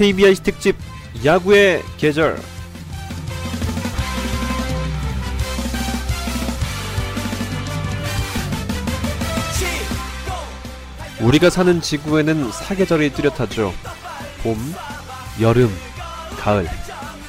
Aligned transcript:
KBIC 0.00 0.42
특집 0.42 0.76
야구의 1.26 1.82
계절 1.98 2.40
우리가 11.20 11.50
사는 11.50 11.82
지구에는 11.82 12.50
사계절이 12.50 13.12
뚜렷하죠. 13.12 13.74
봄, 14.42 14.56
여름, 15.38 15.70
가을, 16.38 16.66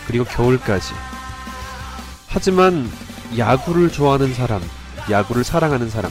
그리고 0.07 0.23
겨울까지. 0.23 0.93
하지만 2.29 2.89
야구를 3.37 3.91
좋아하는 3.91 4.33
사람, 4.33 4.61
야구를 5.09 5.43
사랑하는 5.43 5.89
사람, 5.89 6.09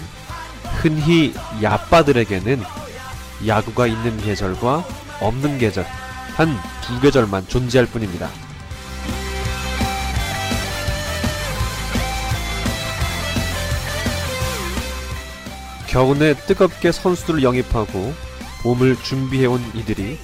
흔히 0.83 1.33
야빠들에게는 1.63 2.63
야구가 3.47 3.87
있는 3.87 4.19
계절과 4.19 4.85
없는 5.23 5.57
계절, 5.57 5.87
한 6.41 6.71
두 6.91 6.99
계절만 7.01 7.47
존재할 7.49 7.87
뿐입니다. 7.87 8.31
겨우내 15.87 16.33
뜨겁게 16.35 16.93
선수들을 16.93 17.43
영입하고 17.43 18.15
봄을 18.63 18.97
준비해온 19.03 19.61
이들이 19.75 20.19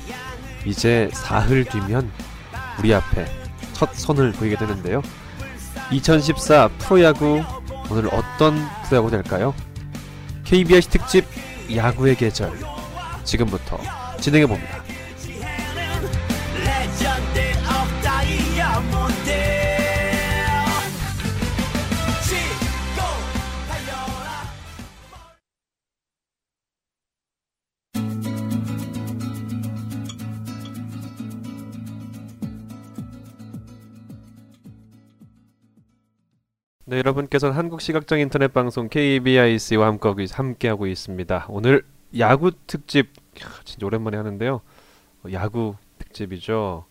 이제 0.64 1.10
사흘 1.12 1.64
뒤면 1.66 2.10
우리 2.78 2.94
앞에 2.94 3.26
첫 3.74 3.94
선을 3.94 4.32
보이게 4.32 4.56
되는데요. 4.56 5.02
2014 5.92 6.68
프로야구 6.78 7.42
오늘 7.90 8.08
어떤 8.12 8.56
프로야구 8.84 9.10
될까요? 9.10 9.54
KBS 10.44 10.88
특집 10.88 11.26
야구의 11.74 12.16
계절 12.16 12.52
지금부터 13.24 13.78
진행해 14.18 14.46
봅니다. 14.46 14.75
네, 36.88 36.98
여러분께서는 36.98 37.54
한국시각적 37.56 38.20
인터넷 38.20 38.52
방송 38.52 38.88
KBIC와 38.88 39.88
함께하고, 39.88 40.20
있- 40.20 40.38
함께 40.38 40.68
하고 40.68 40.86
있습니다. 40.86 41.46
오늘 41.48 41.82
야구 42.18 42.52
특집 42.66 43.08
진짜 43.64 43.86
오랜만에 43.86 44.16
하는데요. 44.16 44.60
어, 45.24 45.28
야구 45.32 45.74
특집이죠. 45.98 46.84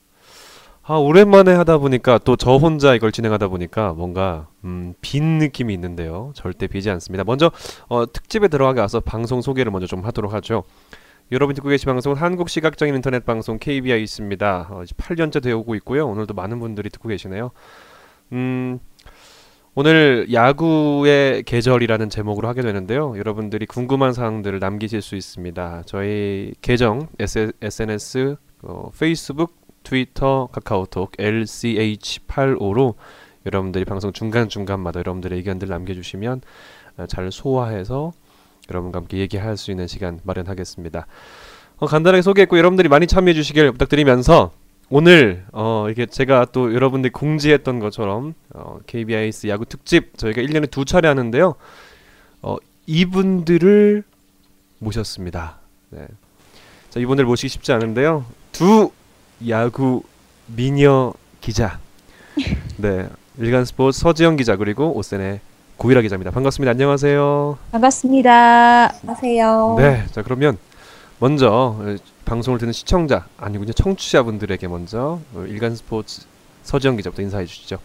아, 0.84 0.96
오랜만에 0.96 1.54
하다 1.54 1.78
보니까 1.80 2.18
또 2.20 2.36
저 2.36 2.58
혼자 2.58 2.94
이걸 2.94 3.12
진행하다 3.12 3.48
보니까 3.48 3.94
뭔가 3.94 4.48
음, 4.66 4.94
빈 5.02 5.40
느낌이 5.40 5.74
있는데요. 5.74 6.32
절대 6.36 6.68
비지 6.68 6.90
않습니다. 6.92 7.24
먼저 7.24 7.50
어, 7.88 8.06
특집에 8.12 8.50
들어가기 8.50 8.82
앞서 8.82 9.00
방송 9.00 9.42
소개를 9.42 9.72
먼저 9.72 9.88
좀 9.88 10.04
하도록 10.06 10.32
하죠. 10.34 10.64
여러분 11.32 11.56
듣고 11.56 11.70
계신 11.70 11.86
방송은 11.88 12.18
한국시각적인 12.18 12.94
인터넷 12.94 13.26
방송 13.26 13.58
KBIC입니다. 13.58 14.68
어, 14.70 14.84
이제 14.84 14.94
8년째 14.96 15.42
되어 15.42 15.58
오고 15.60 15.74
있고요. 15.76 16.06
오늘도 16.08 16.34
많은 16.36 16.60
분들이 16.60 16.90
듣고 16.92 17.08
계시네요. 17.10 17.50
음, 18.34 18.80
오늘 19.78 20.28
야구의 20.32 21.44
계절이라는 21.44 22.10
제목으로 22.10 22.48
하게 22.48 22.62
되는데요. 22.62 23.18
여러분들이 23.18 23.66
궁금한 23.66 24.14
사항들을 24.14 24.60
남기실 24.60 25.02
수 25.02 25.18
있습니다. 25.18 25.84
저희 25.86 26.54
계정 26.62 27.10
SNS, 27.20 28.38
어, 28.62 28.90
페이스북, 28.98 29.54
트위터, 29.84 30.48
카카오톡 30.54 31.12
LCH85로 31.18 32.94
여러분들이 33.46 33.84
방송 33.84 34.14
중간 34.14 34.48
중간마다 34.48 35.00
여러분들의 35.02 35.38
의견들 35.40 35.68
남겨주시면 35.68 36.42
어, 36.96 37.06
잘 37.08 37.30
소화해서 37.30 38.14
여러분과 38.70 39.00
함께 39.00 39.18
얘기할 39.18 39.58
수 39.58 39.72
있는 39.72 39.88
시간 39.88 40.22
마련하겠습니다. 40.24 41.06
어, 41.80 41.86
간단하게 41.86 42.22
소개했고 42.22 42.58
여러분들이 42.58 42.88
많이 42.88 43.08
참여해 43.08 43.34
주시길 43.34 43.74
부탁드리면서 43.74 44.54
오늘 44.90 45.46
어 45.52 45.88
이게 45.90 46.06
제가 46.06 46.46
또 46.52 46.74
여러분들이 46.74 47.12
공지했던 47.12 47.80
것처럼 47.80 48.34
어 48.54 48.80
KBIS 48.86 49.48
야구 49.48 49.66
특집 49.66 50.18
저희가 50.18 50.42
1년에 50.42 50.70
두 50.70 50.86
차례 50.86 51.08
하는데요. 51.08 51.56
어 52.42 52.58
이분들을 52.86 54.04
모셨습니다. 54.80 55.58
네. 55.90 56.06
자, 56.90 57.00
이분들 57.00 57.26
모시기 57.26 57.50
쉽지 57.50 57.72
않은데요. 57.74 58.26
두 58.52 58.92
야구 59.48 60.04
미녀 60.48 61.14
기자. 61.42 61.80
네. 62.78 63.08
일간 63.38 63.66
스포츠 63.66 64.00
서지영 64.00 64.38
기자 64.38 64.56
그리고 64.56 64.96
오센의 64.96 65.40
고일아 65.78 66.02
기자입니다. 66.02 66.32
반갑습니다. 66.32 66.72
안녕하세요. 66.72 67.58
반갑습니다. 67.72 68.94
안녕하세요. 69.02 69.76
네. 69.78 70.06
자, 70.12 70.22
그러면 70.22 70.58
먼저 71.20 71.50
어, 71.52 71.96
방송을 72.26 72.58
듣는 72.60 72.74
시청자 72.74 73.28
이제 73.64 73.74
청취자분들에게 73.74 74.68
먼저 74.68 75.20
어, 75.34 75.46
일간 75.48 75.76
스포츠 75.76 76.24
서지영 76.64 76.98
기자부터 76.98 77.22
인사해 77.22 77.46
주시죠. 77.46 77.80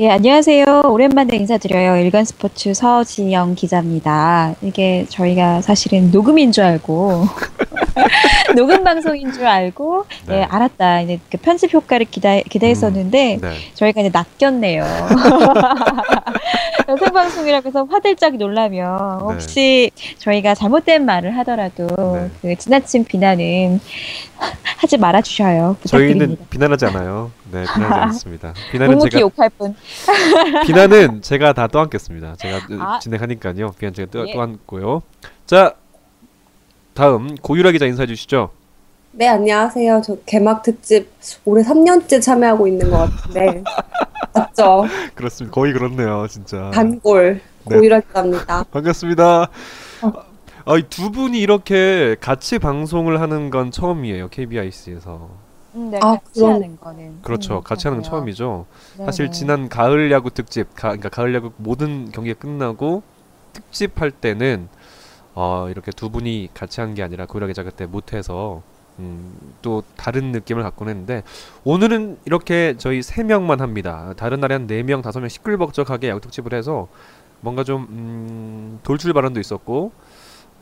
예, 0.00 0.10
안녕하세요. 0.10 0.64
오랜만에 0.88 1.36
인사드려요. 1.36 1.96
일간 1.98 2.24
스포츠 2.24 2.74
서지영 2.74 3.54
기자입니다. 3.54 4.56
이게 4.60 5.06
저희가 5.08 5.60
사실은 5.62 6.10
녹음인 6.10 6.50
줄 6.50 6.64
알고 6.64 7.26
녹음 8.56 8.82
방송인 8.82 9.32
줄 9.32 9.46
알고 9.46 10.04
네. 10.26 10.38
예, 10.38 10.42
알았다. 10.42 11.02
이제 11.02 11.20
그 11.30 11.36
편집 11.38 11.72
효과를 11.72 12.06
기다 12.10 12.40
기대했었는데 12.40 13.38
네. 13.40 13.50
저희가 13.74 14.00
이제 14.00 14.10
낚였네요. 14.12 14.84
생방송이라고 16.98 17.68
해서 17.68 17.86
화들짝 17.88 18.34
놀라면 18.36 19.18
네. 19.18 19.24
혹시 19.24 19.90
저희가 20.18 20.56
잘못된 20.56 21.04
말을 21.06 21.38
하더라도 21.38 21.86
네. 22.16 22.30
그 22.42 22.56
지나친 22.56 23.04
비난은 23.04 23.78
하지 24.78 24.96
말아 24.96 25.22
주셔요. 25.22 25.76
저희는 25.86 26.12
부탁드립니다. 26.14 26.44
비난하지 26.50 26.86
않아요. 26.86 27.30
네, 27.52 27.62
비난하지 27.72 28.00
않습니다. 28.00 28.52
비난은 28.72 28.98
제가 28.98 29.20
욕할 29.20 29.48
뿐. 29.50 29.76
비난은 30.66 31.22
제가 31.22 31.52
다 31.52 31.66
떠안겠습니다. 31.66 32.36
제가 32.36 32.60
아. 32.80 32.98
진행하니까요. 32.98 33.72
비난 33.78 33.94
제가 33.94 34.10
떠, 34.10 34.28
예. 34.28 34.32
떠안고요. 34.32 35.02
자, 35.46 35.74
다음 36.94 37.34
고유라 37.36 37.72
기자 37.72 37.86
인사해 37.86 38.06
주시죠. 38.06 38.50
네, 39.12 39.28
안녕하세요. 39.28 40.02
저 40.04 40.16
개막 40.26 40.62
특집 40.62 41.08
올해 41.44 41.62
3년째 41.62 42.20
참여하고 42.20 42.66
있는 42.66 42.90
것 42.90 42.98
같은데. 42.98 43.62
맞죠? 44.34 44.86
그렇습니다. 45.14 45.54
거의 45.54 45.72
그렇네요, 45.72 46.26
진짜. 46.28 46.70
단골 46.72 47.40
네. 47.66 47.76
고유라 47.76 48.00
기자입니다. 48.00 48.64
반갑습니다. 48.72 49.42
어. 50.02 50.12
아, 50.66 50.76
이두 50.78 51.10
분이 51.12 51.38
이렇게 51.38 52.16
같이 52.20 52.58
방송을 52.58 53.20
하는 53.20 53.50
건 53.50 53.70
처음이에요. 53.70 54.28
KBIC에서. 54.28 55.43
음, 55.74 55.90
네, 55.90 55.98
아, 56.02 56.12
같이 56.16 56.40
그럼- 56.40 56.52
하는 56.54 56.76
거는. 56.78 57.18
그렇죠. 57.22 57.58
음, 57.58 57.62
같이 57.62 57.88
하는 57.88 58.02
건. 58.02 58.10
처음이죠. 58.10 58.66
네, 58.98 59.04
사실 59.06 59.26
네. 59.26 59.30
지난 59.32 59.68
가을 59.68 60.10
야구 60.12 60.30
특집, 60.30 60.74
가, 60.74 60.88
그러니까 60.88 61.08
가을 61.08 61.34
야구 61.34 61.52
모든 61.56 62.10
경기가 62.12 62.38
끝나고 62.38 63.02
특집 63.52 64.00
할 64.00 64.10
때는 64.10 64.68
어, 65.34 65.66
이렇게 65.70 65.90
두 65.90 66.10
분이 66.10 66.50
같이 66.54 66.80
한 66.80 66.94
게 66.94 67.02
아니라 67.02 67.26
고유라 67.26 67.48
기자 67.48 67.64
그때 67.64 67.86
못해서 67.86 68.62
음, 69.00 69.36
또 69.62 69.82
다른 69.96 70.30
느낌을 70.30 70.62
갖곤 70.62 70.88
했는데 70.88 71.24
오늘은 71.64 72.18
이렇게 72.24 72.74
저희 72.78 73.02
세 73.02 73.24
명만 73.24 73.60
합니다. 73.60 74.14
다른 74.16 74.38
날에 74.38 74.54
한 74.54 74.68
네 74.68 74.84
명, 74.84 75.02
다섯 75.02 75.18
명 75.18 75.28
시끌벅적하게 75.28 76.08
야구 76.08 76.20
특집을 76.20 76.54
해서 76.54 76.86
뭔가 77.40 77.64
좀 77.64 77.82
음, 77.90 78.78
돌출 78.84 79.12
발언도 79.12 79.40
있었고 79.40 79.90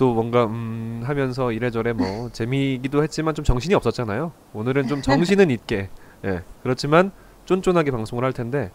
또 0.02 0.12
뭔가 0.14 0.46
음, 0.46 1.02
하면서 1.06 1.52
이래저래 1.52 1.92
뭐 1.92 2.28
재미기도 2.34 3.04
했지만 3.04 3.36
좀 3.36 3.44
정신이 3.44 3.72
없었잖아요. 3.76 4.32
오늘은 4.52 4.88
좀 4.88 5.00
정신은 5.02 5.48
있게 5.52 5.90
예 6.24 6.40
그렇지만 6.64 7.12
쫀쫀하게 7.46 7.92
방송을 7.92 8.24
할 8.24 8.32
텐데 8.32 8.72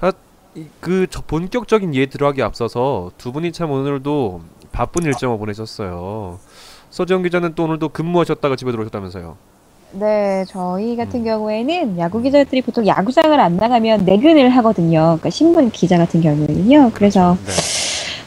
아, 0.00 0.12
이- 0.54 0.66
그 0.80 1.06
저- 1.08 1.22
본격적인 1.22 1.94
이해 1.94 2.04
들어가기 2.04 2.42
앞서서 2.42 3.10
두 3.16 3.32
분이 3.32 3.52
참 3.52 3.70
오늘도 3.70 4.42
바쁜 4.70 5.04
일정을 5.04 5.38
보내셨어요. 5.38 6.38
서지영 6.90 7.22
기자는 7.22 7.54
또 7.54 7.64
오늘도 7.64 7.88
근무하셨다가 7.88 8.54
집에 8.56 8.70
들어오셨다면서요. 8.70 9.36
네, 9.92 10.44
저희 10.46 10.94
같은 10.94 11.20
음. 11.20 11.24
경우에는 11.24 11.98
야구 11.98 12.20
기자들이 12.20 12.60
보통 12.62 12.86
야구장을 12.86 13.40
안 13.40 13.56
나가면 13.56 14.04
내근을 14.04 14.50
하거든요. 14.50 15.00
그러니까 15.00 15.30
신문 15.30 15.70
기자 15.70 15.96
같은 15.96 16.20
경우에는요. 16.20 16.90
그래서 16.94 17.36
네. 17.46 17.52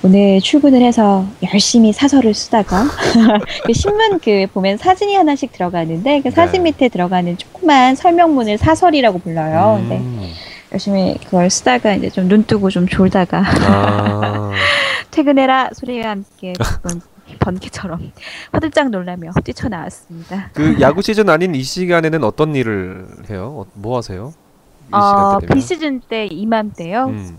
오늘 0.06 0.42
출근을 0.42 0.82
해서 0.82 1.26
열심히 1.54 1.94
사설을 1.94 2.34
쓰다가 2.34 2.84
그 3.66 3.72
신문 3.72 4.20
그 4.20 4.48
보면 4.54 4.78
사진이 4.78 5.16
하나씩 5.16 5.54
들어가는데 5.54 6.22
그 6.22 6.30
사진 6.30 6.64
네. 6.64 6.72
밑에 6.72 6.90
들어가는 6.90 7.38
조그만 7.38 7.96
설명문을 7.96 8.58
사설이라고 8.58 9.20
불러요. 9.20 9.78
음. 9.80 10.34
열심히 10.74 11.18
그걸 11.24 11.50
쓰다가 11.50 11.94
이제 11.94 12.10
좀 12.10 12.28
눈 12.28 12.44
뜨고 12.44 12.70
좀 12.70 12.86
졸다가 12.88 13.44
아, 13.46 14.52
퇴근해라 15.12 15.70
소리와 15.72 16.10
함께 16.10 16.54
번개처럼 17.40 18.12
화들짝 18.52 18.90
놀라며 18.90 19.32
뛰쳐나왔습니다. 19.44 20.50
그 20.54 20.82
야구 20.82 21.02
시즌 21.02 21.30
아닌 21.30 21.56
이 21.56 21.64
시간에는 21.64 22.24
어떤 22.26 22.56
일을 22.56 23.08
해요? 23.30 23.54
어, 23.56 23.66
뭐 23.74 23.98
하세요? 23.98 24.34
이 24.90 24.96
어? 24.96 25.40
비시즌 25.54 26.02
때 26.02 26.26
이맘때요. 26.26 27.06
음. 27.06 27.38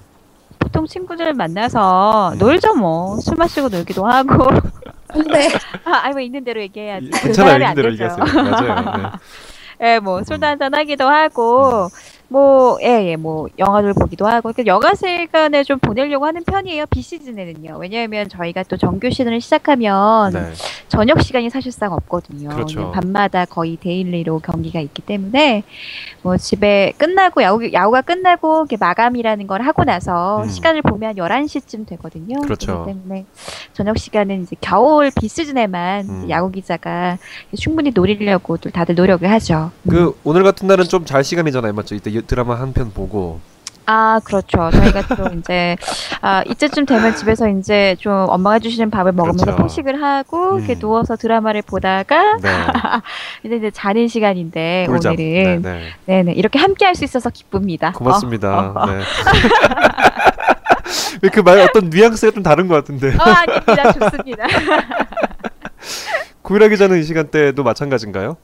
보통 0.74 0.86
친구들 0.88 1.34
만나서 1.34 2.32
음. 2.32 2.38
놀죠 2.38 2.74
뭐. 2.74 3.16
술 3.20 3.36
마시고 3.36 3.68
놀기도 3.68 4.04
하고. 4.04 4.48
근데 5.06 5.48
아, 5.86 6.00
아니 6.02 6.14
뭐 6.14 6.20
있는 6.20 6.42
대로 6.42 6.60
얘기해야지. 6.62 7.10
그 7.10 7.20
괜찮아요. 7.20 7.32
사람이 7.34 7.54
있는 7.54 7.66
안 7.68 7.74
대로 7.76 7.90
되죠. 7.90 8.04
얘기하세요. 8.04 8.50
맞아요. 8.50 9.12
예, 9.82 9.98
뭐 10.00 10.18
음. 10.18 10.24
술도 10.24 10.44
한잔 10.44 10.74
하기도 10.74 11.08
하고 11.08 11.88
뭐 12.28 12.78
예, 12.82 13.10
예, 13.10 13.16
뭐 13.16 13.48
영화를 13.58 13.92
보기도 13.94 14.26
하고 14.26 14.52
그 14.54 14.64
여가 14.66 14.94
시간에 14.94 15.62
좀 15.62 15.78
보내려고 15.78 16.26
하는 16.26 16.42
편이에요. 16.44 16.86
비시즌에는요. 16.86 17.76
왜냐하면 17.78 18.28
저희가 18.28 18.64
또 18.64 18.76
정규 18.76 19.10
시즌을 19.10 19.40
시작하면 19.40 20.32
네. 20.32 20.40
네. 20.40 20.52
저녁 20.88 21.22
시간이 21.22 21.50
사실상 21.50 21.92
없거든요. 21.92 22.48
그렇죠. 22.48 22.90
밤마다 22.92 23.44
거의 23.44 23.76
daily로 23.76 24.40
경기가 24.40 24.80
있기 24.80 25.02
때문에 25.02 25.62
뭐 26.22 26.36
집에 26.36 26.92
끝나고 26.98 27.42
야구 27.42 27.72
야구가 27.72 28.00
끝나고 28.02 28.60
이렇게 28.60 28.76
마감이라는 28.78 29.46
걸 29.46 29.62
하고 29.62 29.84
나서 29.84 30.42
음. 30.42 30.48
시간을 30.48 30.82
보면 30.82 31.16
11시쯤 31.16 31.86
되거든요. 31.88 32.40
그렇죠. 32.40 32.84
그렇기 32.84 32.92
때문에 32.92 33.26
저녁 33.74 33.98
시간은 33.98 34.42
이제 34.42 34.56
겨울 34.60 35.10
비시즌에만 35.20 36.08
음. 36.08 36.30
야구 36.30 36.50
기자가 36.50 37.18
충분히 37.58 37.90
노리려고 37.94 38.56
또 38.56 38.70
다들 38.70 38.94
노력을 38.94 39.30
하죠. 39.30 39.70
그 39.88 40.18
오늘 40.24 40.42
같은 40.42 40.66
날은 40.66 40.84
좀 40.84 41.04
잘 41.04 41.22
시간이잖아요, 41.22 41.74
맞죠? 41.74 41.94
이때 41.94 42.10
이- 42.10 42.23
드라마 42.26 42.58
한 42.58 42.72
편 42.72 42.90
보고. 42.92 43.40
아, 43.86 44.18
그렇죠. 44.24 44.70
저희가 44.72 45.02
또 45.14 45.26
이제, 45.38 45.76
아, 46.22 46.42
이때쯤 46.46 46.86
되면 46.86 47.14
집에서 47.14 47.50
이제 47.50 47.94
좀 47.98 48.12
엄마가 48.30 48.58
주시는 48.58 48.88
밥을 48.90 49.12
먹으면서 49.12 49.44
그렇죠. 49.44 49.62
포식을 49.62 50.02
하고, 50.02 50.56
이렇게 50.58 50.72
음. 50.74 50.78
누워서 50.78 51.16
드라마를 51.16 51.60
보다가, 51.60 52.38
네. 52.40 52.48
이제, 53.44 53.56
이제 53.56 53.70
자는 53.70 54.08
시간인데, 54.08 54.86
꿀잠. 54.88 55.12
오늘은. 55.12 55.62
네, 56.06 56.22
네. 56.22 56.32
이렇게 56.32 56.58
함께 56.58 56.86
할 56.86 56.94
수 56.94 57.04
있어서 57.04 57.28
기쁩니다. 57.28 57.92
고맙습니다. 57.92 58.58
어, 58.58 58.72
어, 58.74 58.82
어. 58.84 58.86
네. 58.86 59.02
왜그말 61.22 61.58
어떤 61.60 61.90
뉘앙스가 61.90 62.32
좀 62.32 62.42
다른 62.42 62.68
것 62.68 62.74
같은데. 62.76 63.08
어, 63.08 63.22
아닙니다. 63.22 63.92
좋습니다. 63.92 64.46
구일하 66.42 66.68
기자는 66.68 67.00
이 67.00 67.02
시간대도 67.02 67.62
마찬가지인가요? 67.62 68.36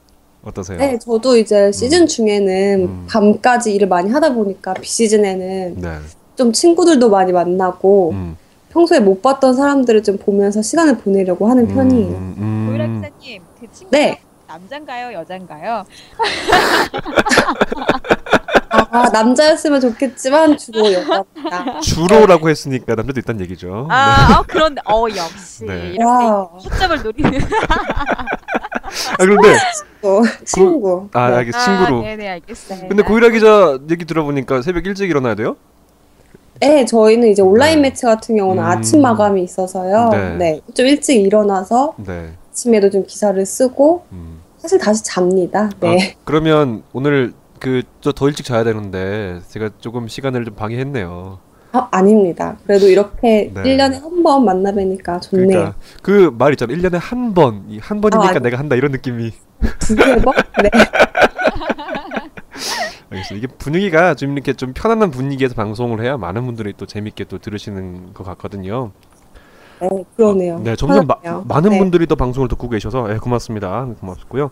어떠세요? 0.42 0.78
네, 0.78 0.98
저도 0.98 1.36
이제 1.36 1.70
시즌 1.72 2.06
중에는 2.06 2.80
음. 2.84 3.06
밤까지 3.08 3.74
일을 3.74 3.88
많이 3.88 4.10
하다 4.10 4.34
보니까 4.34 4.72
비시즌에는 4.74 5.80
네. 5.80 5.98
좀 6.36 6.52
친구들도 6.52 7.10
많이 7.10 7.32
만나고 7.32 8.10
음. 8.12 8.36
평소에 8.70 9.00
못 9.00 9.20
봤던 9.20 9.54
사람들을 9.54 10.02
좀 10.02 10.16
보면서 10.16 10.62
시간을 10.62 10.98
보내려고 10.98 11.48
하는 11.48 11.66
편이에요. 11.68 12.08
음, 12.08 12.34
음. 12.38 12.66
고유라 12.68 12.86
기자님, 12.86 13.42
그 13.60 13.66
친구 13.72 13.90
네. 13.90 14.20
남잔가요? 14.46 15.12
여잔가요? 15.18 15.84
아, 18.72 19.08
남자였으면 19.10 19.80
좋겠지만 19.80 20.56
주로 20.56 20.92
여자입니다. 20.92 21.80
주로라고 21.80 22.48
했으니까 22.48 22.94
남자도 22.94 23.18
있다는 23.20 23.40
얘기죠. 23.42 23.88
아, 23.90 24.38
어, 24.38 24.44
그런데, 24.46 24.80
어, 24.86 25.06
역시. 25.08 25.64
네. 25.64 25.88
이렇게 25.94 26.04
와, 26.04 26.42
허점을 26.44 27.02
노리는. 27.02 27.32
아 29.12 29.16
그런데 29.18 29.48
또 30.02 30.22
친구. 30.44 31.08
아 31.12 31.30
네. 31.30 31.36
알겠 31.36 31.52
친구로. 31.52 31.98
아, 31.98 32.02
네네, 32.02 32.28
알겠습니다. 32.28 32.88
근데 32.88 33.02
고일하 33.02 33.28
기자 33.30 33.78
얘기 33.90 34.04
들어보니까 34.04 34.62
새벽 34.62 34.86
일찍 34.86 35.08
일어나야 35.10 35.34
돼요? 35.34 35.56
네, 36.60 36.84
저희는 36.84 37.28
이제 37.28 37.40
온라인 37.42 37.76
네. 37.82 37.88
매체 37.88 38.06
같은 38.06 38.36
경우는 38.36 38.62
음. 38.62 38.68
아침 38.68 39.00
마감이 39.02 39.42
있어서요. 39.42 40.10
네. 40.10 40.36
네. 40.36 40.60
좀 40.74 40.86
일찍 40.86 41.16
일어나서 41.20 41.94
네. 41.96 42.32
아침에도 42.50 42.90
좀 42.90 43.06
기사를 43.06 43.44
쓰고 43.46 44.04
음. 44.12 44.40
사실 44.58 44.78
다시 44.78 45.02
잡니다. 45.04 45.70
네. 45.80 46.16
그러면 46.24 46.82
오늘 46.92 47.32
그 47.58 47.82
저 48.00 48.12
더 48.12 48.26
일찍 48.28 48.44
자야 48.46 48.64
되는데 48.64 49.40
제가 49.48 49.70
조금 49.80 50.08
시간을 50.08 50.44
좀 50.46 50.54
방해했네요. 50.54 51.38
아, 51.72 51.88
아닙니다. 51.92 52.56
그래도 52.66 52.88
이렇게 52.88 53.50
네. 53.54 53.62
1년에 53.62 54.00
한 54.02 54.22
번 54.22 54.44
만나 54.44 54.72
뵈니까 54.72 55.20
좋네요. 55.20 55.46
그러니까 55.46 55.74
그 56.02 56.30
말 56.36 56.52
있잖아. 56.52 56.74
1년에 56.74 56.98
한 57.00 57.32
번. 57.32 57.64
이한 57.68 58.00
번이니까 58.00 58.36
아, 58.36 58.38
내가 58.40 58.58
한다 58.58 58.76
이런 58.76 58.90
느낌이. 58.92 59.30
두 59.78 59.94
세 59.96 60.16
번? 60.16 60.34
네. 60.62 60.70
알겠습니다. 63.10 63.34
이게 63.34 63.46
분위기가 63.58 64.14
좀 64.14 64.32
이렇게 64.32 64.52
좀 64.52 64.72
편안한 64.72 65.10
분위기에서 65.10 65.54
방송을 65.54 66.00
해야 66.02 66.16
많은 66.16 66.44
분들이 66.46 66.72
또 66.76 66.86
재밌게 66.86 67.24
또 67.24 67.38
들으시는 67.38 68.12
것 68.14 68.24
같거든요. 68.24 68.92
네, 69.80 69.88
그러네요. 70.16 70.58
네, 70.60 70.76
점점 70.76 71.06
마. 71.06 71.16
많은 71.46 71.70
네. 71.70 71.78
분들이 71.78 72.06
더 72.06 72.14
방송을 72.14 72.48
듣고 72.48 72.68
계셔서 72.68 73.12
예, 73.12 73.16
고맙습니다. 73.16 73.86
고맙고요. 74.00 74.50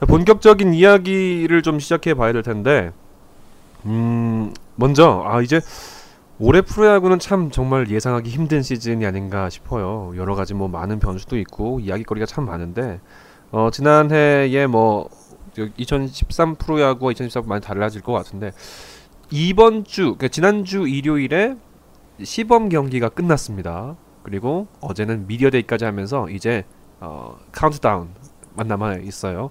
자, 0.00 0.06
본격적인 0.06 0.72
이야기를 0.74 1.62
좀 1.62 1.78
시작해 1.78 2.14
봐야 2.14 2.32
될 2.32 2.42
텐데, 2.42 2.90
음, 3.84 4.52
먼저 4.76 5.22
아 5.26 5.40
이제 5.42 5.60
올해 6.40 6.62
프로야구는 6.62 7.20
참 7.20 7.50
정말 7.50 7.88
예상하기 7.88 8.28
힘든 8.28 8.62
시즌이 8.62 9.06
아닌가 9.06 9.48
싶어요. 9.48 10.12
여러 10.16 10.34
가지 10.34 10.52
뭐 10.52 10.66
많은 10.68 10.98
변수도 10.98 11.38
있고 11.38 11.78
이야기거리가 11.80 12.26
참 12.26 12.46
많은데, 12.46 13.00
어 13.52 13.70
지난해에 13.70 14.66
뭐 14.66 15.08
2013 15.76 16.56
프로야구와 16.56 17.12
2014 17.12 17.42
많이 17.42 17.62
달라질 17.62 18.02
것 18.02 18.12
같은데 18.12 18.50
이번 19.30 19.84
주, 19.84 20.02
그러니까 20.02 20.28
지난주 20.28 20.88
일요일에 20.88 21.56
시범 22.22 22.68
경기가 22.68 23.08
끝났습니다. 23.08 23.96
그리고 24.24 24.66
어제는 24.80 25.26
미디어데이까지 25.28 25.84
하면서 25.84 26.28
이제 26.30 26.64
어, 27.00 27.36
카운트다운 27.52 28.08
만 28.54 28.66
남아 28.66 28.96
있어요. 28.96 29.50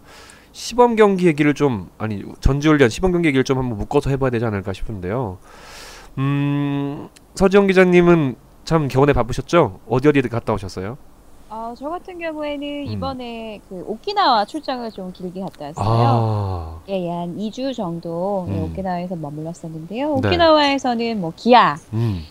시범 0.52 0.96
경기 0.96 1.28
얘기를 1.28 1.54
좀 1.54 1.90
아니 1.98 2.24
전지훈련 2.42 2.90
시범 2.90 3.12
경기 3.14 3.28
얘기를 3.30 3.44
좀 3.44 3.58
한번 3.58 3.78
묶어서 3.78 4.10
해봐야 4.10 4.32
되지 4.32 4.46
않을까 4.46 4.74
싶은데요. 4.74 5.40
음 6.18 7.10
서지영 7.36 7.68
기자님은 7.68 8.36
참 8.66 8.88
겨우내 8.88 9.14
바쁘셨죠? 9.14 9.80
어디 9.88 10.08
어디 10.08 10.22
갔다 10.22 10.54
오셨어요? 10.54 10.98
어, 11.50 11.74
저 11.78 11.88
같은 11.88 12.18
경우에는 12.18 12.68
음. 12.68 12.86
이번에 12.86 13.62
그 13.70 13.84
오키나와 13.88 14.46
출장을 14.46 14.90
좀 14.92 15.12
길게 15.14 15.40
갔다 15.42 15.66
왔어요. 15.66 15.86
아, 15.88 16.80
예, 16.90 17.06
예, 17.06 17.12
한 17.12 17.38
2주 17.38 17.76
정도 17.76 18.48
예, 18.50 18.54
음. 18.54 18.64
오키나와에서 18.64 19.16
머물렀었는데요. 19.16 20.16
네. 20.20 20.28
오키나와에서는 20.30 21.22
뭐 21.22 21.32
기아, 21.36 21.76
음, 21.94 22.24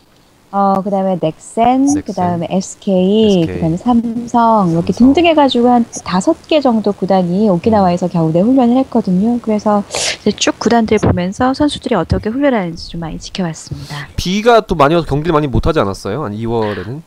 어, 0.52 0.82
그 0.82 0.90
다음에 0.90 1.18
넥센, 1.20 1.86
넥센, 1.86 2.02
그 2.04 2.12
다음에 2.12 2.46
SK, 2.50 3.40
SK, 3.40 3.46
그 3.46 3.60
다음에 3.60 3.76
삼성 3.78 4.70
이렇게 4.70 4.92
삼성. 4.92 5.14
등등 5.14 5.26
해가지고 5.30 5.68
한 5.68 5.86
다섯 6.04 6.46
개 6.46 6.60
정도 6.60 6.92
구단이 6.92 7.48
오키나와에서 7.48 8.08
겨우 8.08 8.30
내 8.32 8.40
훈련을 8.40 8.76
했거든요. 8.76 9.38
그래서 9.40 9.82
이제 10.20 10.30
쭉 10.32 10.58
구단들 10.58 10.98
보면서 10.98 11.54
선수들이 11.54 11.94
어떻게 11.94 12.28
훈련하는지 12.28 12.90
좀 12.90 13.00
많이 13.00 13.18
지켜봤습니다. 13.18 14.08
비가 14.16 14.60
또 14.60 14.74
많이 14.74 14.94
와서 14.94 15.06
경기를 15.06 15.32
많이 15.32 15.46
못하지 15.46 15.80
않았어요? 15.80 16.22
한 16.24 16.32
2월에는? 16.32 17.00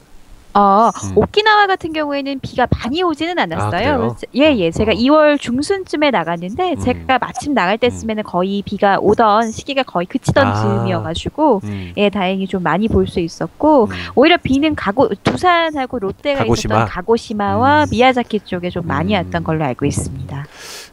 어, 0.56 0.90
음. 0.90 1.18
오키나와 1.18 1.68
같은 1.68 1.92
경우에는 1.92 2.40
비가 2.40 2.66
많이 2.82 3.04
오지는 3.04 3.38
않았어요. 3.38 3.98
그래서 3.98 4.16
예, 4.36 4.56
예. 4.58 4.72
제가 4.72 4.92
어. 4.92 4.96
2월 4.96 5.40
중순쯤에 5.40 6.12
나갔는데 6.12 6.74
음. 6.74 6.80
제가 6.80 7.20
마침 7.20 7.54
나갈 7.54 7.78
때쯤에는 7.78 8.24
거의 8.24 8.62
비가 8.66 8.98
오던 9.00 9.52
시기가 9.52 9.84
거의 9.84 10.06
그치던 10.08 10.48
아. 10.48 10.56
즈음이어가지고 10.56 11.62
음, 11.64 11.94
예, 11.98 12.10
다행히 12.10 12.48
좀 12.48 12.64
많이 12.64 12.88
볼 12.88 13.06
수 13.06 13.20
있었고 13.20 13.86
음. 13.86 13.90
오히려 14.16 14.38
비는 14.38 14.74
가고 14.76 15.10
두산하고 15.24 16.00
롯데가 16.00 16.40
가고시마? 16.40 16.76
있었던 16.76 16.88
가고시마와 16.90 17.84
음. 17.84 17.88
미야자키 17.92 18.40
쪽에 18.46 18.70
좀 18.70 18.88
많이 18.88 19.14
음. 19.14 19.26
왔던 19.26 19.44
걸로 19.44 19.64
알고 19.66 19.86
있습니다. 19.86 20.48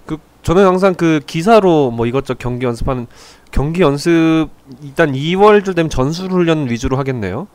그 0.05 0.19
저는 0.43 0.67
항상 0.67 0.95
그 0.95 1.21
기사로 1.27 1.91
뭐 1.91 2.07
이것저것 2.07 2.39
경기 2.39 2.67
연습하는 2.67 3.07
경기 3.51 3.81
연습 3.83 4.49
일단 4.83 5.13
2월쯤 5.13 5.75
되면 5.77 5.89
전술 5.89 6.31
훈련 6.33 6.69
위주로 6.69 6.99
하겠네요. 6.99 7.47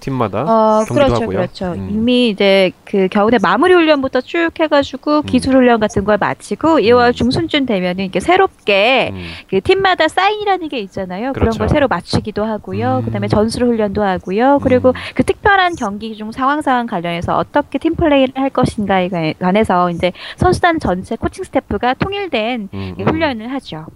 팀마다. 0.00 0.42
어, 0.42 0.84
경기도 0.86 0.94
그렇죠, 0.94 1.14
하고요. 1.22 1.36
그렇죠. 1.38 1.72
음. 1.72 1.88
이미 1.90 2.28
이제 2.28 2.70
그 2.84 3.08
겨울에 3.08 3.38
마무리 3.42 3.72
훈련부터 3.74 4.20
쭉 4.20 4.50
해가지고 4.58 5.22
기술 5.22 5.54
훈련 5.56 5.80
같은 5.80 6.04
걸 6.04 6.16
마치고 6.18 6.78
2월 6.80 7.14
중순쯤 7.14 7.66
되면은 7.66 8.04
이렇게 8.04 8.20
새롭게 8.20 9.10
음. 9.12 9.26
그 9.50 9.60
팀마다 9.60 10.06
사인이라는 10.08 10.68
게 10.68 10.78
있잖아요. 10.80 11.32
그런 11.32 11.46
그렇죠. 11.50 11.58
걸 11.58 11.68
새로 11.68 11.88
맞추기도 11.88 12.44
하고요. 12.44 12.98
음. 13.00 13.04
그다음에 13.06 13.26
전술 13.28 13.64
훈련도 13.66 14.02
하고요. 14.02 14.60
그리고 14.62 14.90
음. 14.90 14.94
그 15.14 15.24
특별한 15.24 15.74
경기 15.76 16.16
중 16.16 16.30
상황 16.30 16.62
상황 16.62 16.86
관련해서 16.86 17.36
어떻게 17.36 17.78
팀 17.78 17.94
플레이를 17.96 18.34
할 18.36 18.50
것인가에 18.50 19.08
관- 19.08 19.34
관해서 19.40 19.90
이제 19.90 20.12
선수단 20.36 20.78
전체 20.78 21.16
코칭 21.16 21.42
스태프가 21.44 21.94
통일된 21.94 22.68
음, 22.72 22.94
이 22.98 23.02
음. 23.02 23.08
훈련을 23.08 23.52
하죠. 23.54 23.86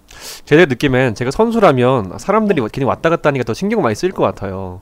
제 0.45 0.57
느낌엔 0.65 1.15
제가 1.15 1.31
선수라면 1.31 2.17
사람들이 2.17 2.61
괜히 2.71 2.85
왔다 2.85 3.09
갔다 3.09 3.29
하니까 3.29 3.43
더 3.45 3.53
신경 3.53 3.81
많이 3.81 3.95
쓰일 3.95 4.11
것 4.11 4.23
같아요. 4.23 4.81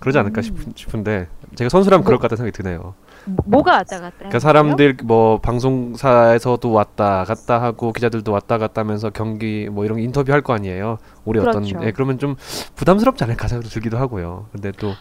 그러지 0.00 0.18
않을까 0.18 0.42
싶, 0.42 0.54
싶은 0.76 1.02
데 1.04 1.28
제가 1.56 1.68
선수라면 1.68 2.04
그럴 2.04 2.18
것 2.18 2.22
같다는 2.22 2.36
생각이 2.50 2.56
드네요. 2.62 2.94
뭐- 3.24 3.36
뭐가 3.46 3.72
왔다 3.72 4.00
갔다? 4.00 4.14
그러니까 4.18 4.38
사람들 4.38 4.96
뭐 5.04 5.38
방송사에서도 5.40 6.70
왔다 6.72 7.24
갔다 7.24 7.60
하고 7.60 7.92
기자들도 7.92 8.30
왔다 8.32 8.58
갔다 8.58 8.80
하면서 8.82 9.10
경기 9.10 9.68
뭐 9.70 9.84
이런 9.84 9.98
거 9.98 10.02
인터뷰 10.02 10.32
할 10.32 10.42
거 10.42 10.52
아니에요. 10.54 10.98
올해 11.24 11.40
그렇죠. 11.40 11.58
어떤 11.58 11.82
예, 11.84 11.90
그러면 11.92 12.18
좀 12.18 12.36
부담스럽지 12.76 13.24
않을까 13.24 13.48
생각도 13.48 13.68
들기도 13.70 13.98
하고요. 13.98 14.46
근데 14.52 14.72
또 14.72 14.92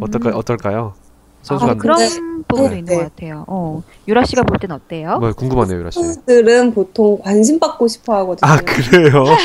어떨까 0.00 0.30
음. 0.30 0.34
어떨까요? 0.36 0.94
선수가 1.42 1.68
아, 1.68 1.72
안 1.72 1.78
그런 1.78 1.98
네. 1.98 2.08
부분도 2.48 2.70
네, 2.70 2.78
있는 2.78 2.84
네. 2.92 2.96
것 2.96 3.02
같아요. 3.14 3.44
어. 3.48 3.82
유라 4.08 4.24
씨가 4.24 4.42
볼 4.42 4.58
땐 4.58 4.70
어때요? 4.72 5.18
뭐 5.18 5.32
궁금하네요, 5.32 5.78
유라 5.80 5.90
씨. 5.90 6.00
선수들은 6.00 6.72
보통 6.74 7.18
관심 7.22 7.58
받고 7.60 7.86
싶어 7.88 8.14
하거든요. 8.18 8.50
아 8.50 8.56
그래요? 8.58 9.24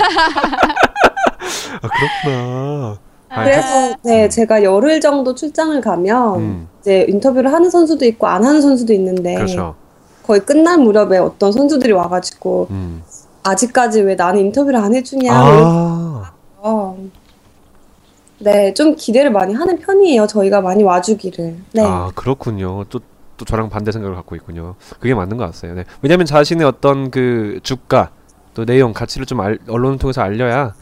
아 1.82 1.88
그렇구나. 1.88 2.98
아, 3.32 3.44
그래서 3.46 3.96
네, 4.04 4.28
제가 4.28 4.64
열흘 4.64 5.00
정도 5.00 5.34
출장을 5.34 5.80
가면 5.80 6.40
음, 6.40 6.68
이제 6.82 7.06
인터뷰를 7.08 7.52
하는 7.54 7.70
선수도 7.70 8.06
있고 8.06 8.28
안 8.28 8.44
하는 8.44 8.62
선수도 8.62 8.94
있는데 8.94 9.36
그렇죠. 9.36 9.76
거의 10.24 10.42
끝날 10.42 10.78
무렵에 10.78 11.18
어떤 11.18 11.52
선수들이 11.52 11.94
와가지고 11.94 12.68
음. 12.72 13.02
아직까지 13.44 14.02
왜 14.02 14.16
나는 14.16 14.42
인터뷰를 14.42 14.78
안 14.78 14.94
해주냐 14.94 15.32
아, 15.34 16.32
네, 18.40 18.74
좀 18.74 18.96
기대를 18.96 19.32
많이 19.32 19.54
하는 19.54 19.78
편이에요. 19.80 20.28
저희가 20.28 20.62
많이 20.62 20.84
와주기를. 20.84 21.56
네. 21.74 21.84
아 21.84 22.12
그렇군요. 22.16 22.84
또, 22.90 23.00
또 23.38 23.46
저랑 23.46 23.70
반대 23.70 23.92
생각을 23.92 24.16
갖고 24.16 24.36
있군요. 24.36 24.76
그게 25.00 25.14
맞는 25.14 25.38
것 25.38 25.46
같아요. 25.46 25.76
네. 25.76 25.86
왜냐하면 26.02 26.26
자신의 26.26 26.66
어떤 26.66 27.12
그 27.12 27.60
주가 27.64 28.10
또 28.54 28.66
내용 28.66 28.94
가치를 28.94 29.26
좀 29.26 29.40
알, 29.42 29.60
언론을 29.70 30.00
통해서 30.00 30.22
알려야 30.22 30.74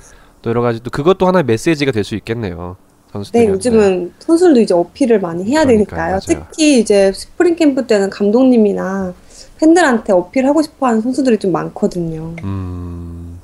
또 0.41 0.50
여러 0.50 0.62
가지 0.62 0.81
또 0.81 0.89
그것도 0.89 1.27
하나의 1.27 1.43
메시지가 1.46 1.91
될 1.91 2.03
수 2.03 2.15
있겠네요. 2.15 2.77
선수들이. 3.12 3.43
네, 3.46 3.50
요즘은 3.51 4.13
선수들도 4.19 4.60
이제 4.62 4.74
어필을 4.74 5.19
많이 5.19 5.43
해야 5.46 5.65
그러니까요, 5.65 6.19
되니까요. 6.19 6.36
맞아요. 6.38 6.48
특히 6.51 6.79
이제 6.79 7.12
스프링 7.12 7.55
캠프 7.55 7.88
때는 7.88 8.10
감독님이나 8.12 9.13
팬들한테 9.58 10.13
어필하고 10.13 10.62
싶어 10.62 10.88
하는 10.88 11.01
선수들이 11.01 11.39
좀 11.39 11.51
많거든요. 11.51 12.36
음, 12.43 13.39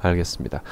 알겠습니다. 0.00 0.62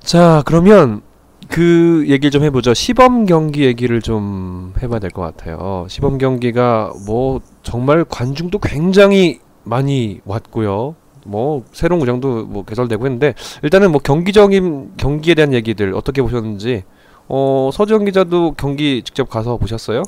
자, 0.00 0.42
그러면 0.46 1.00
그 1.48 2.04
얘기를 2.08 2.30
좀 2.30 2.42
해보죠. 2.42 2.74
시범 2.74 3.24
경기 3.26 3.64
얘기를 3.64 4.02
좀 4.02 4.72
해봐야 4.82 4.98
될 4.98 5.10
것 5.10 5.22
같아요. 5.22 5.86
시범 5.88 6.18
경기가 6.18 6.92
뭐 7.06 7.40
정말 7.62 8.04
관중도 8.04 8.58
굉장히 8.58 9.40
많이 9.62 10.20
왔고요. 10.24 10.96
뭐 11.24 11.64
새로운 11.72 12.00
구장도 12.00 12.46
뭐 12.46 12.64
개설되고 12.64 13.04
했는데 13.04 13.34
일단은 13.62 13.90
뭐 13.90 14.00
경기적인 14.00 14.92
경기에 14.96 15.34
대한 15.34 15.52
얘기들 15.52 15.94
어떻게 15.94 16.22
보셨는지 16.22 16.84
어 17.28 17.70
서지영 17.72 18.04
기자도 18.04 18.54
경기 18.56 19.02
직접 19.02 19.28
가서 19.28 19.56
보셨어요? 19.56 20.02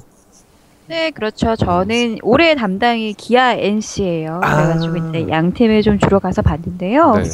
네, 0.89 1.11
그렇죠. 1.11 1.57
저는 1.57 2.19
올해 2.23 2.55
담당이 2.55 3.15
기아 3.15 3.55
NC예요. 3.55 4.41
아. 4.43 4.57
그래가지고 4.57 4.97
이제 5.09 5.29
양 5.31 5.53
팀을 5.53 5.83
좀 5.83 5.99
주로 5.99 6.21
가서 6.21 6.43
봤는데요. 6.43 7.15
네. 7.17 7.25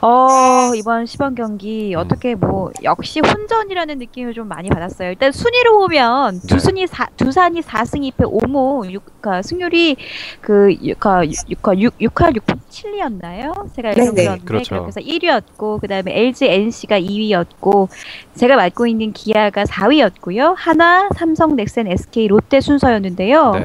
어, 0.00 0.72
이번 0.76 1.06
시범 1.06 1.34
경기 1.34 1.94
음. 1.94 1.98
어떻게 1.98 2.34
뭐 2.34 2.70
역시 2.84 3.20
혼전이라는 3.20 3.98
느낌을 3.98 4.32
좀 4.32 4.46
많이 4.46 4.68
받았어요. 4.68 5.10
일단 5.10 5.32
순위로 5.32 5.78
보면 5.78 6.40
네. 6.40 6.46
두순이 6.46 6.86
사, 6.86 7.08
두산이 7.16 7.62
4승 7.62 8.12
2패 8.12 8.30
5무 8.30 8.90
6, 8.90 9.04
그러니까 9.04 9.42
승률이 9.42 9.96
그 10.40 10.68
6화 10.80 11.28
6화 11.48 11.78
6, 11.78 11.98
6화 11.98 12.36
6분 12.36 12.58
7리였나요? 12.70 13.74
제가 13.74 13.90
네네. 13.90 13.94
들었는데 13.94 14.38
그렇죠. 14.44 14.70
그렇게 14.70 14.86
해서 14.86 15.00
1위였고 15.00 15.80
그다음에 15.80 16.16
LG 16.16 16.46
NC가 16.46 17.00
2위였고 17.00 17.88
제가 18.34 18.54
맡고 18.56 18.86
있는 18.86 19.12
기아가 19.12 19.64
4위였고요. 19.64 20.54
하나, 20.56 21.08
삼성, 21.16 21.56
넥센, 21.56 21.88
SK, 21.88 22.28
롯데 22.28 22.60
순서였는데요. 22.60 23.50
네. 23.52 23.64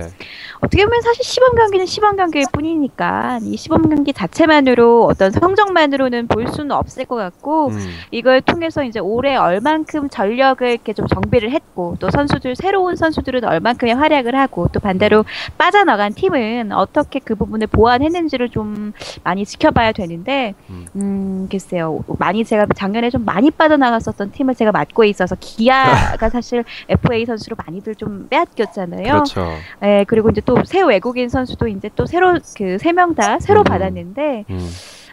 어떻게 0.61 0.85
보면 0.85 1.01
사실 1.01 1.23
시범 1.25 1.55
경기는 1.55 1.85
시범 1.85 2.15
경기일 2.15 2.45
뿐이니까 2.51 3.39
이 3.43 3.57
시범 3.57 3.89
경기 3.89 4.13
자체만으로 4.13 5.05
어떤 5.05 5.31
성적만으로는 5.31 6.22
볼 6.27 6.47
수는 6.47 6.71
없을 6.71 7.05
것 7.05 7.15
같고 7.15 7.67
음. 7.67 7.89
이걸 8.11 8.41
통해서 8.41 8.83
이제 8.83 8.99
올해 8.99 9.35
얼만큼 9.35 10.09
전력을 10.09 10.67
이렇게 10.67 10.93
좀 10.93 11.07
정비를 11.07 11.51
했고 11.51 11.95
또 11.99 12.09
선수들 12.09 12.55
새로운 12.55 12.95
선수들은 12.95 13.43
얼만큼의 13.43 13.95
활약을 13.95 14.35
하고 14.35 14.67
또 14.71 14.79
반대로 14.79 15.25
빠져나간 15.57 16.13
팀은 16.13 16.71
어떻게 16.71 17.19
그 17.19 17.35
부분을 17.35 17.67
보완했는지를 17.67 18.49
좀 18.49 18.93
많이 19.23 19.45
지켜봐야 19.45 19.91
되는데 19.91 20.53
음. 20.69 20.85
음 20.95 21.47
글쎄요 21.51 22.03
많이 22.19 22.43
제가 22.45 22.65
작년에 22.75 23.09
좀 23.09 23.25
많이 23.25 23.51
빠져나갔었던 23.51 24.31
팀을 24.31 24.55
제가 24.55 24.71
맡고 24.71 25.03
있어서 25.05 25.35
기아가 25.39 26.29
사실 26.33 26.63
FA 26.89 27.25
선수로 27.25 27.55
많이들 27.65 27.95
좀 27.95 28.27
빼앗겼잖아요. 28.29 29.03
그렇죠. 29.03 29.51
예, 29.83 30.05
그리고 30.07 30.29
이제 30.29 30.41
또 30.41 30.63
새 30.65 30.81
외국인 30.81 31.27
선수도 31.29 31.67
이제 31.67 31.89
또 31.95 32.05
새로 32.05 32.39
그 32.55 32.77
세 32.79 32.91
명 32.93 33.13
다 33.15 33.37
새로 33.39 33.61
음. 33.61 33.63
받았는데 33.65 34.45
음. 34.49 34.69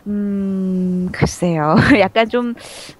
음 0.06 1.08
글쎄요 1.12 1.76
약간 2.00 2.28
좀 2.28 2.54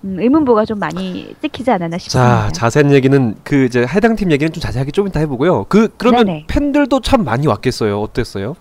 음, 0.04 0.20
의문부가 0.20 0.64
좀 0.64 0.78
많이 0.78 1.34
찍히지 1.40 1.70
않았나 1.70 1.96
자, 1.96 1.98
싶습니다. 1.98 2.48
자세한 2.52 2.92
얘기는 2.92 3.34
그 3.44 3.64
이제 3.64 3.86
해당 3.86 4.16
팀 4.16 4.30
얘기는 4.30 4.52
좀 4.52 4.60
자세하게 4.60 4.90
좀 4.90 5.06
이따 5.08 5.20
해보고요. 5.20 5.64
그 5.68 5.88
그러면 5.96 6.26
네네. 6.26 6.44
팬들도 6.48 7.00
참 7.00 7.24
많이 7.24 7.46
왔겠어요. 7.46 8.00
어땠어요? 8.00 8.54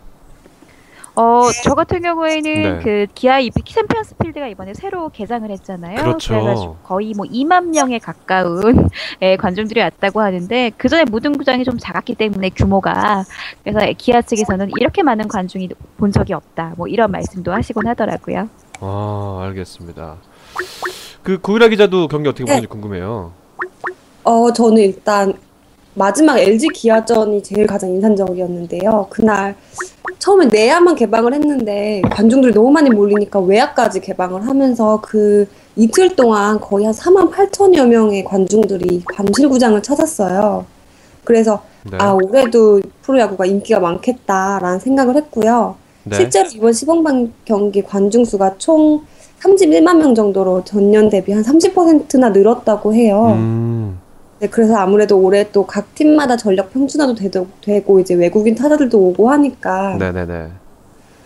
어, 1.19 1.51
저 1.65 1.75
같은 1.75 2.01
경우에는 2.01 2.41
네. 2.43 2.79
그 2.81 3.05
기아 3.13 3.39
이 3.39 3.51
챔피언스 3.51 4.15
필드가 4.15 4.47
이번에 4.47 4.73
새로 4.73 5.09
개장을 5.09 5.51
했잖아요. 5.51 5.97
그렇죠. 5.97 6.33
그래가지고 6.33 6.77
거의 6.83 7.13
뭐 7.13 7.25
2만 7.25 7.75
명에 7.75 7.99
가까운 7.99 8.87
예, 9.21 9.35
관중들이 9.35 9.81
왔다고 9.81 10.21
하는데 10.21 10.71
그 10.77 10.87
전에 10.87 11.03
무등 11.03 11.33
구장이 11.33 11.65
좀 11.65 11.77
작았기 11.77 12.15
때문에 12.15 12.51
규모가 12.51 13.25
그래서 13.65 13.93
기아 13.97 14.21
측에서는 14.21 14.71
이렇게 14.79 15.03
많은 15.03 15.27
관중이 15.27 15.67
본 15.97 16.13
적이 16.13 16.35
없다. 16.35 16.75
뭐 16.77 16.87
이런 16.87 17.11
말씀도 17.11 17.51
하시곤 17.51 17.85
하더라고요. 17.87 18.47
아, 18.79 19.39
알겠습니다. 19.43 20.15
그 21.21 21.37
고유라 21.37 21.67
기자도 21.67 22.07
경기 22.07 22.29
어떻게 22.29 22.45
보는지 22.45 22.67
궁금해요. 22.67 23.33
어, 24.23 24.53
저는 24.53 24.77
일단 24.77 25.33
마지막 25.99 26.39
LG 26.39 26.69
기아전이 26.69 27.43
제일 27.43 27.67
가장 27.67 27.89
인상적이었는데요. 27.89 29.07
그날 29.09 29.53
처음에 30.17 30.45
내야만 30.45 30.95
개방을 30.95 31.33
했는데 31.33 32.01
관중들이 32.09 32.53
너무 32.53 32.71
많이 32.71 32.89
몰리니까 32.89 33.41
외야까지 33.41 33.99
개방을 33.99 34.47
하면서 34.47 35.01
그 35.01 35.45
이틀 35.75 36.15
동안 36.15 36.57
거의 36.61 36.85
한 36.85 36.93
4만 36.93 37.31
8천여 37.33 37.85
명의 37.85 38.23
관중들이 38.23 39.03
잠실구장을 39.13 39.81
찾았어요. 39.83 40.65
그래서 41.25 41.63
네. 41.91 41.97
아 41.99 42.13
올해도 42.13 42.79
프로야구가 43.01 43.45
인기가 43.45 43.81
많겠다라는 43.81 44.79
생각을 44.79 45.17
했고요. 45.17 45.75
네. 46.05 46.15
실제로 46.15 46.47
이번 46.55 46.71
시범 46.71 47.33
경기 47.43 47.81
관중 47.81 48.23
수가 48.23 48.57
총 48.57 49.01
31만 49.41 49.97
명 49.97 50.15
정도로 50.15 50.63
전년 50.63 51.09
대비 51.09 51.33
한 51.33 51.43
30%나 51.43 52.29
늘었다고 52.29 52.93
해요. 52.93 53.33
음. 53.35 53.98
네, 54.39 54.47
그래서 54.47 54.75
아무래도 54.77 55.17
올해 55.19 55.51
또 55.51 55.65
각 55.65 55.93
팀마다 55.95 56.37
전력 56.37 56.71
평준화도 56.71 57.15
되도, 57.15 57.47
되고 57.61 57.99
이제 57.99 58.13
외국인 58.15 58.55
타자들도 58.55 58.97
오고 58.97 59.29
하니까 59.29 59.97
네, 59.99 60.11
네, 60.11 60.25
네. 60.25 60.49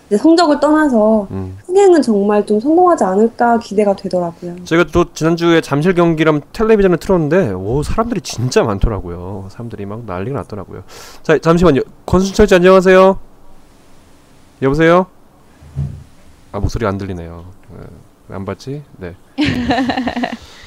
이제 0.08 0.18
성적을 0.18 0.60
떠나서 0.60 1.28
음. 1.32 1.58
흥행은 1.66 2.02
정말 2.02 2.46
좀 2.46 2.60
성공하지 2.60 3.04
않을까 3.04 3.60
기대가 3.60 3.96
되더라고요. 3.96 4.56
제가 4.66 4.86
또 4.92 5.14
지난주에 5.14 5.62
잠실 5.62 5.94
경기랑 5.94 6.42
텔레비전을 6.52 6.98
틀었는데 6.98 7.52
오 7.54 7.84
사람들이 7.84 8.22
진짜 8.22 8.64
많더라고요. 8.64 9.48
사람들이 9.50 9.86
막 9.86 10.04
난리가 10.06 10.38
났더라고요. 10.40 10.84
자 11.22 11.38
잠시만요. 11.38 11.82
권순철 12.06 12.48
씨 12.48 12.56
안녕하세요. 12.56 13.18
여보세요? 14.62 15.06
아 16.52 16.60
목소리 16.60 16.86
안 16.86 16.98
들리네요. 16.98 17.46
네, 17.78 18.36
안 18.36 18.46
받지? 18.46 18.84
네. 18.98 19.16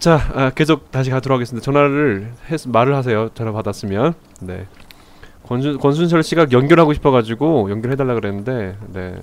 자 0.00 0.18
아, 0.34 0.50
계속 0.50 0.90
다시 0.90 1.10
가도록 1.10 1.36
하겠습니다. 1.36 1.62
전화를 1.64 2.32
했, 2.50 2.66
말을 2.66 2.96
하세요. 2.96 3.28
전화 3.34 3.52
받았으면 3.52 4.14
네. 4.40 4.66
권순 5.46 5.78
권순철 5.78 6.22
씨가 6.22 6.46
연결하고 6.52 6.94
싶어가지고 6.94 7.70
연결해달라 7.70 8.14
그랬는데 8.14 8.76
네. 8.92 9.20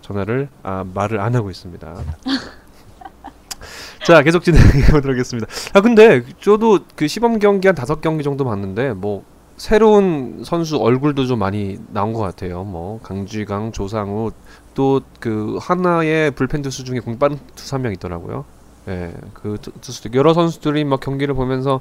전화를 0.00 0.48
아 0.62 0.84
말을 0.94 1.18
안 1.20 1.34
하고 1.34 1.50
있습니다. 1.50 1.92
자 4.06 4.22
계속 4.22 4.44
진행해 4.44 4.86
보도록 4.92 5.14
하겠습니다. 5.14 5.48
아 5.72 5.80
근데 5.80 6.22
저도 6.40 6.80
그 6.94 7.08
시범 7.08 7.38
경기 7.40 7.66
한 7.66 7.74
다섯 7.74 8.00
경기 8.00 8.22
정도 8.22 8.44
봤는데 8.44 8.92
뭐 8.92 9.24
새로운 9.56 10.42
선수 10.44 10.76
얼굴도 10.78 11.26
좀 11.26 11.38
많이 11.40 11.78
나온 11.90 12.12
것 12.12 12.20
같아요. 12.20 12.62
뭐 12.64 13.00
강지광, 13.02 13.72
조상우 13.72 14.30
또 14.74 15.00
그 15.20 15.56
하나의 15.60 16.32
불펜 16.32 16.60
투수 16.62 16.84
중에 16.84 17.00
공 17.00 17.18
빠른 17.18 17.38
투수 17.56 17.74
한 17.74 17.82
명 17.82 17.92
있더라고요. 17.92 18.44
예, 18.88 19.12
그 19.32 19.56
투- 19.60 19.72
투수들 19.80 20.14
여러 20.14 20.34
선수들이 20.34 20.84
막 20.84 21.00
경기를 21.00 21.34
보면서 21.34 21.80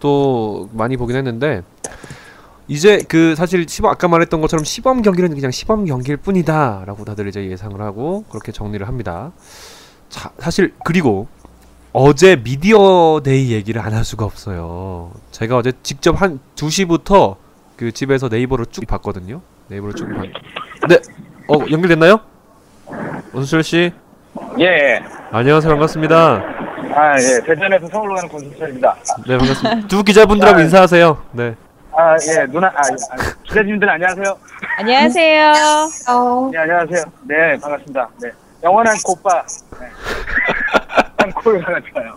또 0.00 0.68
많이 0.72 0.96
보긴 0.96 1.16
했는데 1.16 1.62
이제 2.68 3.00
그 3.08 3.34
사실 3.36 3.66
시범 3.68 3.90
아까 3.92 4.08
말했던 4.08 4.40
것처럼 4.40 4.64
시범 4.64 5.02
경기는 5.02 5.32
그냥 5.34 5.50
시범 5.52 5.84
경기일 5.84 6.16
뿐이다라고 6.16 7.04
다들 7.04 7.28
이제 7.28 7.48
예상을 7.48 7.80
하고 7.80 8.24
그렇게 8.28 8.50
정리를 8.50 8.86
합니다. 8.88 9.30
자, 10.08 10.30
사실 10.38 10.74
그리고 10.84 11.28
어제 11.92 12.36
미디어 12.36 13.20
데이 13.24 13.52
얘기를 13.52 13.80
안 13.80 13.94
할 13.94 14.04
수가 14.04 14.24
없어요. 14.24 15.12
제가 15.30 15.56
어제 15.58 15.72
직접 15.82 16.20
한 16.20 16.40
2시부터 16.56 17.36
그 17.76 17.92
집에서 17.92 18.28
네이버로 18.28 18.64
쭉 18.66 18.84
봤거든요. 18.86 19.40
네이버로 19.68 19.94
쭉 19.94 20.08
봤. 20.08 20.24
네. 20.88 20.96
어, 21.48 21.58
연결됐나요? 21.70 22.18
권순철 23.32 23.62
씨. 23.62 23.92
예, 24.58 25.00
안녕하세요. 25.32 25.72
반갑습니다. 25.72 26.16
아, 26.94 27.16
예. 27.20 27.42
대전에서 27.44 27.88
서울로 27.88 28.14
가는 28.14 28.28
권순철입니다. 28.28 28.96
네, 29.26 29.38
반갑습니다. 29.38 29.88
두 29.88 30.02
기자분들하고 30.02 30.58
아, 30.58 30.62
인사하세요. 30.62 31.22
네. 31.32 31.54
아, 31.92 32.14
예. 32.14 32.46
누나, 32.46 32.68
아, 32.68 32.80
아, 32.80 33.16
기자님들 33.44 33.88
안녕하세요. 33.90 34.38
안녕하세요. 34.78 35.52
어, 36.08 36.50
네, 36.52 36.58
안녕하세요. 36.58 37.04
네, 37.28 37.58
반갑습니다. 37.60 38.08
네. 38.22 38.30
영원한 38.62 38.96
고빠. 39.04 39.44
네. 39.80 39.86
하나 41.18 41.80
좋아요. 41.92 42.14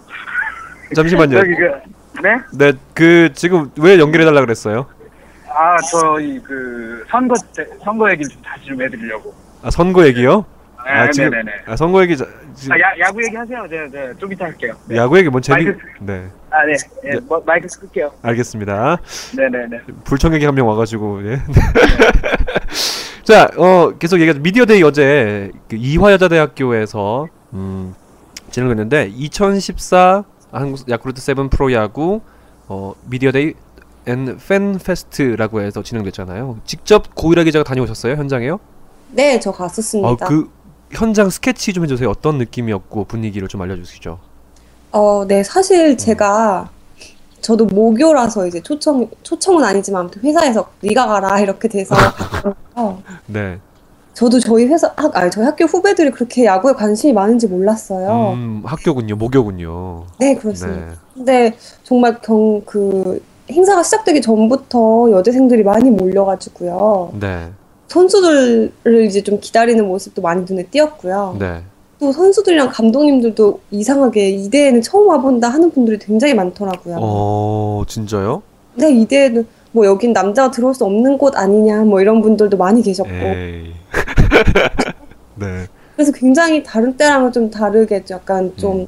잠시만요. 0.95 1.39
저기 1.39 1.55
그, 1.55 2.21
네? 2.21 2.37
네, 2.53 2.73
그 2.93 3.31
지금 3.33 3.71
왜 3.79 3.97
연결해 3.99 4.23
달라 4.25 4.41
그랬어요? 4.41 4.85
아, 5.49 5.77
저희 5.91 6.39
그 6.39 7.03
선거 7.09 7.33
때, 7.55 7.65
선거 7.83 8.09
얘기를 8.11 8.29
좀 8.31 8.41
다시 8.43 8.65
좀 8.65 8.81
해드리려고. 8.81 9.33
아, 9.63 9.71
선거 9.71 10.05
얘기요? 10.05 10.45
네, 10.85 10.91
아, 10.91 11.11
지금 11.11 11.29
네네네. 11.31 11.51
아, 11.67 11.75
선거 11.75 12.01
얘기 12.01 12.15
자- 12.17 12.25
지금 12.55 12.73
아, 12.73 12.79
야, 12.79 13.07
야구 13.07 13.23
얘기 13.23 13.35
하세요. 13.35 13.65
제가, 13.69 13.89
제가 13.89 14.13
좀 14.17 14.31
이따 14.33 14.45
할게요. 14.45 14.73
네. 14.87 14.95
야구 14.97 15.17
얘기 15.17 15.29
뭔 15.29 15.41
재미? 15.41 15.65
마이크- 15.65 15.79
네, 15.99 16.27
아, 16.49 16.65
네. 16.65 16.73
예, 17.13 17.19
뭐, 17.19 17.41
마이크 17.45 17.67
끌게요. 17.67 18.11
알겠습니다. 18.21 18.97
네네네. 19.37 19.81
불청객이 20.05 20.45
한 20.45 20.55
명 20.55 20.67
와가지고 20.67 21.25
예. 21.31 21.39
자, 23.23 23.47
어 23.57 23.91
계속 23.99 24.19
얘기하죠. 24.19 24.39
media 24.41 24.66
day 24.66 24.81
어제 24.83 25.51
그 25.69 25.75
이화여자대학교에서 25.75 27.27
음, 27.53 27.93
진행했는데 28.49 29.09
2014 29.13 30.23
한국 30.51 30.89
야쿠르트 30.89 31.21
세븐 31.21 31.49
프로야구 31.49 32.21
어 32.67 32.93
media 33.07 33.36
day 33.36 33.53
and 34.07 34.37
fan 34.47 34.78
fest라고 34.78 35.61
해서 35.61 35.83
진행됐잖아요. 35.83 36.57
직접 36.65 37.13
고일아 37.13 37.43
기자가 37.43 37.63
다녀오셨어요 37.63 38.15
현장에요? 38.15 38.59
네, 39.11 39.39
저 39.39 39.51
갔었습니다. 39.51 40.25
아 40.25 40.27
그 40.27 40.49
현장 40.91 41.29
스케치 41.29 41.73
좀 41.73 41.83
해주세요. 41.83 42.09
어떤 42.09 42.37
느낌이었고 42.37 43.05
분위기를 43.05 43.47
좀 43.47 43.61
알려주시죠. 43.61 44.19
어, 44.91 45.25
네, 45.27 45.43
사실 45.43 45.97
제가 45.97 46.69
저도 47.41 47.65
모교라서 47.65 48.47
이제 48.47 48.61
초청 48.61 49.09
초청은 49.23 49.63
아니지만 49.63 50.01
아무튼 50.01 50.21
회사에서 50.23 50.69
네가 50.81 51.07
가라 51.07 51.39
이렇게 51.39 51.67
돼서. 51.67 51.95
네. 53.27 53.59
저도 54.13 54.39
저희 54.39 54.65
회사 54.65 54.91
학 54.97 55.15
아니 55.15 55.31
저희 55.31 55.45
학교 55.45 55.63
후배들이 55.65 56.11
그렇게 56.11 56.43
야구에 56.43 56.73
관심이 56.73 57.13
많은지 57.13 57.47
몰랐어요. 57.47 58.33
음, 58.33 58.61
학교군요, 58.65 59.15
모교군요. 59.15 60.05
네, 60.19 60.35
그렇습니다. 60.35 60.85
네. 60.87 60.91
근데 61.15 61.57
정말 61.83 62.19
경 62.21 62.61
그 62.65 63.21
행사가 63.51 63.83
시작되기 63.83 64.21
전부터 64.21 65.09
여대생들이 65.11 65.63
많이 65.63 65.89
몰려가지고요. 65.89 67.13
네. 67.19 67.49
선수들을 67.89 69.05
이제 69.05 69.21
좀 69.21 69.39
기다리는 69.39 69.85
모습도 69.85 70.21
많이 70.21 70.45
눈에 70.47 70.63
띄었고요. 70.63 71.35
네. 71.39 71.61
또 71.99 72.13
선수들이랑 72.13 72.69
감독님들도 72.69 73.59
이상하게 73.71 74.29
이대에는 74.29 74.81
처음 74.81 75.09
와본다 75.09 75.49
하는 75.49 75.69
분들이 75.71 75.99
굉장히 75.99 76.33
많더라고요. 76.33 76.97
어, 76.99 77.83
진짜요? 77.87 78.41
네, 78.75 78.91
이대에는 78.91 79.45
뭐 79.71 79.85
여긴 79.85 80.13
남자가 80.13 80.49
들어올 80.49 80.73
수 80.73 80.85
없는 80.85 81.17
곳 81.17 81.35
아니냐 81.35 81.83
뭐 81.83 81.99
이런 81.99 82.21
분들도 82.21 82.55
많이 82.57 82.81
계셨고. 82.81 83.11
네. 85.35 85.67
그래서 85.95 86.13
굉장히 86.13 86.63
다른 86.63 86.95
때랑은 86.95 87.33
좀 87.33 87.49
다르게 87.49 88.03
약간 88.11 88.53
좀 88.55 88.87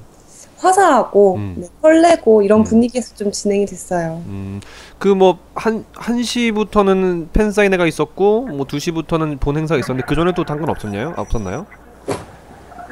화사하고 0.61 1.35
음. 1.35 1.55
네, 1.57 1.67
설레고 1.81 2.43
이런 2.43 2.59
음. 2.59 2.63
분위기에서 2.63 3.15
좀 3.15 3.31
진행이 3.31 3.65
됐어요. 3.65 4.21
음, 4.27 4.61
그뭐한 4.99 5.85
1시부터는 5.93 7.27
팬 7.33 7.51
사인회가 7.51 7.87
있었고 7.87 8.47
뭐 8.47 8.65
2시부터는 8.67 9.39
본 9.39 9.57
행사가 9.57 9.79
있었는데 9.79 10.05
그 10.07 10.15
전에 10.15 10.31
또 10.35 10.45
당근 10.45 10.69
없었나요? 10.69 11.13
없었나요? 11.17 11.65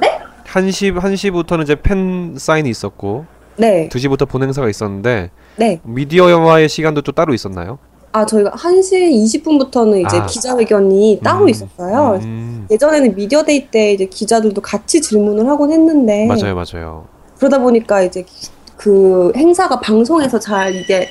네? 0.01 0.19
1시 0.45 0.97
1시부터는 0.97 1.63
이제 1.63 1.75
팬 1.75 2.35
사인이 2.37 2.67
있었고 2.67 3.25
네, 3.57 3.87
2시부터 3.89 4.27
본 4.27 4.41
행사가 4.41 4.67
있었는데 4.67 5.29
네. 5.57 5.79
미디어와의 5.83 6.69
시간도 6.69 7.01
또 7.01 7.11
따로 7.11 7.33
있었나요? 7.33 7.77
아 8.11 8.25
저희가 8.25 8.51
1시 8.51 9.43
20분부터는 9.43 10.03
이제 10.07 10.17
아. 10.17 10.25
기자회견이 10.25 11.19
따로 11.23 11.43
음, 11.43 11.49
있었어요. 11.49 12.19
음, 12.23 12.65
예전에는 12.71 13.13
미디어데이 13.13 13.67
때 13.69 13.93
이제 13.93 14.05
기자들도 14.05 14.59
같이 14.61 14.99
질문을 14.99 15.47
하곤 15.47 15.71
했는데 15.71 16.25
맞아요, 16.25 16.55
맞아요. 16.55 17.18
그러다 17.39 17.59
보니까 17.59 18.01
이제 18.03 18.23
기- 18.23 18.49
그 18.77 19.31
행사가 19.35 19.79
방송에서 19.81 20.39
잘 20.39 20.73
이게 20.73 21.09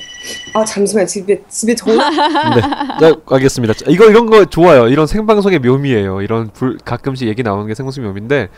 아 0.53 0.65
잠시만 0.65 1.05
집에 1.05 1.39
집에 1.49 1.75
전화 1.75 2.09
네, 2.55 2.61
네, 3.09 3.15
알겠습니다. 3.27 3.73
자, 3.75 3.85
이거 3.89 4.05
이런 4.09 4.25
거 4.25 4.43
좋아요. 4.45 4.87
이런 4.87 5.05
생방송의 5.05 5.59
묘미예요. 5.59 6.21
이런 6.21 6.49
불, 6.51 6.77
가끔씩 6.83 7.27
얘기 7.27 7.43
나오는 7.43 7.67
게 7.67 7.75
생방송 7.75 8.03
묘미인데 8.05 8.49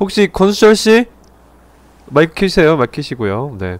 혹시 0.00 0.28
권수철 0.32 0.74
씨 0.74 1.04
마이크 2.06 2.34
켜세요. 2.34 2.76
마이크 2.76 2.92
켜시고요. 2.96 3.56
네. 3.60 3.78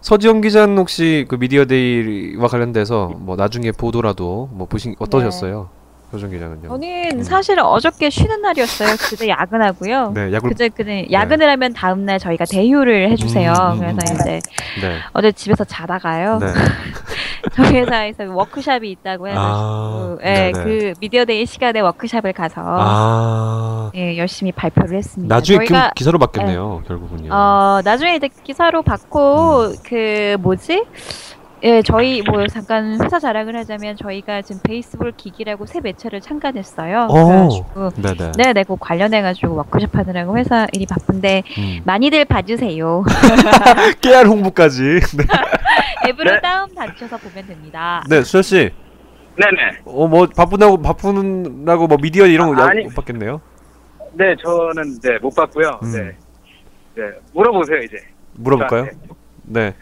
서지영 0.00 0.40
기자는 0.40 0.76
혹시 0.78 1.24
그 1.28 1.36
미디어데이와 1.36 2.48
관련돼서 2.48 3.12
뭐 3.18 3.36
나중에 3.36 3.70
보도라도 3.70 4.48
뭐 4.52 4.66
보신 4.66 4.96
어떠셨어요? 4.98 5.52
서 5.52 5.81
지영 6.18 6.30
기자는요. 6.30 6.68
저는 6.68 7.18
음. 7.18 7.22
사실 7.22 7.58
어저께 7.60 8.10
쉬는 8.10 8.42
날이었어요. 8.42 8.96
그제 8.96 9.28
야근하고요. 9.28 10.12
네, 10.14 10.32
야구 10.32 10.48
그제 10.48 10.68
그제 10.68 11.08
야근을 11.10 11.48
하면 11.50 11.72
다음 11.72 12.04
날 12.04 12.18
저희가 12.18 12.44
대휴를 12.44 13.10
해주세요. 13.10 13.52
음, 13.52 13.72
음, 13.72 13.78
그래서 13.78 13.96
음. 14.12 14.20
이제 14.20 14.40
네. 14.80 14.98
어제 15.12 15.32
집에서 15.32 15.64
자다가요. 15.64 16.38
네. 16.38 16.46
저희 17.54 17.80
회사에서 17.80 18.24
워크샵이 18.32 18.88
있다고 18.92 19.28
해가지고, 19.28 19.50
아, 19.50 20.16
예, 20.24 20.52
네네. 20.52 20.52
그 20.52 20.92
media 21.00 21.27
day 21.27 21.44
시간에 21.44 21.80
워크샵을 21.80 22.32
가서 22.32 22.62
아. 22.64 23.90
예, 23.96 24.16
열심히 24.16 24.52
발표를 24.52 24.96
했습니다. 24.98 25.34
나중에 25.34 25.58
그 25.58 25.66
저희가 25.66 25.90
기사로 25.96 26.18
바뀌었네요, 26.18 26.82
결국은요. 26.86 27.30
어 27.32 27.80
나중에 27.84 28.14
이제 28.16 28.28
기사로 28.44 28.82
받고 28.82 29.62
음. 29.64 29.76
그 29.84 30.36
뭐지? 30.40 30.84
예, 31.64 31.80
저희 31.82 32.22
뭐 32.22 32.44
잠깐 32.48 33.00
회사 33.00 33.20
자랑을 33.20 33.54
하자면 33.56 33.96
저희가 33.96 34.42
지금 34.42 34.60
Baseball 34.64 35.12
Geek이라고 35.16 35.64
새 35.66 35.80
매체를 35.80 36.20
창간했어요. 36.20 37.06
오. 37.08 37.14
그래가지고 37.72 37.90
네네. 38.02 38.32
네, 38.36 38.52
네, 38.52 38.64
그 38.64 38.76
관련해가지고 38.80 39.54
워크숍 39.54 39.94
하느라고 39.96 40.36
회사 40.36 40.66
일이 40.72 40.86
바쁜데 40.86 41.44
음. 41.58 41.80
많이들 41.84 42.24
봐주세요. 42.24 43.04
깨알 44.02 44.26
홍보까지. 44.26 44.82
네. 45.16 45.24
앱으로 46.08 46.32
네. 46.32 46.40
다운 46.40 46.74
받으셔서 46.74 47.16
보면 47.18 47.46
됩니다. 47.46 48.02
네, 48.08 48.22
수철 48.22 48.42
씨. 48.42 48.56
네네. 49.36 49.78
어 49.84 50.08
뭐 50.08 50.26
바쁘다고 50.36 50.82
바쁘다고 50.82 51.86
뭐 51.86 51.96
미디어 52.02 52.26
이런 52.26 52.54
거 52.56 52.60
아. 52.60 52.70
못 52.74 52.92
받겠네요. 52.96 53.40
네, 54.14 54.34
저는 54.42 54.98
네, 55.00 55.18
못 55.20 55.32
봤고요. 55.34 55.78
음. 55.84 55.92
네. 55.92 56.16
네. 56.96 57.10
물어보세요, 57.32 57.78
이제. 57.78 57.96
물어볼까요? 58.34 58.82
저한테. 58.86 59.08
네. 59.44 59.74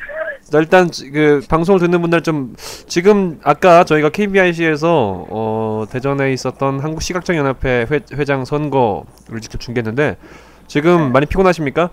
자, 0.51 0.59
일단 0.59 0.91
지- 0.91 1.11
그 1.11 1.41
방송을 1.49 1.79
듣는 1.79 2.01
분들 2.03 2.23
좀 2.23 2.55
지금 2.59 3.39
아까 3.45 3.85
저희가 3.85 4.09
KBIC에서 4.11 5.27
어 5.31 5.85
대전에 5.91 6.33
있었던 6.33 6.81
한국 6.81 7.03
시각장 7.03 7.37
연합회 7.37 7.87
회, 7.89 8.01
회장 8.15 8.45
선거를 8.45 9.41
직접 9.41 9.61
중계했는데 9.61 10.17
지금 10.67 11.13
많이 11.13 11.27
피곤하십니까? 11.27 11.91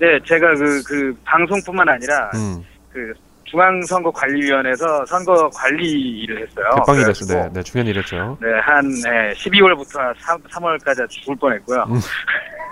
네, 0.00 0.18
제가 0.26 0.54
그, 0.54 0.82
그, 0.84 1.16
방송뿐만 1.24 1.88
아니라, 1.88 2.30
음. 2.34 2.62
그, 2.92 3.14
중앙선거관리위원회에서 3.50 5.06
선거 5.06 5.48
관리 5.50 6.20
일을 6.20 6.42
했어요. 6.42 6.66
대빵이 6.76 6.98
그래가지고 6.98 7.26
됐어요. 7.26 7.44
네, 7.44 7.50
네, 7.52 7.62
중요한 7.62 7.86
일이었죠. 7.88 8.38
네, 8.40 8.48
한 8.62 8.88
네, 8.88 9.32
12월부터 9.34 10.14
3, 10.18 10.42
3월까지 10.42 11.08
죽을 11.08 11.36
뻔했고요. 11.36 11.84
음. 11.88 12.00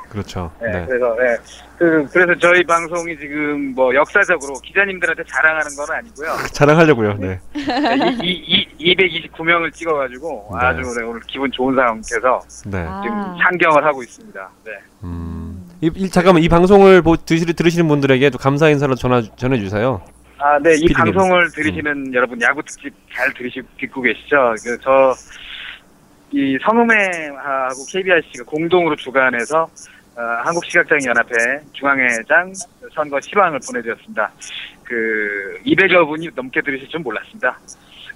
그렇죠. 0.08 0.50
네, 0.60 0.70
네. 0.70 0.86
그래서 0.86 1.16
네, 1.16 1.36
그 1.78 2.06
그래서 2.12 2.38
저희 2.38 2.62
방송이 2.64 3.18
지금 3.18 3.74
뭐 3.74 3.94
역사적으로 3.94 4.54
기자님들한테 4.60 5.22
자랑하는 5.24 5.76
건 5.76 5.96
아니고요. 5.96 6.36
자랑하려고요. 6.52 7.14
네. 7.14 7.40
네, 7.54 8.18
이, 8.22 8.66
이, 8.78 8.94
229명을 8.94 9.72
찍어가지고 9.72 10.50
네. 10.52 10.66
아주 10.66 10.80
네, 10.82 11.04
오늘 11.04 11.20
기분 11.26 11.50
좋은 11.52 11.74
상태에서 11.74 12.40
네. 12.66 12.78
아. 12.86 13.00
지금 13.02 13.16
상경을 13.42 13.84
하고 13.84 14.02
있습니다. 14.02 14.50
네. 14.64 14.72
음. 15.04 15.68
이, 15.80 15.90
이 15.94 16.08
잠깐만 16.08 16.42
이 16.42 16.48
방송을 16.48 17.02
보, 17.02 17.16
드시, 17.16 17.44
들으시는 17.44 17.86
분들에게 17.88 18.30
또 18.30 18.38
감사 18.38 18.70
인사를 18.70 18.94
전화 18.96 19.22
전해 19.36 19.58
주세요. 19.58 20.00
아, 20.38 20.58
네, 20.58 20.74
이. 20.76 20.92
방송을 20.92 21.50
들으시는 21.52 22.12
여러분 22.12 22.40
야구 22.42 22.62
특집 22.62 22.92
잘 23.14 23.32
들으시 23.32 23.62
듣고 23.80 24.02
계시죠? 24.02 24.54
그, 24.62 24.78
저, 24.82 25.14
이 26.30 26.58
성음회하고 26.62 27.86
KBRC가 27.90 28.44
공동으로 28.44 28.96
주관해서 28.96 29.62
어, 30.16 30.20
한국시각장애연합회 30.44 31.60
중앙회장 31.72 32.52
선거 32.94 33.20
실황을 33.20 33.60
보내드렸습니다. 33.66 34.30
그 34.82 35.58
200여 35.64 36.06
분이 36.06 36.30
넘게 36.34 36.62
들으실 36.62 36.88
줄 36.88 37.00
몰랐습니다. 37.00 37.58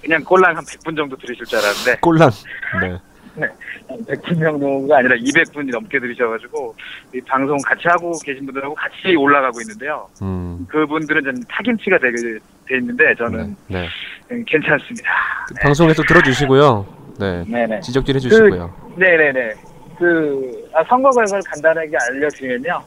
그냥 0.03 0.25
꼴랑 0.25 0.57
한 0.57 0.65
100분 0.65 0.97
정도 0.97 1.17
들으실 1.17 1.45
줄 1.45 1.59
알았는데 1.59 2.01
꼴랑. 2.01 2.31
네. 2.81 2.99
100분 3.37 4.41
정도가 4.41 4.99
아니라 4.99 5.17
200분이 5.17 5.71
넘게 5.71 5.99
들으셔가지고 6.01 6.75
이 7.15 7.21
방송 7.23 7.57
같이 7.59 7.83
하고 7.87 8.13
계신 8.25 8.45
분들하고 8.47 8.75
같이 8.75 9.15
올라가고 9.17 9.61
있는데요. 9.61 10.09
음. 10.23 10.67
그분들은 10.69 11.23
좀 11.23 11.43
타김치가 11.49 11.99
되게 11.99 12.39
돼 12.67 12.77
있는데 12.79 13.15
저는 13.17 13.57
네. 13.69 13.87
음, 14.31 14.45
괜찮습니다. 14.47 15.11
그 15.49 15.55
방송에서 15.63 16.03
들어주시고요. 16.03 16.87
네. 17.19 17.45
네네. 17.47 17.81
지적질 17.81 18.17
해주시고요. 18.17 18.95
네네네. 18.97 19.55
그 19.99 20.69
아, 20.75 20.83
선거 20.85 21.11
결과를 21.11 21.43
간단하게 21.47 21.97
알려드리면요. 22.09 22.83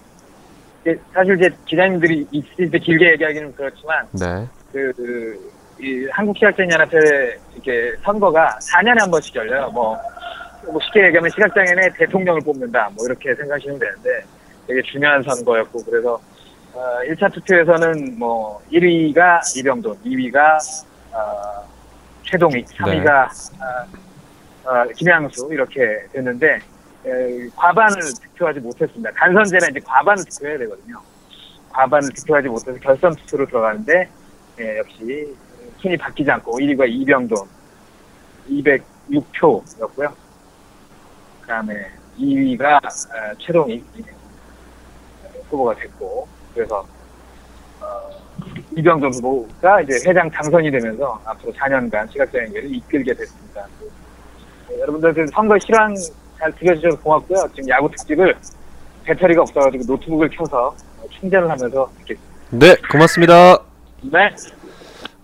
사실 1.14 1.38
이제 1.38 1.50
기자님들이 1.66 2.28
있을 2.32 2.70
때 2.70 2.78
길게 2.78 3.12
얘기하기는 3.14 3.54
그렇지만 3.56 4.06
네. 4.12 4.48
그, 4.72 4.92
그, 4.98 5.54
이 5.80 6.08
한국시각장애연합회 6.12 6.98
이렇게 7.54 7.94
선거가 8.04 8.58
4년에 8.60 9.00
한 9.00 9.12
번씩 9.12 9.36
열려요. 9.36 9.70
뭐, 9.72 9.98
뭐 10.72 10.80
쉽게 10.82 11.06
얘기하면 11.08 11.30
시각장애인의 11.32 11.94
대통령을 11.98 12.42
뽑는다. 12.42 12.90
뭐 12.96 13.06
이렇게 13.06 13.36
생각하시면 13.36 13.80
되는데 13.80 14.24
되게 14.68 14.82
중요한 14.84 15.22
선거였고 15.24 15.84
그래서 15.84 16.20
어, 16.74 17.00
1차 17.08 17.32
투표에서는 17.34 18.18
뭐 18.18 18.62
1위가 18.72 19.42
이병돈, 19.58 19.98
2위가 20.04 20.58
어, 21.12 21.68
최동익, 22.24 22.66
3위가 22.68 23.28
어, 23.62 24.70
어, 24.70 24.88
김양수 24.96 25.50
이렇게 25.52 26.08
됐는데 26.12 26.60
에, 27.06 27.50
과반을 27.56 28.00
득표하지 28.22 28.60
못했습니다. 28.62 29.12
간선제는 29.12 29.72
이제 29.72 29.80
과반을 29.86 30.24
득표해야 30.26 30.58
되거든요. 30.60 31.02
과반을 31.70 32.10
득표하지 32.14 32.48
못해서 32.48 32.80
결선 32.80 33.14
투표로 33.16 33.46
들어가는데 33.48 34.10
예, 34.60 34.78
역시 34.78 35.36
순위 35.80 35.98
바뀌지 35.98 36.32
않고 36.32 36.60
1위가 36.60 36.88
이병돈 36.90 37.38
206표였고요. 38.50 40.23
그다음에 41.44 41.92
2위가 42.20 42.84
어, 42.84 43.36
최동익 43.40 43.86
후보가 45.50 45.76
됐고 45.76 46.28
그래서 46.54 46.86
어, 47.80 48.10
이병돈 48.76 49.14
후보가 49.14 49.82
이제 49.82 50.10
회장 50.10 50.30
당선이 50.30 50.72
되면서 50.72 51.22
앞으로 51.26 51.54
4년간 51.54 52.12
시각장애인계를 52.12 52.74
이끌게 52.76 53.14
됐습니다. 53.14 53.68
네, 54.70 54.80
여러분들 54.80 55.14
그 55.14 55.28
선거 55.28 55.58
실황 55.60 55.94
잘 56.40 56.52
들려주셔서 56.54 57.00
고맙고요. 57.02 57.48
지금 57.56 57.70
야구 57.70 57.90
특집을 57.92 58.36
배터리가 59.04 59.42
없어가지고 59.42 59.84
노트북을 59.86 60.30
켜서 60.30 60.76
충전을 61.12 61.50
하면서 61.50 61.90
듣겠습니다. 62.00 62.34
네, 62.52 62.76
고맙습니다. 62.90 63.58
네. 64.02 64.30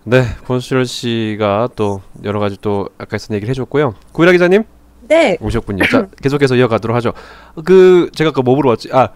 네, 0.03 0.23
권수열 0.45 0.85
씨가 0.85 1.69
또 1.75 2.01
여러 2.23 2.39
가지 2.39 2.57
또 2.59 2.89
아까 2.97 3.09
했던 3.13 3.35
얘기를 3.35 3.49
해줬고요. 3.51 3.95
구일아 4.11 4.31
기자님 4.31 4.63
네, 5.09 5.37
오셨군요. 5.41 5.83
자, 5.87 6.07
계속해서 6.21 6.55
이어가도록 6.55 6.95
하죠. 6.97 7.13
그 7.65 8.09
제가 8.15 8.29
아까 8.29 8.41
뭐 8.41 8.55
물어봤지? 8.55 8.89
아, 8.93 9.09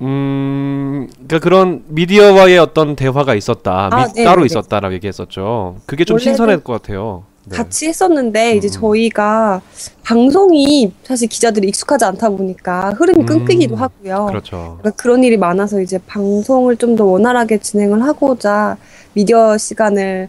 음, 0.00 1.06
그러니까 1.14 1.38
그런 1.38 1.84
미디어와의 1.88 2.58
어떤 2.58 2.96
대화가 2.96 3.34
있었다, 3.34 3.88
아, 3.92 4.06
미- 4.06 4.12
네, 4.14 4.24
따로 4.24 4.36
네, 4.42 4.42
네. 4.42 4.46
있었다라고 4.46 4.94
얘기했었죠. 4.94 5.76
그게 5.86 6.04
좀 6.04 6.18
신선할 6.18 6.60
것 6.60 6.72
같아요. 6.72 7.24
네. 7.46 7.56
같이 7.58 7.86
했었는데 7.88 8.56
이제 8.56 8.68
음. 8.68 8.70
저희가 8.72 9.60
방송이 10.02 10.92
사실 11.02 11.28
기자들이 11.28 11.68
익숙하지 11.68 12.02
않다 12.06 12.30
보니까 12.30 12.94
흐름이 12.96 13.20
음, 13.20 13.26
끊기기도 13.26 13.76
하고요. 13.76 14.26
그렇죠. 14.30 14.78
그러니까 14.80 14.90
그런 15.02 15.22
일이 15.24 15.36
많아서 15.36 15.78
이제 15.82 15.98
방송을 16.06 16.76
좀 16.78 16.96
더 16.96 17.04
원활하게 17.04 17.58
진행을 17.58 18.02
하고자 18.02 18.78
미디어 19.12 19.58
시간을 19.58 20.28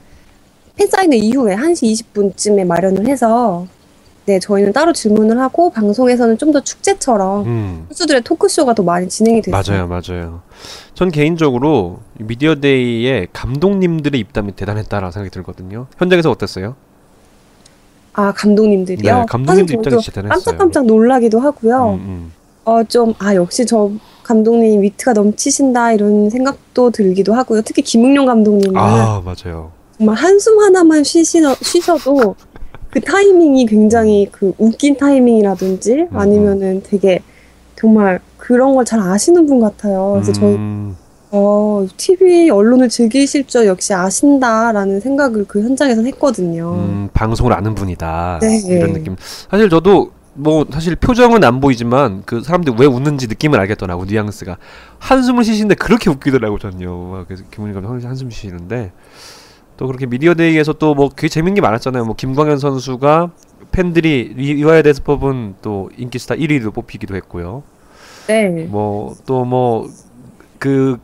팬사인회 0.76 1.16
이후에 1.18 1.56
1시 1.56 2.04
20분쯤에 2.14 2.66
마련을 2.66 3.08
해서 3.08 3.66
네, 4.26 4.40
저희는 4.40 4.74
따로 4.74 4.92
질문을 4.92 5.40
하고 5.40 5.70
방송에서는 5.70 6.38
좀 6.40 6.52
더 6.52 6.62
축제처럼 6.62 7.46
음. 7.46 7.86
선수들의 7.90 8.22
토크쇼가 8.22 8.74
더 8.76 8.82
많이 8.84 9.10
진행이 9.10 9.42
됐어요. 9.42 9.88
맞아요, 9.88 9.88
맞아요. 9.88 10.42
전 10.94 11.12
개인적으로 11.12 12.00
미디어 12.18 12.56
데이에 12.56 13.28
감독님들의 13.34 14.18
입담이 14.20 14.54
대단했다라는 14.54 15.12
생각이 15.12 15.32
들거든요. 15.32 15.88
현장에서 15.98 16.32
어땠어요? 16.32 16.76
아, 18.14 18.32
감독님들이요? 18.32 19.16
네, 19.20 19.26
감독님들 19.28 19.76
저도 19.84 20.00
진짜 20.00 20.22
대단했어요. 20.22 20.44
깜짝깜짝 20.46 20.86
놀라기도 20.86 21.40
하고요. 21.42 21.96
음, 21.96 22.00
음. 22.08 22.32
어, 22.64 22.84
좀, 22.86 23.14
아, 23.20 23.36
역시 23.36 23.66
저 23.66 23.92
감독님 24.24 24.82
위트가 24.82 25.12
넘치신다, 25.14 25.92
이런 25.92 26.30
생각도 26.30 26.90
들기도 26.92 27.34
하고요. 27.34 27.62
특히 27.64 27.82
김웅룡 27.82 28.26
감독님은 28.26 28.78
아, 28.80 29.22
맞아요. 29.26 29.72
정말 29.98 30.16
한숨 30.16 30.58
하나만 30.60 31.04
쉬시너, 31.04 31.54
쉬셔도 31.62 32.36
그 32.96 33.02
타이밍이 33.02 33.66
굉장히 33.66 34.26
그 34.32 34.54
웃긴 34.58 34.96
타이밍이라든지 34.96 36.08
음. 36.10 36.18
아니면은 36.18 36.82
되게 36.82 37.20
정말 37.76 38.22
그런 38.38 38.74
걸 38.74 38.86
잘 38.86 39.02
아시는 39.02 39.46
분 39.48 39.60
같아요. 39.60 40.12
그래서 40.14 40.32
저희, 40.32 40.56
음, 40.56 40.96
어, 41.30 41.86
TV 41.98 42.50
언론을 42.50 42.88
즐기실 42.88 43.48
줄 43.48 43.66
역시 43.66 43.94
아신다라는 43.94 45.02
생각을 45.02 45.44
그 45.46 45.62
현장에서 45.62 46.04
했거든요. 46.04 46.74
음, 46.76 47.10
방송을 47.14 47.52
아는 47.52 47.76
분이다. 47.76 48.40
네. 48.42 48.62
이런 48.66 48.94
느낌. 48.94 49.18
사실 49.52 49.70
저도 49.70 50.12
뭐 50.34 50.66
사실 50.72 50.96
표정은 50.96 51.44
안 51.44 51.60
보이지만 51.60 52.24
그 52.26 52.42
사람들 52.42 52.76
왜 52.80 52.86
웃는지 52.86 53.28
느낌을 53.28 53.60
알겠더라고 53.60 54.06
뉘앙스가 54.06 54.58
한숨을 55.00 55.44
쉬시는데 55.44 55.76
그렇게 55.76 56.10
웃기더라고 56.10 56.60
전요. 56.60 56.98
막 57.08 57.28
그래서 57.28 57.44
항상 57.58 58.10
한숨 58.10 58.30
쉬시는데 58.30 58.94
또 59.78 59.88
그렇게 59.88 60.06
media 60.06 60.34
day에서 60.34 60.74
또뭐 60.74 61.10
그게 61.10 61.28
재밌는 61.28 61.56
게 61.56 61.62
많았잖아요. 61.62 62.06
뭐 62.06 62.16
김광현 62.16 62.60
선수가 62.60 63.32
팬들이 63.72 64.34
리- 64.36 64.54
리와야 64.54 64.82
데스 64.82 65.04
법은 65.04 65.56
또 65.62 65.90
인기 65.98 66.18
스타 66.20 66.36
1위로 66.36 66.74
뽑히기도 66.74 67.16
했고요. 67.16 67.64
네. 68.28 68.66
뭐 68.70 69.16
또 69.26 69.44
뭐그 69.46 70.98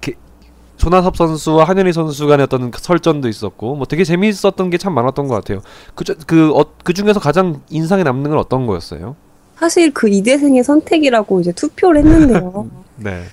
손아섭 0.78 1.16
선수와 1.16 1.66
한현희 1.66 1.94
선수 1.94 2.26
간의 2.26 2.46
어떤 2.46 2.72
설전도 2.74 3.28
있었고 3.28 3.76
뭐 3.76 3.86
되게 3.86 4.04
재미있었던 4.04 4.70
게 4.72 4.78
참 4.78 4.94
많았던 4.94 5.28
것 5.28 5.36
같아요. 5.36 5.60
그그 5.94 6.16
그, 6.26 6.52
어, 6.58 6.66
그 6.84 6.94
중에서 6.94 7.20
가장 7.20 7.62
인상에 7.70 8.04
남는 8.04 8.30
건 8.32 8.40
어떤 8.40 8.66
거였어요? 8.66 9.16
사실 9.58 9.92
그 9.94 10.10
이대생의 10.10 10.64
선택이라고 10.64 11.40
이제 11.42 11.52
투표를 11.52 12.00
했는데요. 12.04 12.68
네. 12.98 13.26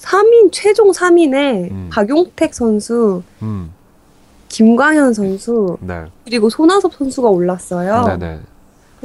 3인, 0.00 0.48
최종 0.52 0.90
3인에 0.92 1.70
음. 1.70 1.88
박용택 1.92 2.54
선수, 2.54 3.22
음. 3.42 3.70
김광현 4.50 5.14
선수, 5.14 5.78
네. 5.80 6.04
그리고 6.24 6.50
손아섭 6.50 6.92
선수가 6.94 7.28
올랐어요. 7.28 8.04
네네. 8.04 8.40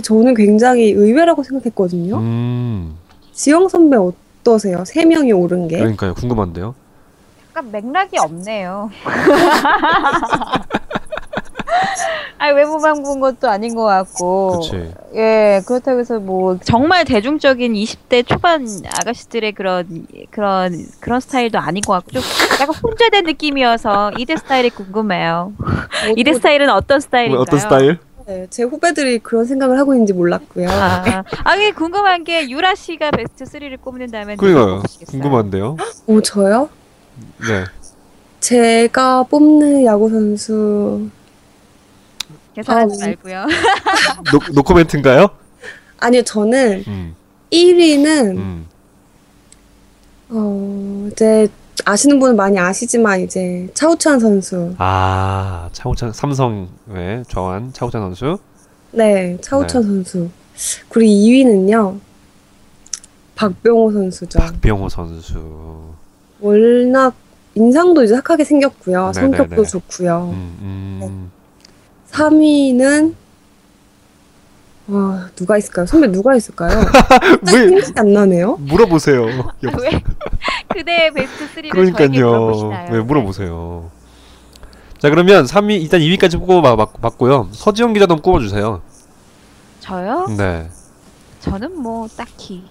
저는 0.04 0.34
굉장히 0.34 0.92
의외라고 0.92 1.44
생각했거든요. 1.44 2.18
음. 2.18 2.96
지영 3.32 3.70
선배 3.70 3.96
어떠세요? 3.96 4.84
세 4.86 5.06
명이 5.06 5.32
오른 5.32 5.68
게. 5.68 5.78
그러니까요. 5.78 6.16
궁금한데요. 6.16 6.74
약간 7.52 7.72
맥락이 7.72 8.18
없네요. 8.18 8.90
아니 12.46 12.56
외모만 12.56 13.02
본 13.04 13.20
것도 13.20 13.50
아닌 13.50 13.76
것 13.76 13.84
같고. 13.84 14.52
그렇지. 14.52 14.94
예, 15.16 15.62
그렇다고 15.66 16.00
해서 16.00 16.20
뭐 16.20 16.58
정말 16.64 17.06
대중적인 17.06 17.74
20대 17.74 18.26
초반 18.26 18.68
아가씨들의 19.02 19.54
그런 19.54 20.08
그런 20.30 20.86
그런 21.00 21.20
스타일도 21.20 21.58
아닌 21.58 21.82
것 21.82 21.94
같고 21.94 22.12
좀 22.12 22.22
약간 22.62 22.76
혼자된 22.76 23.26
느낌이어서 23.26 24.12
이대 24.18 24.36
스타일이 24.38 24.70
궁금해요. 24.70 25.54
이대 26.16 26.34
스타일은 26.34 26.70
어떤 26.70 27.00
스타일인가요? 27.00 27.42
어떤 27.42 27.60
스타일? 27.60 27.98
네, 28.28 28.48
제 28.50 28.64
후배들이 28.64 29.20
그런 29.20 29.46
생각을 29.46 29.78
하고 29.78 29.94
있는지 29.94 30.12
몰랐고요. 30.14 30.68
아, 30.68 31.24
아, 31.44 31.56
이게 31.56 31.72
궁금한 31.72 32.24
게 32.24 32.50
유라 32.50 32.74
씨가 32.74 33.12
베스트 33.12 33.44
3를 33.44 33.80
꼽는다면. 33.80 34.38
꼽으시겠어요? 34.38 35.06
궁금한데요. 35.12 35.78
오, 36.08 36.22
저요? 36.22 36.70
네. 37.40 37.66
제가 38.40 39.24
뽑는 39.30 39.86
야구 39.86 40.10
선수 40.10 41.08
계산하지 42.56 43.04
아, 43.04 43.06
말고요. 43.08 43.46
노, 44.32 44.39
노코멘트인가요? 44.54 45.28
아니요, 46.00 46.24
저는 46.24 46.84
음. 46.88 47.15
1위는 47.52 48.38
음. 48.38 48.65
어, 50.30 51.10
이제 51.12 51.48
아시는 51.84 52.20
분은 52.20 52.36
많이 52.36 52.58
아시지만 52.58 53.22
이제 53.22 53.68
차우찬 53.74 54.20
선수. 54.20 54.74
아, 54.78 55.70
차우찬 55.74 56.13
삼성의 56.13 57.26
좌완 57.28 57.74
차우찬 57.74 58.02
선수. 58.02 58.39
네, 58.91 59.38
차우찬 59.41 59.84
선수. 59.84 60.30
그리고 60.89 61.12
2위는요. 61.12 62.00
박병호 63.36 63.91
선수죠. 63.91 64.39
박병호 64.39 64.88
선수. 64.88 65.94
워낙 66.39 67.13
인상도 67.56 68.04
이제 68.04 68.15
착하게 68.15 68.46
생겼고요. 68.46 69.12
네네네. 69.13 69.38
성격도 69.38 69.65
좋고요. 69.65 70.30
음, 70.34 70.58
음. 70.62 71.32
3위는 72.15 73.13
와, 74.88 75.30
누가 75.36 75.58
있을까요? 75.58 75.86
선배 75.88 76.08
누가 76.08 76.36
있을까요? 76.36 76.80
왜 77.51 77.67
생각이 77.69 77.93
안 77.95 78.13
나네요. 78.13 78.58
물어보세요. 78.58 79.25
왜 79.82 80.01
그대의 80.71 81.12
베스트 81.12 81.45
3를 81.47 81.54
저에게 81.54 81.69
그러니까요. 82.19 82.88
왜 82.91 82.99
물어보세요. 83.01 83.89
자 84.99 85.10
그러면 85.10 85.45
3위 85.45 85.82
일단 85.82 85.99
2위까지 86.01 86.39
뽑아봤고요. 86.45 87.49
서지영 87.51 87.93
기자 87.93 88.06
좀 88.06 88.21
꼽아주세요. 88.21 88.82
저요? 89.80 90.28
네. 90.38 90.69
저는 91.41 91.82
뭐 91.82 92.08
딱히 92.15 92.63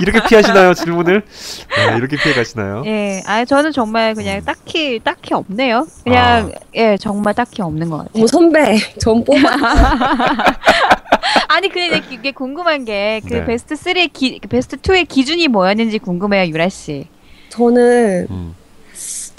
이렇게 0.00 0.20
피하시나요 0.28 0.74
질문을? 0.74 1.22
네, 1.22 1.96
이렇게 1.96 2.16
피해 2.16 2.34
가시나요? 2.34 2.82
예, 2.86 3.22
아 3.26 3.44
저는 3.44 3.72
정말 3.72 4.14
그냥 4.14 4.38
음. 4.38 4.44
딱히 4.44 5.00
딱히 5.02 5.34
없네요. 5.34 5.86
그냥 6.04 6.52
예 6.74 6.96
정말 6.96 7.34
딱히 7.34 7.62
없는 7.62 7.90
것 7.90 7.98
같아요. 7.98 8.18
뭐 8.18 8.26
선배, 8.26 8.76
전 8.98 9.24
뽑아. 9.24 9.40
아니 11.48 11.68
근데 11.68 11.98
이제 11.98 12.02
이게 12.10 12.32
궁금한 12.32 12.84
게그 12.84 13.28
네. 13.28 13.44
베스트 13.44 13.74
3의 13.74 14.12
기, 14.12 14.38
그 14.38 14.48
베스트 14.48 14.76
2의 14.76 15.08
기준이 15.08 15.48
뭐였는지 15.48 15.98
궁금해요, 15.98 16.46
유라 16.46 16.68
씨. 16.68 17.06
저는 17.50 18.26
음. 18.30 18.54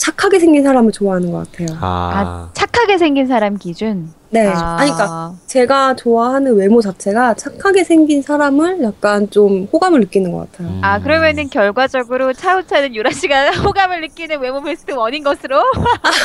착하게 0.02 0.40
생긴 0.40 0.64
사람을 0.64 0.92
좋아하는 0.92 1.32
것 1.32 1.52
같아요. 1.52 1.78
아, 1.80 2.50
착하게 2.54 2.98
생긴 2.98 3.28
사람 3.28 3.56
기준. 3.56 4.12
네. 4.32 4.48
아, 4.48 4.78
아니, 4.80 4.90
그러니까 4.92 5.36
제가 5.46 5.96
좋아하는 5.96 6.56
외모 6.56 6.82
자체가 6.82 7.36
착하게 7.36 7.84
생긴 7.84 8.24
사람을 8.24 8.82
약간 8.82 9.30
좀 9.30 9.68
호감을 9.72 10.00
느끼는 10.00 10.32
것 10.32 10.52
같아요. 10.52 10.70
음. 10.70 10.82
아 10.84 11.00
그러면은 11.00 11.50
결과적으로 11.50 12.34
차우차는 12.34 12.96
유라 12.96 13.12
씨가 13.12 13.52
호감을 13.62 14.02
느끼는 14.02 14.40
외모 14.40 14.64
best 14.63 14.91
one인 14.91 15.24
것으로. 15.24 15.62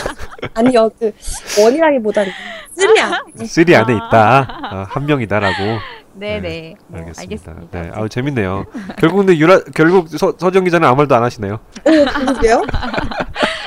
아니요, 0.54 0.88
그 0.98 1.12
one이라기보다는 1.62 2.32
쓰리야. 2.74 3.24
three 3.44 3.76
안에 3.76 3.92
있다. 3.92 4.58
아, 4.70 4.86
한 4.88 5.04
명이다라고. 5.04 5.54
네네. 6.14 6.76
뭐, 6.86 7.00
알겠습니다. 7.00 7.50
알겠습니다. 7.52 7.82
네, 7.82 7.90
아우 7.94 8.08
재밌네요. 8.08 8.64
결국 8.96 9.18
근데 9.18 9.36
유라 9.36 9.60
결국 9.74 10.08
서, 10.08 10.32
서정 10.38 10.64
기자는 10.64 10.88
아무 10.88 10.96
말도 10.96 11.14
안 11.14 11.22
하시네요. 11.22 11.58
그러게요? 11.84 12.62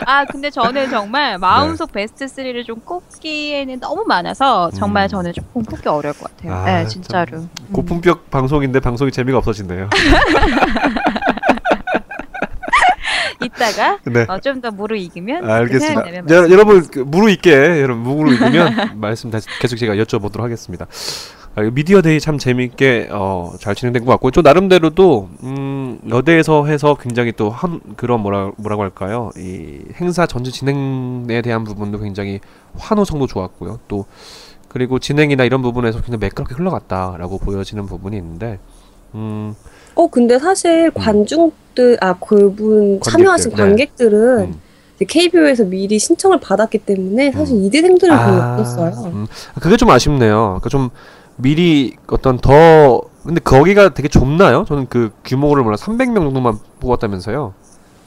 아 0.09 0.25
근데 0.25 0.49
저는 0.49 0.89
정말 0.89 1.37
마음속 1.39 1.91
베스트 1.91 2.25
3를 2.25 2.65
좀 2.65 2.79
꼽기에는 2.79 3.79
너무 3.79 4.05
많아서 4.07 4.71
정말 4.71 5.03
음. 5.05 5.07
저는 5.09 5.33
조금 5.33 5.63
꼽기 5.63 5.87
어려울 5.87 6.17
것 6.17 6.35
같아요. 6.35 6.51
아, 6.51 6.65
네 6.65 6.81
참. 6.81 6.89
진짜로. 6.89 7.37
음. 7.37 7.49
고품격 7.71 8.31
방송인데 8.31 8.79
방송이 8.79 9.11
재미가 9.11 9.37
없어진대요. 9.37 9.87
이따가 13.41 13.99
네. 14.03 14.25
어, 14.27 14.39
좀더 14.39 14.71
무르익으면 14.71 15.49
알겠습니다. 15.49 16.33
여, 16.33 16.49
여러분 16.49 16.85
그, 16.89 16.99
무르익게 16.99 17.81
여러분 17.81 18.03
무르익으면 18.03 18.99
말씀 18.99 19.29
다시 19.29 19.47
계속 19.61 19.77
제가 19.77 19.93
여쭤보도록 19.95 20.41
하겠습니다. 20.41 20.87
아, 21.55 21.63
이 21.63 21.71
media 21.71 22.01
day 22.01 22.19
참 22.19 22.37
재미있게 22.37 23.09
어, 23.11 23.53
잘 23.59 23.75
진행된 23.75 24.05
것 24.05 24.11
같고 24.13 24.31
또 24.31 24.41
나름대로도 24.41 25.29
음, 25.43 25.99
여대에서 26.09 26.65
해서 26.65 26.95
굉장히 26.99 27.31
또 27.31 27.49
한 27.49 27.81
그런 27.97 28.21
뭐라 28.21 28.51
뭐라고 28.57 28.83
할까요? 28.83 29.31
이 29.35 29.79
행사 29.99 30.25
전체 30.25 30.51
진행에 30.51 31.41
대한 31.41 31.63
부분도 31.63 31.99
굉장히 31.99 32.39
환호성도 32.77 33.27
좋았고요. 33.27 33.79
또 33.87 34.05
그리고 34.67 34.99
진행이나 34.99 35.43
이런 35.43 35.61
부분에서 35.61 35.99
굉장히 36.01 36.19
매끄럽게 36.19 36.53
흘러갔다라고 36.55 37.39
보여지는 37.39 37.87
부분이 37.87 38.15
있는데 38.17 38.59
음, 39.15 39.55
어, 39.95 40.07
근데 40.07 40.37
사실 40.37 40.91
관중들, 40.91 41.97
아, 41.99 42.13
그분 42.13 43.01
참여하신 43.01 43.51
네. 43.51 43.57
관객들은 43.57 44.39
음. 44.39 44.61
이제 44.95 45.05
KBO에서 45.05 45.65
미리 45.65 45.97
신청을 45.97 46.39
받았기 46.39 46.77
때문에 46.79 47.31
사실 47.31 47.57
음. 47.57 47.63
이대생들은 47.65 48.15
별로 48.15 48.41
아, 48.41 48.59
없었어요. 48.59 49.11
음, 49.11 49.27
그게 49.59 49.75
좀 49.75 49.89
아쉽네요. 49.89 50.59
그러니까 50.61 50.69
좀 50.69 50.89
미리 51.39 51.95
어떤 52.07 52.37
더 52.37 53.01
근데 53.23 53.39
거기가 53.41 53.93
되게 53.93 54.07
좁나요? 54.07 54.65
저는 54.67 54.87
그 54.89 55.11
규모를 55.23 55.63
몰라 55.63 55.75
300명 55.77 56.15
정도만 56.15 56.57
뽑았다면서요. 56.79 57.53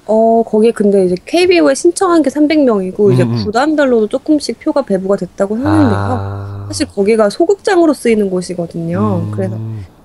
어, 0.06 0.42
거기에 0.44 0.72
근데 0.72 1.04
이제 1.04 1.14
KBO에 1.24 1.74
신청한 1.74 2.22
게 2.22 2.30
300명이고, 2.30 3.12
이제 3.12 3.22
음, 3.22 3.34
음. 3.34 3.44
구단별로도 3.44 4.08
조금씩 4.08 4.58
표가 4.58 4.82
배부가 4.82 5.16
됐다고 5.16 5.56
했는데요. 5.56 5.94
아. 5.94 6.64
사실 6.66 6.86
거기가 6.88 7.30
소극장으로 7.30 7.92
쓰이는 7.94 8.28
곳이거든요. 8.28 9.22
음, 9.26 9.30
그래서 9.30 9.56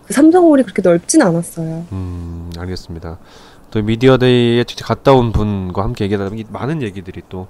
그 0.06 0.14
삼성홀이 0.14 0.64
그렇게 0.64 0.82
넓진 0.84 1.22
않았어요. 1.24 1.86
음, 1.92 2.52
알겠습니다. 2.58 3.18
또 3.72 3.82
미디어 3.82 4.18
데이에 4.18 4.64
직접 4.66 4.86
갔다 4.86 5.14
온 5.14 5.32
분과 5.32 5.84
함께 5.84 6.06
얘기하다 6.06 6.30
보니 6.30 6.46
많은 6.50 6.84
얘기들이 6.84 7.24
또 7.28 7.48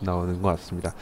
나오는 0.00 0.40
것 0.42 0.50
같습니다. 0.50 0.92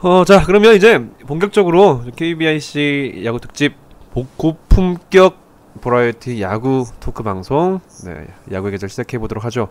어, 0.00 0.24
자, 0.24 0.44
그러면 0.44 0.74
이제 0.76 1.04
본격적으로 1.26 2.02
KBIC 2.14 3.22
야구 3.24 3.40
특집 3.40 3.74
보- 4.12 4.26
고품격 4.36 5.36
버라이어티 5.80 6.40
야구 6.40 6.84
토크 7.00 7.22
방송, 7.22 7.80
네, 8.04 8.26
야구 8.52 8.70
계절 8.70 8.88
시작해 8.88 9.18
보도록 9.18 9.44
하죠. 9.44 9.68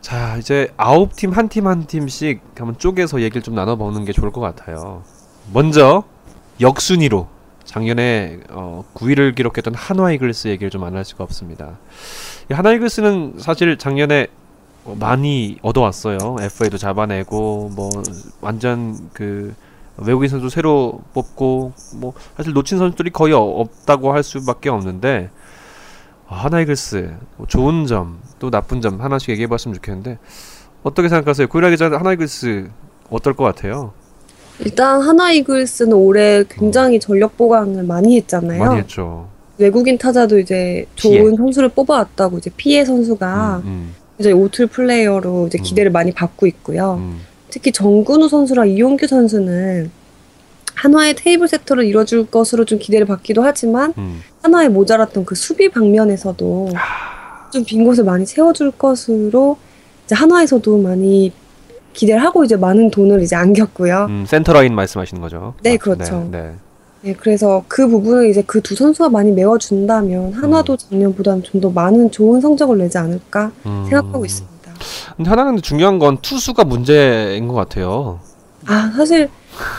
자, 0.00 0.36
이제 0.36 0.68
아홉 0.76 1.16
팀 1.16 1.32
한 1.32 1.48
팀 1.48 1.66
한 1.66 1.86
팀씩 1.86 2.40
한번 2.56 2.78
쪼개서 2.78 3.20
얘기를 3.22 3.42
좀 3.42 3.54
나눠 3.54 3.76
보는 3.76 4.04
게 4.04 4.12
좋을 4.12 4.30
것 4.30 4.40
같아요. 4.40 5.02
먼저 5.52 6.04
역순위로 6.60 7.28
작년에 7.64 8.40
어, 8.50 8.84
9위를 8.94 9.34
기록했던 9.34 9.74
한화 9.74 10.12
이글스 10.12 10.48
얘기를 10.48 10.70
좀 10.70 10.84
안 10.84 10.94
할 10.94 11.04
수가 11.04 11.24
없습니다. 11.24 11.78
이 12.50 12.54
한화 12.54 12.72
이글스는 12.74 13.34
사실 13.38 13.76
작년에 13.78 14.28
어, 14.28 14.28
많이 14.94 15.58
얻어왔어요. 15.62 16.36
FA도 16.40 16.78
잡아내고 16.78 17.70
뭐 17.74 17.90
완전 18.40 18.96
그 19.12 19.54
외국인 19.96 20.28
선수 20.28 20.48
새로 20.50 21.00
뽑고 21.14 21.72
뭐 21.96 22.12
사실 22.36 22.52
놓친 22.52 22.78
선수들이 22.78 23.10
거의 23.10 23.32
어- 23.34 23.40
없다고 23.40 24.12
할 24.12 24.22
수밖에 24.22 24.68
없는데 24.68 25.30
아, 26.28 26.34
한화 26.36 26.60
이글스 26.60 27.14
뭐 27.36 27.46
좋은 27.46 27.86
점 27.86 28.18
또 28.38 28.50
나쁜 28.50 28.82
점 28.82 29.00
하나씩 29.00 29.30
얘기해봤으면 29.30 29.74
좋겠는데 29.76 30.18
어떻게 30.82 31.08
생각하세요? 31.08 31.48
고일라 31.48 31.70
기자 31.70 31.86
한화 31.90 32.12
이글스 32.12 32.68
어떨 33.08 33.32
것 33.34 33.44
같아요? 33.44 33.92
일단 34.58 35.00
하나 35.00 35.32
이글스는 35.32 35.94
올해 35.94 36.44
굉장히 36.50 37.00
전력 37.00 37.36
보강을 37.38 37.82
많이 37.84 38.16
했잖아요. 38.16 38.62
많이 38.62 38.80
했죠. 38.80 39.28
외국인 39.58 39.96
타자도 39.96 40.38
이제 40.38 40.84
피해. 40.96 41.18
좋은 41.18 41.34
선수를 41.36 41.70
뽑아왔다고 41.70 42.38
이제 42.38 42.50
피해 42.58 42.84
선수가 42.84 43.62
음, 43.64 43.94
이제 44.18 44.32
오툴 44.32 44.66
플레이어로 44.66 45.48
이제 45.48 45.58
음. 45.58 45.62
기대를 45.62 45.90
많이 45.90 46.12
받고 46.12 46.46
있고요. 46.46 46.94
음, 46.94 47.20
특히 47.50 47.72
정근우 47.72 48.28
선수랑 48.28 48.68
이용규 48.68 49.06
선수는 49.06 49.90
한화의 50.74 51.14
테이블 51.16 51.48
세터를 51.48 51.84
이뤄줄 51.84 52.26
것으로 52.26 52.64
좀 52.64 52.78
기대를 52.78 53.06
받기도 53.06 53.42
하지만 53.42 53.94
음. 53.98 54.20
한화에 54.42 54.68
모자랐던 54.68 55.24
그 55.24 55.34
수비 55.34 55.70
방면에서도 55.70 56.70
좀빈 57.52 57.84
곳을 57.84 58.04
많이 58.04 58.26
채워줄 58.26 58.72
것으로 58.72 59.56
이제 60.04 60.14
한화에서도 60.14 60.78
많이 60.78 61.32
기대를 61.94 62.22
하고 62.22 62.44
이제 62.44 62.56
많은 62.56 62.90
돈을 62.90 63.22
이제 63.22 63.34
안겼고요. 63.36 64.06
음, 64.10 64.24
센터라인 64.26 64.74
말씀하시는 64.74 65.20
거죠? 65.20 65.54
네, 65.62 65.74
아, 65.74 65.76
그렇죠. 65.78 66.28
네, 66.30 66.42
네. 66.42 66.54
네, 67.06 67.14
그래서 67.14 67.64
그 67.68 67.88
부분을 67.88 68.28
이제 68.28 68.42
그 68.42 68.60
두 68.60 68.74
선수가 68.74 69.08
많이 69.10 69.30
메워준다면 69.30 70.32
한화도 70.32 70.72
음. 70.72 70.76
작년보다는 70.78 71.42
좀 71.44 71.60
더 71.60 71.70
많은 71.70 72.10
좋은 72.10 72.40
성적을 72.40 72.78
내지 72.78 72.98
않을까 72.98 73.52
음. 73.64 73.86
생각하고 73.88 74.24
있습니다. 74.24 74.56
근데 75.16 75.30
하나는 75.30 75.62
중요한 75.62 75.98
건 75.98 76.18
투수가 76.20 76.64
문제인 76.64 77.48
것 77.48 77.54
같아요. 77.54 78.18
아, 78.66 78.92
사실 78.96 79.30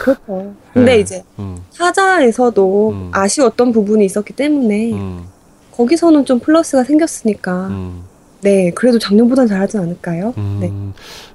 그렇죠. 0.02 0.54
근데 0.74 0.96
네. 0.96 1.00
이제 1.00 1.24
음, 1.38 1.58
타자에서도 1.78 2.90
음. 2.92 3.12
아쉬웠던 3.14 3.74
부분이 3.74 4.06
있었기 4.06 4.34
때문에 4.34 4.94
음, 4.94 5.26
거기서는 5.74 6.26
좀 6.26 6.40
플러스가 6.40 6.84
생겼으니까 6.84 7.68
음, 7.68 8.04
네, 8.42 8.72
그래도 8.72 8.98
작년보다는 8.98 9.48
잘하지 9.50 9.78
않을까요? 9.78 10.34
음. 10.38 10.58
네. 10.62 10.72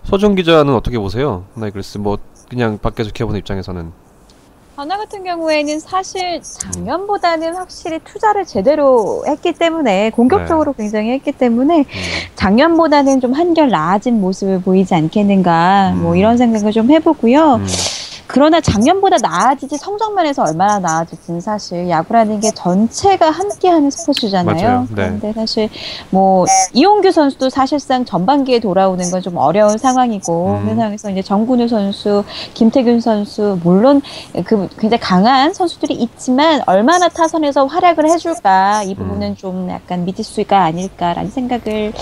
서정 0.09 0.35
기자는 0.35 0.74
어떻게 0.74 0.98
보세요? 0.98 1.44
나이글스 1.55 1.98
뭐 1.98 2.18
그냥 2.48 2.78
밖에서 2.78 3.09
지켜보는 3.11 3.38
입장에서는 3.40 3.92
하나 4.83 4.97
같은 4.97 5.23
경우에는 5.23 5.79
사실 5.79 6.40
작년보다는 6.42 7.55
확실히 7.55 8.01
투자를 8.01 8.45
제대로 8.45 9.23
했기 9.29 9.53
때문에 9.53 10.11
공격적으로 10.11 10.73
굉장히 10.73 11.12
했기 11.12 11.31
때문에 11.31 11.79
음, 11.79 11.85
작년보다는 12.35 13.21
좀 13.21 13.33
한결 13.33 13.71
나아진 13.71 14.21
모습을 14.21 14.61
보이지 14.61 14.92
않겠는가 14.92 15.95
뭐 15.99 16.14
음. 16.14 16.16
이런 16.16 16.37
생각을 16.37 16.73
좀 16.73 16.90
해보고요. 16.90 17.61
음, 17.61 17.66
그러나 18.33 18.61
작년보다 18.61 19.16
나아지지 19.18 19.79
성적면에서 19.79 20.42
얼마나 20.42 20.79
나아질지는 20.79 21.40
사실 21.40 21.88
야구라는 21.88 22.40
게 22.40 22.51
전체가 22.51 23.31
함께하는 23.31 23.90
스포츠잖아요. 23.90 24.81
네. 24.83 24.95
그런데 24.95 25.33
사실 25.33 25.68
뭐 26.11 26.45
이용규 26.75 27.12
선수도 27.12 27.49
사실상 27.49 28.05
전반기에 28.05 28.61
돌아오는 28.61 29.11
건 29.11 29.23
좀 29.23 29.37
어려운 29.37 29.79
상황이고 29.79 30.59
음. 30.62 30.68
그 30.68 30.75
상황에서 30.75 31.11
이제 31.11 31.23
정근우 31.23 31.68
선수, 31.68 32.25
김태균 32.55 33.01
선수 33.01 33.59
물론 33.62 34.03
그 34.45 34.68
굉장히 34.79 35.01
강한 35.01 35.55
선수들이 35.55 35.95
있지만 35.95 36.61
얼마나 36.66 37.09
타선에서 37.09 37.66
활약을 37.66 38.09
해줄까 38.11 38.83
이 38.83 38.95
부분은 38.95 39.29
음. 39.29 39.37
좀 39.37 39.71
약간 39.71 40.05
미지수가 40.05 40.59
아닐까라는 40.61 41.31
생각을 41.31 41.92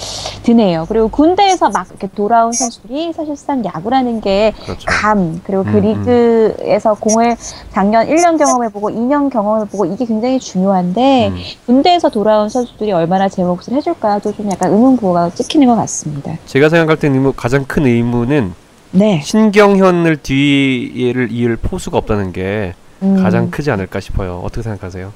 드네요. 0.43 0.87
그리고 0.88 1.09
군대에서 1.09 1.69
막 1.71 1.87
이렇게 1.90 2.09
돌아온 2.09 2.53
선수들이 2.53 3.12
사실상 3.12 3.64
야구라는 3.64 4.21
게 4.21 4.53
그렇죠. 4.64 4.87
감 4.87 5.40
그리고 5.45 5.64
그 5.64 5.71
음, 5.71 5.81
리그 5.81 6.19
에서 6.61 6.94
공을 6.94 7.37
작년 7.72 8.06
1년 8.06 8.38
경험해보고 8.38 8.90
2년 8.90 9.30
경험해보고 9.30 9.87
이게 9.87 10.04
굉장히 10.04 10.38
중요한데 10.38 11.28
음. 11.28 11.37
군대에서 11.66 12.09
돌아온 12.09 12.48
선수들이 12.48 12.92
얼마나 12.92 13.28
제 13.28 13.42
몫을 13.42 13.74
해줄까도 13.76 14.33
좀 14.33 14.50
약간 14.50 14.72
의문부호가 14.72 15.30
찍히는 15.30 15.66
것 15.66 15.76
같습니다. 15.76 16.37
제가 16.46 16.68
생각할 16.68 16.98
때는 16.98 17.16
의무, 17.16 17.33
가장 17.33 17.64
큰 17.64 17.87
의문은 17.87 18.54
네. 18.92 19.20
신경현을 19.22 20.18
뒤를 20.18 21.30
이을 21.30 21.56
포수가 21.56 21.96
없다는 21.98 22.33
게 22.33 22.74
음, 23.02 23.22
가장 23.22 23.50
크지 23.50 23.70
않을까 23.70 24.00
싶어요. 24.00 24.40
어떻게 24.44 24.62
생각하세요? 24.62 25.12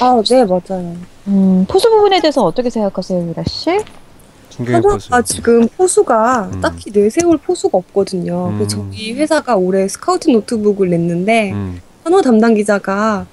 아, 0.00 0.22
네, 0.28 0.44
맞아요. 0.44 0.94
음, 1.26 1.64
포수 1.68 1.90
부분에 1.90 2.20
대해서 2.20 2.44
어떻게 2.44 2.70
생각하세요, 2.70 3.28
유라 3.28 3.42
씨? 3.46 3.78
한화가 4.56 5.22
지금 5.22 5.68
포수가 5.68 6.50
음. 6.54 6.60
딱히 6.60 6.90
내세울 6.92 7.38
포수가 7.38 7.76
없거든요. 7.78 8.48
음. 8.48 8.58
그래서 8.58 8.76
저희 8.76 9.12
회사가 9.14 9.56
올해 9.56 9.88
scouting 9.88 10.34
notebook을 10.34 10.90
냈는데 10.90 11.52
음, 11.52 11.80
한화 12.04 12.22
담당 12.22 12.54
기자가 12.54 13.26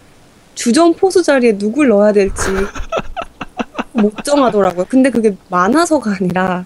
주전 0.56 0.94
포수 0.96 1.22
자리에 1.24 1.58
누굴 1.58 1.88
넣어야 1.90 2.12
될지 2.12 2.42
못 3.94 4.14
정하더라고요. 4.24 4.86
근데 4.90 5.10
그게 5.10 5.36
많아서가 5.50 6.16
아니라 6.20 6.66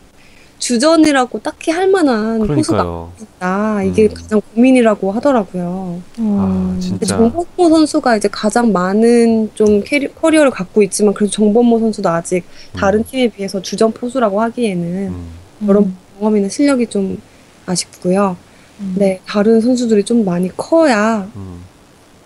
주전이라고 0.61 1.39
딱히 1.39 1.71
할 1.71 1.89
만한 1.89 2.37
포수가 2.39 2.77
그러니까요. 2.77 3.11
없다. 3.19 3.83
이게 3.83 4.03
음. 4.03 4.13
가장 4.13 4.41
고민이라고 4.53 5.11
하더라고요. 5.11 6.01
아, 6.17 6.19
음. 6.19 6.79
근데 6.79 7.05
진짜. 7.05 7.17
정범모 7.17 7.69
선수가 7.69 8.17
이제 8.17 8.29
가장 8.31 8.71
많은 8.71 9.49
좀 9.55 9.81
캐리, 9.83 10.07
career를 10.13 10.51
갖고 10.51 10.83
있지만 10.83 11.15
그래도 11.15 11.31
정범모 11.31 11.79
선수도 11.79 12.09
아직 12.09 12.43
다른 12.73 13.03
팀에 13.03 13.29
비해서 13.29 13.59
주전 13.59 13.91
포수라고 13.91 14.39
하기에는 14.39 15.07
음. 15.07 15.67
여러 15.67 15.83
경험이나 16.19 16.47
실력이 16.47 16.87
좀 16.87 17.19
아쉽고요. 17.65 18.37
음. 18.81 18.95
네, 18.97 19.19
다른 19.25 19.61
선수들이 19.61 20.03
좀 20.03 20.23
많이 20.23 20.55
커야 20.55 21.27
음. 21.35 21.61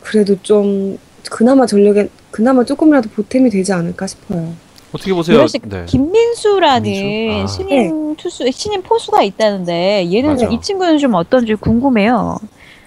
그래도 0.04 0.36
좀 0.44 0.98
그나마 1.32 1.66
전력에 1.66 2.10
그나마 2.32 2.66
조금이라도 2.66 3.10
보탬이 3.12 3.50
되지 3.50 3.72
않을까 3.72 4.06
싶어요. 4.08 4.54
어떻게 4.96 5.14
보세요? 5.14 5.46
네. 5.64 5.86
김민수라는 5.86 6.92
김민수? 6.92 7.44
아. 7.44 7.48
신인 7.48 8.16
투수 8.16 8.50
신인 8.52 8.82
포수가 8.82 9.22
있다는데 9.24 10.10
얘는 10.12 10.32
맞아. 10.32 10.48
이 10.48 10.60
친구는 10.60 10.98
좀 10.98 11.14
어떤지 11.14 11.54
궁금해요. 11.56 12.38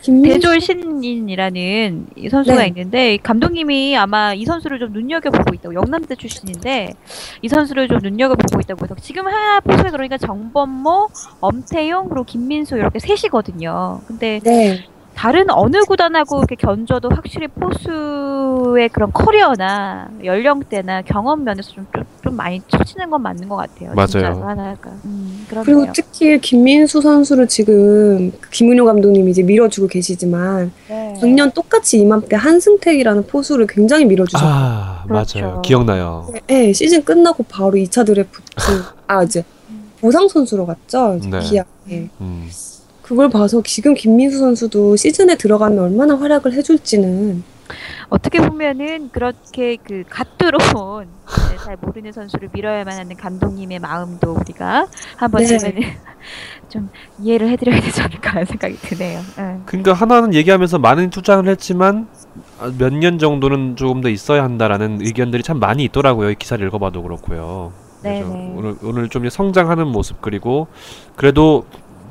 김민수 0.00 0.40
대졸 0.40 0.60
신인이라는 0.60 2.06
이 2.16 2.28
선수가 2.28 2.56
네. 2.56 2.68
있는데 2.68 3.18
감독님이 3.18 3.96
아마 3.96 4.32
이 4.32 4.44
선수를 4.44 4.78
좀 4.78 4.92
눈여겨 4.92 5.30
보고 5.30 5.54
있다고 5.54 5.74
영남대 5.74 6.14
출신인데 6.14 6.94
이 7.42 7.48
선수를 7.48 7.88
좀 7.88 7.98
눈여겨 7.98 8.36
보고 8.36 8.60
있다고 8.60 8.84
해서 8.84 8.94
지금 9.02 9.26
하나 9.26 9.60
포수에 9.60 9.90
그러니까 9.90 10.16
정범모, 10.16 11.08
엄태용 11.40 12.08
그리고 12.08 12.24
김민수 12.24 12.76
이렇게 12.76 13.00
셋이거든요. 13.00 14.00
근데 14.06 14.40
네, 14.44 14.84
다른 15.18 15.50
어느 15.50 15.81
구단하고 15.81 16.38
이렇게 16.38 16.54
견줘도 16.54 17.09
확실히 17.09 17.48
포수의 17.48 18.88
그런 18.90 19.12
커리어나 19.12 20.09
연령대나 20.22 21.02
경험 21.02 21.42
면에서 21.42 21.72
좀, 21.72 21.88
좀, 21.92 22.04
좀 22.22 22.37
많이 22.37 22.62
처지는 22.68 23.11
건 23.11 23.22
맞는 23.22 23.48
것 23.48 23.57
같아요. 23.57 23.94
맞아요. 23.94 24.07
진짜 24.07 24.28
하나가. 24.28 24.92
음, 25.04 25.44
그리고. 25.48 25.87
특히 25.92 26.38
김민수 26.38 27.00
선수를 27.00 27.48
지금 27.48 28.31
김은효 28.52 28.85
감독님이 28.85 29.33
이제 29.33 29.42
밀어주고 29.42 29.88
계시지만 29.88 30.70
네. 30.88 31.14
작년 31.18 31.50
똑같이 31.50 31.98
이맘때 31.98 32.37
한승택이라는 32.37 33.26
포수를 33.26 33.66
굉장히 33.66 34.04
밀어주셨어요. 34.04 34.48
아, 34.48 35.04
그렇죠. 35.09 35.40
맞아요. 35.40 35.62
기억나요. 35.62 36.28
네, 36.46 36.72
시즌 36.72 37.02
끝나고 37.02 37.42
바로 37.48 37.72
2차 37.72 38.07
드래프트 38.07 38.54
아 39.09 39.24
이제 39.24 39.42
보상 40.00 40.28
선수로 40.28 40.64
갔죠. 40.64 41.16
이제 41.18 41.28
네. 41.28 41.40
기아에. 41.40 42.09
음. 42.20 42.48
그걸 43.08 43.30
봐서 43.30 43.62
지금 43.62 43.94
김민수 43.94 44.38
선수도 44.38 44.94
시즌에 44.94 45.36
들어가면 45.36 45.78
얼마나 45.78 46.14
활약을 46.14 46.52
해줄지는 46.52 47.42
어떻게 48.10 48.38
보면은 48.38 49.08
그렇게 49.10 49.76
그 49.82 50.04
갓들어온 50.10 51.06
네, 51.50 51.56
잘 51.64 51.76
모르는 51.80 52.12
선수를 52.12 52.50
밀어야만 52.52 52.98
하는 52.98 53.16
감독님의 53.16 53.78
마음도 53.78 54.32
우리가 54.32 54.88
한 55.16 55.30
번쯤은 55.30 55.72
좀 56.68 56.90
이해를 57.18 57.48
해드려야 57.48 57.80
되지 57.80 58.02
않을까 58.02 58.30
하는 58.32 58.44
생각이 58.44 58.76
드네요. 58.76 59.20
응. 59.38 59.62
그러니까 59.64 59.94
하나는 59.94 60.34
얘기하면서 60.34 60.78
많은 60.78 61.08
투자를 61.08 61.48
했지만 61.50 62.08
몇 62.78 62.92
년 62.92 63.18
정도는 63.18 63.76
조금 63.76 64.02
더 64.02 64.10
있어야 64.10 64.42
한다라는 64.44 65.00
의견들이 65.00 65.42
참 65.42 65.58
많이 65.60 65.84
있더라고요. 65.84 66.30
이 66.30 66.34
기사를 66.34 66.66
읽어봐도 66.66 67.02
그렇고요. 67.02 67.72
그래서 68.02 68.28
네네. 68.28 68.54
오늘 68.56 68.76
오늘 68.82 69.08
좀 69.08 69.28
성장하는 69.28 69.86
모습 69.86 70.20
그리고 70.20 70.68
그래도 71.16 71.64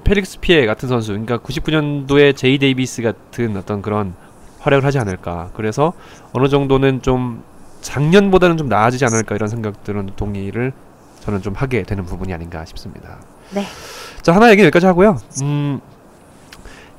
펠릭스 0.08 0.40
피에 0.40 0.66
같은 0.66 0.88
선수, 0.88 1.12
그러니까 1.12 1.38
99년도에 1.40 2.34
제이 2.34 2.58
데이비스 2.58 3.02
같은 3.02 3.58
어떤 3.58 3.82
그런 3.82 4.14
활약을 4.60 4.86
하지 4.86 5.00
않을까. 5.00 5.52
그래서 5.54 5.92
어느 6.32 6.48
정도는 6.48 7.02
좀 7.02 7.44
작년보다는 7.82 8.56
좀 8.56 8.70
나아지지 8.70 9.04
않을까 9.04 9.36
이런 9.36 9.50
생각들은 9.50 10.12
동의를 10.16 10.72
저는 11.20 11.42
좀 11.42 11.54
하게 11.56 11.84
되는 11.84 12.06
부분이 12.06 12.34
아닌가 12.34 12.64
싶습니다. 12.64 13.18
네. 13.54 13.66
자 14.22 14.34
한화 14.34 14.50
얘기 14.50 14.62
여기까지 14.62 14.86
하고요. 14.86 15.18
음 15.42 15.82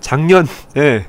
작년에 0.01 1.07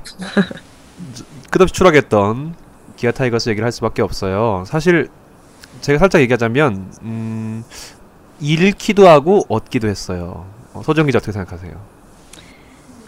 끝없이 1.50 1.74
추락했던 1.74 2.54
기아 2.96 3.10
타이거스 3.10 3.50
얘기를 3.50 3.64
할 3.64 3.72
수밖에 3.72 4.00
없어요. 4.00 4.64
사실 4.66 5.08
제가 5.82 5.98
살짝 5.98 6.22
얘기하자면 6.22 6.92
음 7.02 7.62
잃기도 8.40 9.06
하고 9.06 9.44
얻기도 9.50 9.86
했어요. 9.86 10.46
어, 10.72 10.82
소정 10.82 11.06
기자 11.06 11.18
어떻게 11.18 11.32
생각하세요? 11.32 11.72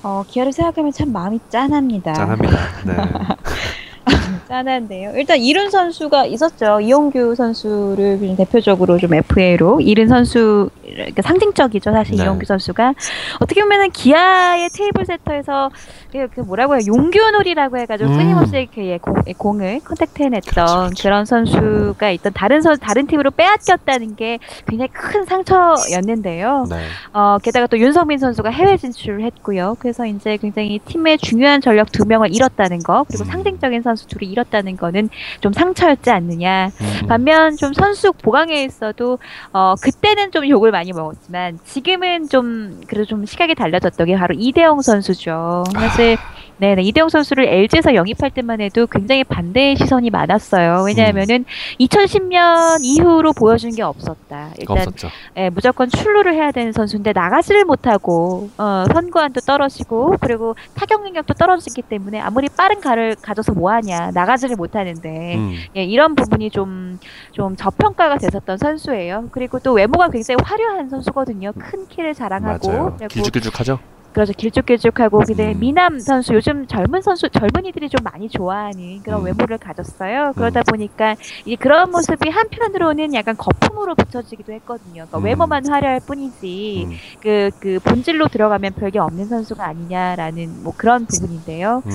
어, 0.02 0.24
기아를 0.26 0.52
생각하면 0.52 0.92
참 0.92 1.12
마음이 1.12 1.38
짠합니다. 1.48 2.12
짠합니다. 2.12 2.58
네. 2.84 2.96
짠한데요. 4.52 5.12
일단 5.16 5.38
잃은 5.38 5.70
선수가 5.70 6.26
있었죠. 6.26 6.80
이용규 6.80 7.34
선수를 7.34 8.20
대표적으로 8.36 8.98
좀 8.98 9.14
FA로 9.14 9.80
잃은 9.80 10.08
선수 10.08 10.68
그러니까 10.82 11.22
상징적이죠. 11.22 11.90
사실 11.90 12.16
네. 12.16 12.24
이용규 12.24 12.44
선수가 12.44 12.94
어떻게 13.40 13.62
보면은 13.62 13.90
기아의 13.90 14.68
테이블 14.74 15.06
세터에서 15.06 15.70
그, 16.12 16.28
그 16.34 16.40
뭐라고 16.40 16.74
해요 16.74 16.82
용규놀이라고 16.86 17.78
해가지고 17.78 18.10
음. 18.10 18.18
끊임없이 18.18 18.68
예, 18.76 18.98
공, 18.98 19.14
예, 19.26 19.32
공을 19.32 19.80
컨택트해냈던 19.84 20.52
그렇죠, 20.52 20.74
그렇죠. 20.82 21.02
그런 21.02 21.24
선수가 21.24 22.10
있던 22.10 22.32
다른 22.34 22.60
선 22.60 22.78
다른 22.78 23.06
팀으로 23.06 23.30
빼앗겼다는 23.30 24.16
게 24.16 24.38
굉장히 24.68 24.90
큰 24.92 25.24
상처였는데요. 25.24 26.66
네. 26.68 26.76
어, 27.14 27.38
게다가 27.42 27.66
또 27.68 27.78
윤성민 27.78 28.18
선수가 28.18 28.50
해외 28.50 28.76
진출을 28.76 29.22
했고요. 29.22 29.76
그래서 29.78 30.04
이제 30.04 30.36
굉장히 30.36 30.78
팀의 30.84 31.18
중요한 31.18 31.62
전력 31.62 31.90
두 31.90 32.04
명을 32.06 32.34
잃었다는 32.34 32.80
거, 32.80 33.04
그리고 33.08 33.24
음. 33.24 33.26
상징적인 33.26 33.80
선수 33.80 34.06
둘이 34.08 34.30
잃었 34.30 34.41
다는 34.50 34.76
거는 34.76 35.08
좀 35.40 35.52
상처였지 35.52 36.10
않느냐. 36.10 36.66
음, 36.66 37.06
반면 37.08 37.56
좀 37.56 37.72
선수 37.72 38.12
보강에 38.12 38.64
있어도 38.64 39.18
어, 39.52 39.74
그때는 39.80 40.30
좀 40.32 40.48
욕을 40.48 40.70
많이 40.70 40.92
먹었지만 40.92 41.58
지금은 41.64 42.28
좀 42.28 42.80
그래도 42.86 43.04
좀 43.06 43.24
시각이 43.24 43.54
달라졌던 43.54 44.06
게 44.06 44.16
바로 44.16 44.34
이대영 44.36 44.82
선수죠. 44.82 45.64
사실 45.74 46.16
네 46.62 46.76
네 46.76 46.82
이대영 46.82 47.08
선수를 47.08 47.44
LG에서 47.48 47.96
영입할 47.96 48.30
때만 48.30 48.60
해도 48.60 48.86
굉장히 48.86 49.24
반대의 49.24 49.74
시선이 49.74 50.10
많았어요. 50.10 50.84
왜냐하면은 50.86 51.44
2010년 51.80 52.84
이후로 52.84 53.32
보여준 53.32 53.72
게 53.74 53.82
없었다. 53.82 54.50
일단 54.60 54.78
없었죠. 54.78 55.08
예, 55.38 55.50
무조건 55.50 55.88
출루를 55.88 56.34
해야 56.34 56.52
되는 56.52 56.70
선수인데 56.70 57.12
나가지를 57.14 57.64
못하고 57.64 58.48
어, 58.58 58.84
선구안도 58.92 59.40
떨어지고 59.40 60.14
그리고 60.20 60.54
타격 60.74 61.02
능력도 61.02 61.34
떨어지기 61.34 61.82
때문에 61.82 62.20
아무리 62.20 62.48
빠른 62.48 62.80
가를 62.80 63.16
가져서 63.20 63.54
뭐하냐 63.54 64.12
나가지를 64.14 64.54
못하는데 64.54 65.34
음. 65.34 65.56
예, 65.76 65.82
이런 65.82 66.14
부분이 66.14 66.50
좀, 66.50 67.00
좀 67.32 67.56
저평가가 67.56 68.18
됐었던 68.18 68.58
선수예요. 68.58 69.30
그리고 69.32 69.58
또 69.58 69.72
외모가 69.72 70.10
굉장히 70.10 70.38
화려한 70.44 70.90
선수거든요. 70.90 71.52
큰 71.58 71.88
키를 71.88 72.14
자랑하고 72.14 72.98
길쭉길쭉하죠. 73.08 73.80
그래서 74.12 74.32
길쭉길쭉하고 74.32 75.20
근데 75.26 75.52
음. 75.52 75.60
미남 75.60 75.98
선수 75.98 76.34
요즘 76.34 76.66
젊은 76.66 77.00
선수 77.02 77.28
젊은이들이 77.28 77.88
좀 77.88 78.04
많이 78.04 78.28
좋아하는 78.28 79.02
그런 79.02 79.20
음. 79.20 79.26
외모를 79.26 79.58
가졌어요. 79.58 80.32
그러다 80.34 80.62
보니까 80.62 81.16
이 81.44 81.56
그런 81.56 81.90
모습이 81.90 82.28
한편으로는 82.28 83.14
약간 83.14 83.36
거품으로 83.36 83.94
비춰지기도 83.94 84.52
했거든요. 84.52 85.06
그러니까 85.06 85.18
음. 85.18 85.24
외모만 85.24 85.66
화려할 85.68 86.00
뿐이지 86.06 86.86
음. 86.88 86.96
그, 87.20 87.50
그 87.60 87.78
본질로 87.84 88.28
들어가면 88.28 88.74
별게 88.74 88.98
없는 88.98 89.26
선수가 89.26 89.64
아니냐라는 89.64 90.62
뭐 90.62 90.74
그런 90.76 91.06
부분인데요. 91.06 91.82
음. 91.86 91.90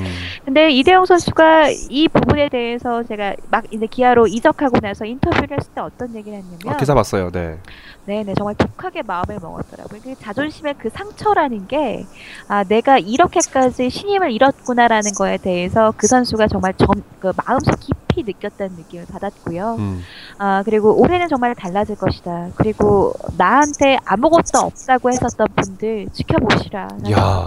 근데 0.46 0.72
이대영 0.72 1.06
선수가 1.06 1.70
이 1.90 2.08
부분에 2.08 2.50
대해서 2.50 3.04
제가 3.04 3.36
막 3.50 3.66
이제 3.72 3.86
기아로 3.86 4.28
이적하고 4.28 4.80
나서 4.80 5.06
인터뷰를 5.06 5.58
했을 5.58 5.72
때 5.74 5.82
어떤 5.82 6.16
얘기를 6.16 6.38
했냐면 6.38 6.60
아, 6.68 6.78
기사 6.78 6.94
봤어요. 6.94 7.32
네. 7.32 7.60
네네 8.08 8.36
정말 8.36 8.56
독하게 8.56 9.02
마음을 9.02 9.38
먹었더라고요. 9.41 10.00
그 10.02 10.15
자존심의 10.15 10.76
그 10.78 10.89
상처라는 10.89 11.67
게 11.67 12.06
아, 12.48 12.63
내가 12.63 13.00
이렇게까지 13.00 13.89
신임을 13.89 14.32
잃었구나라는 14.32 15.12
거에 15.12 15.36
대해서 15.38 15.94
그 15.98 16.08
선수가 16.08 16.48
정말 16.48 16.73
점, 16.75 16.88
그 17.19 17.34
마음속 17.46 17.77
깊 17.82 18.07
이 18.18 18.24
느꼈다는 18.24 18.76
느낌을 18.78 19.06
받았고요. 19.06 19.76
음. 19.78 20.02
아 20.40 20.63
그리고 20.65 21.00
올해는 21.00 21.28
정말 21.28 21.54
달라질 21.54 21.96
것이다. 21.96 22.50
그리고 22.56 23.13
나한테 23.38 23.98
아무것도 24.06 24.60
없다고 24.60 25.10
했었던 25.10 25.48
분들 25.56 26.08
지켜보시라. 26.13 26.88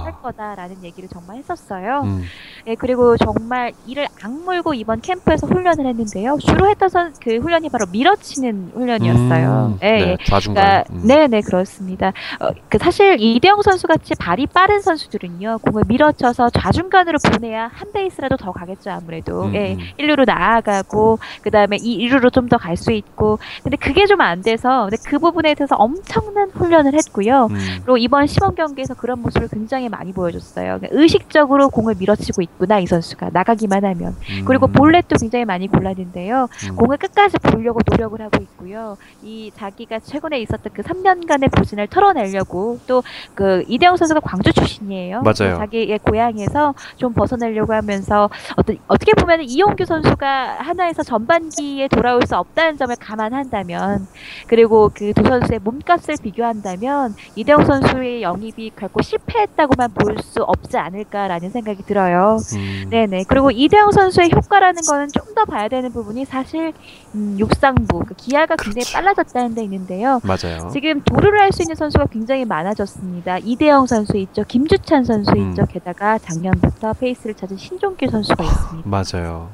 할 0.04 0.12
거다라는 0.22 0.84
얘기를 0.84 1.08
정말 1.08 1.38
했었어요. 1.38 2.02
음. 2.04 2.22
예, 2.66 2.74
그리고 2.76 3.16
정말 3.16 3.72
이를 3.86 4.06
악물고 4.22 4.74
이번 4.74 5.00
캠프에서 5.00 5.46
훈련을 5.46 5.86
했는데요. 5.86 6.38
주로 6.40 6.68
했던 6.68 6.88
선, 6.88 7.14
그 7.22 7.38
훈련이 7.38 7.68
바로 7.68 7.86
밀어치는 7.90 8.72
훈련이었어요. 8.74 9.74
음. 9.74 9.78
예, 9.82 9.90
네. 9.90 10.00
예. 10.00 10.16
좌중간. 10.24 10.84
그러니까 10.84 10.84
음. 10.92 11.06
네네 11.06 11.40
그렇습니다. 11.42 12.12
어, 12.40 12.50
그 12.68 12.78
사실 12.78 13.16
이대영 13.18 13.62
선수 13.62 13.86
같이 13.86 14.14
발이 14.14 14.46
빠른 14.48 14.80
선수들은요 14.80 15.58
공을 15.62 15.84
밀어쳐서 15.88 16.50
좌중간으로 16.50 17.18
보내야 17.32 17.70
한 17.72 17.92
베이스라도 17.92 18.36
더 18.36 18.52
가겠죠 18.52 18.90
아무래도 18.90 19.44
음, 19.44 19.54
예 19.54 19.74
음. 19.74 19.78
일루로 19.98 20.24
올라가고 20.60 21.18
그다음에 21.42 21.76
이 21.80 22.06
1루로 22.08 22.32
좀 22.32 22.48
더 22.50 22.56
갈 22.58 22.76
수 22.76 22.92
있고 22.92 23.38
근데 23.62 23.76
그게 23.76 24.06
좀 24.06 24.20
안 24.20 24.42
돼서 24.42 24.86
근데 24.90 24.96
그 25.06 25.18
부분에 25.18 25.54
대해서 25.54 25.76
엄청난 25.76 26.50
훈련을 26.50 26.94
했고요. 26.94 27.46
음. 27.50 27.56
그리고 27.84 27.96
이번 27.96 28.26
시범 28.26 28.54
경기에서 28.54 28.94
그런 28.94 29.20
모습을 29.22 29.48
굉장히 29.48 29.88
많이 29.88 30.12
보여줬어요. 30.12 30.78
그러니까 30.78 30.88
의식적으로 30.90 31.70
공을 31.70 31.94
밀어치고 31.98 32.42
있구나 32.42 32.78
이 32.80 32.86
선수가 32.86 33.30
나가기만 33.32 33.84
하면 33.84 34.14
그리고 34.44 34.66
음. 34.66 34.72
볼넷도 34.72 35.16
굉장히 35.18 35.44
많이 35.46 35.68
골랐는데요. 35.68 36.48
음. 36.70 36.76
공을 36.76 36.96
끝까지 36.98 37.38
보려고 37.38 37.80
노력을 37.90 38.20
하고 38.20 38.42
있고요. 38.42 38.96
이 39.22 39.50
자기가 39.56 40.00
최근에 40.00 40.40
있었던 40.40 40.72
그 40.74 40.82
3년간의 40.82 41.50
부진을 41.54 41.86
털어내려고 41.88 42.78
또 42.86 43.02
그 43.34 43.64
이대영 43.68 43.96
선수가 43.96 44.20
광주 44.20 44.52
출신이에요. 44.52 45.22
맞아요. 45.22 45.56
자기의 45.58 45.98
고향에서 46.00 46.74
좀 46.96 47.12
벗어나려고 47.14 47.72
하면서 47.72 48.28
어떤 48.56 48.76
어떻게 48.88 49.12
보면 49.14 49.42
이용규 49.42 49.84
선수가 49.84 50.49
하나에서 50.58 51.02
전반기에 51.02 51.88
돌아올 51.88 52.22
수 52.26 52.36
없다는 52.36 52.76
점을 52.76 52.94
감안한다면 52.96 54.06
그리고 54.46 54.90
그 54.94 55.12
두 55.14 55.22
선수의 55.28 55.58
몸값을 55.62 56.14
비교한다면 56.22 57.14
이대영 57.34 57.64
선수의 57.64 58.22
영입이 58.22 58.72
결코 58.76 59.02
실패했다고만 59.02 59.92
볼 59.94 60.16
수 60.22 60.42
없지 60.42 60.76
않을까라는 60.76 61.50
생각이 61.50 61.82
들어요. 61.84 62.36
음. 62.54 62.86
네네. 62.90 63.24
그리고 63.28 63.50
이대영 63.50 63.90
선수의 63.92 64.30
효과라는 64.34 64.82
거는 64.82 65.08
좀 65.08 65.30
더 65.30 65.44
봐야 65.44 65.68
되는 65.68 65.92
부분이 65.92 66.24
사실 66.24 66.72
음, 67.14 67.36
육상부 67.38 68.00
그 68.04 68.14
기아가 68.14 68.56
굉장히 68.56 68.82
그렇죠. 68.84 68.92
빨라졌다는 68.94 69.54
데 69.54 69.62
있는데요. 69.62 70.20
맞아요. 70.24 70.68
지금 70.72 71.00
도루를 71.02 71.40
할 71.40 71.52
수 71.52 71.62
있는 71.62 71.76
선수가 71.76 72.06
굉장히 72.06 72.44
많아졌습니다. 72.44 73.38
이대영 73.38 73.86
선수 73.86 74.16
있죠, 74.16 74.42
김주찬 74.44 75.04
선수 75.04 75.30
음. 75.32 75.50
있죠. 75.50 75.66
게다가 75.66 76.18
작년부터 76.18 76.92
페이스를 76.94 77.34
찾은 77.36 77.56
신종길 77.56 78.10
선수가 78.10 78.42
있습니다. 78.42 78.88
맞아요. 78.88 79.50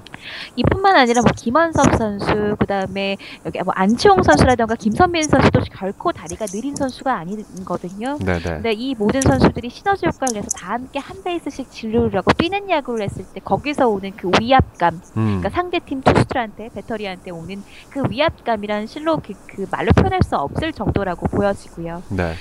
이뿐만 0.57 0.97
아니라 0.97 1.23
뭐 1.23 1.31
김원섭 1.37 1.95
선수, 1.97 2.57
그 2.59 2.67
다음에 2.67 3.17
여기 3.45 3.61
뭐 3.63 3.73
안치홍 3.77 4.23
선수라던가 4.23 4.75
김선민 4.75 5.25
선수도 5.25 5.61
결코 5.73 6.13
다리가 6.13 6.47
느린 6.47 6.75
선수가 6.75 7.13
아니거든요. 7.13 8.19
네네. 8.19 8.41
근데 8.43 8.73
이 8.73 8.95
모든 8.95 9.21
선수들이 9.21 9.71
시너지 9.71 10.07
효과를 10.07 10.35
내서 10.35 10.49
다 10.57 10.73
함께 10.73 10.99
한 10.99 11.23
베이스씩 11.23 11.71
진루라고 11.71 12.33
뛰는 12.33 12.71
야구를 12.71 13.05
했을 13.05 13.25
때 13.33 13.41
거기서 13.41 13.89
오는 13.89 14.13
그 14.17 14.31
위압감, 14.41 15.01
음. 15.17 15.25
그러니까 15.27 15.51
상대 15.51 15.79
팀 15.79 16.01
투수들한테 16.01 16.71
배터리한테 16.75 17.31
오는 17.31 17.63
그 17.91 18.03
위압감이란 18.09 18.87
실로 18.87 19.19
그, 19.19 19.33
그 19.47 19.67
말로 19.71 19.93
표현할 19.93 20.21
수 20.23 20.37
없을 20.37 20.73
정도라고 20.73 21.27
보여지고요. 21.29 22.03
네. 22.11 22.35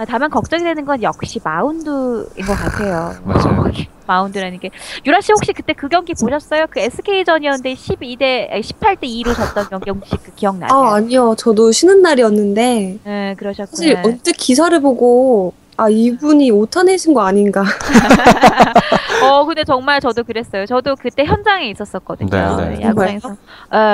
아, 0.00 0.04
다만 0.06 0.30
걱정이 0.30 0.64
되는 0.64 0.86
건 0.86 1.02
역시 1.02 1.38
마운드인 1.44 2.46
것 2.46 2.54
같아요. 2.54 3.14
맞아요. 3.22 3.70
마운드라는 4.06 4.58
게 4.58 4.70
유라 5.04 5.20
씨 5.20 5.30
혹시 5.30 5.52
그때 5.52 5.74
그 5.74 5.88
경기 5.88 6.14
보셨어요? 6.14 6.64
그 6.70 6.80
SK전이었는데 6.80 7.74
12대 7.74 8.50
18대 8.50 9.02
2로 9.02 9.36
졌던 9.36 9.68
경기 9.68 9.90
혹시 9.90 10.16
그 10.16 10.34
기억나세요? 10.34 10.76
아, 10.76 10.94
아니요. 10.96 11.34
저도 11.36 11.70
쉬는 11.70 12.00
날이었는데 12.00 12.98
네, 13.04 13.34
그러셨구나. 13.38 13.76
사실 13.76 13.98
언뜻 14.02 14.32
기사를 14.32 14.80
보고 14.80 15.52
아, 15.76 15.90
이분이 15.90 16.50
오타내신 16.50 17.12
거 17.12 17.20
아닌가. 17.20 17.62
어, 19.22 19.44
근데 19.44 19.64
정말 19.64 20.00
저도 20.00 20.24
그랬어요. 20.24 20.64
저도 20.64 20.96
그때 20.96 21.24
현장에 21.24 21.68
있었었거든요. 21.68 22.30
네, 22.30 22.68
네. 22.70 22.76
네, 22.76 22.82
야구장에서. 22.86 23.28
어, 23.28 23.36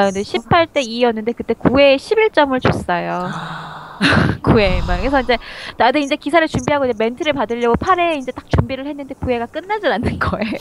근데 0.07 0.23
18대 0.23 0.77
2였는데 0.87 1.37
그때 1.37 1.53
9회에 1.55 1.97
11점을 1.97 2.63
줬어요. 2.63 3.29
9회 4.43 4.87
막 4.87 4.99
그래서 4.99 5.21
이제 5.21 5.39
나도 5.77 5.99
이제 5.99 6.17
기사를 6.17 6.47
준비하고 6.47 6.87
이제 6.87 6.95
멘트를 6.99 7.33
받으려고 7.33 7.75
8회 7.77 8.17
이제 8.19 8.33
딱 8.33 8.49
준비를 8.51 8.87
했는데 8.87 9.15
9회가 9.15 9.51
끝나질 9.51 9.91
않는 9.93 10.19
거예요. 10.19 10.53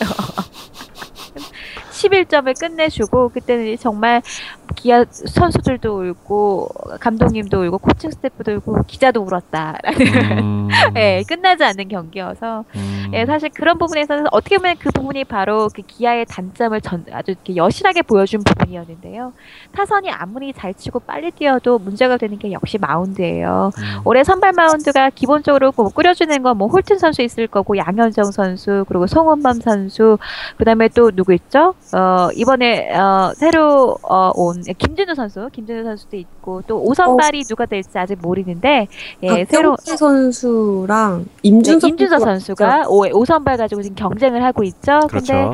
11점을 1.96 2.60
끝내주고 2.60 3.30
그때는 3.30 3.78
정말 3.78 4.22
기아 4.76 5.06
선수들도 5.10 6.02
울고 6.02 6.70
감독님도 7.00 7.64
울고 7.64 7.78
코칭 7.78 8.12
스태프도 8.12 8.54
울고 8.56 8.84
기자도 8.88 9.22
울었다라는 9.22 10.38
음. 10.40 10.68
예, 10.98 11.24
끝나지 11.28 11.64
않는 11.64 11.88
경기여서 11.88 12.66
음. 12.76 13.12
예, 13.14 13.26
사실 13.26 13.50
그런 13.50 13.78
부분에서는 13.78 14.26
어떻게 14.32 14.58
보면 14.58 14.76
그 14.80 14.90
부분이 14.90 15.24
바로 15.26 15.70
그 15.74 15.84
기아의 15.84 16.26
단점을 16.28 16.80
전, 16.82 17.06
아주 17.12 17.32
이렇게 17.32 17.56
여실하게 17.56 18.02
보여준 18.02 18.44
부분이었는데요. 18.44 19.34
타선이 19.72 20.10
아무리 20.10 20.52
잘 20.54 20.74
치고 20.74 21.00
빨리 21.02 21.32
뛰어도 21.32 21.78
문제가 21.80 22.18
되는 22.18 22.40
게 22.40 22.52
역시 22.52 22.78
마운드예요. 22.80 23.72
음. 23.78 24.02
올해 24.04 24.24
선발 24.24 24.54
마운드가 24.54 25.12
기본적으로 25.12 25.72
뭐 25.76 25.90
꾸려주는 25.90 26.42
건 26.42 26.56
뭐 26.56 26.68
홀튼 26.68 26.98
선수 26.98 27.22
있을 27.22 27.48
거고 27.48 27.78
양현정 27.78 28.32
선수 28.32 28.86
그리고 28.88 29.08
송은범 29.08 29.62
선수 29.62 30.18
그다음에 30.58 30.88
또 30.90 31.12
누구 31.12 31.34
있죠? 31.34 31.76
어 31.94 32.30
이번에 32.36 32.92
어 32.98 33.32
새로 33.36 33.98
어, 34.02 34.32
온 34.36 34.62
김준우 34.62 35.14
선수, 35.16 35.50
김준우 35.52 35.84
선수도 35.84 36.18
있고 36.18 36.64
또 36.68 36.80
오선발이 36.82 37.44
누가 37.44 37.66
될지 37.66 37.98
아직 37.98 38.18
모르는데 38.22 38.88
예, 39.24 39.46
새로 39.46 39.76
박경태 39.76 39.98
선수랑 39.98 41.20
네, 41.26 41.30
임준석 41.44 41.90
임준서 41.90 42.20
선수가 42.20 42.86
오, 42.90 43.06
오선발 43.14 43.58
가지고 43.58 43.82
지금 43.84 43.96
경쟁을 43.96 44.44
하고 44.44 44.64
있죠. 44.64 45.02
근데 45.10 45.50
그렇죠. 45.52 45.54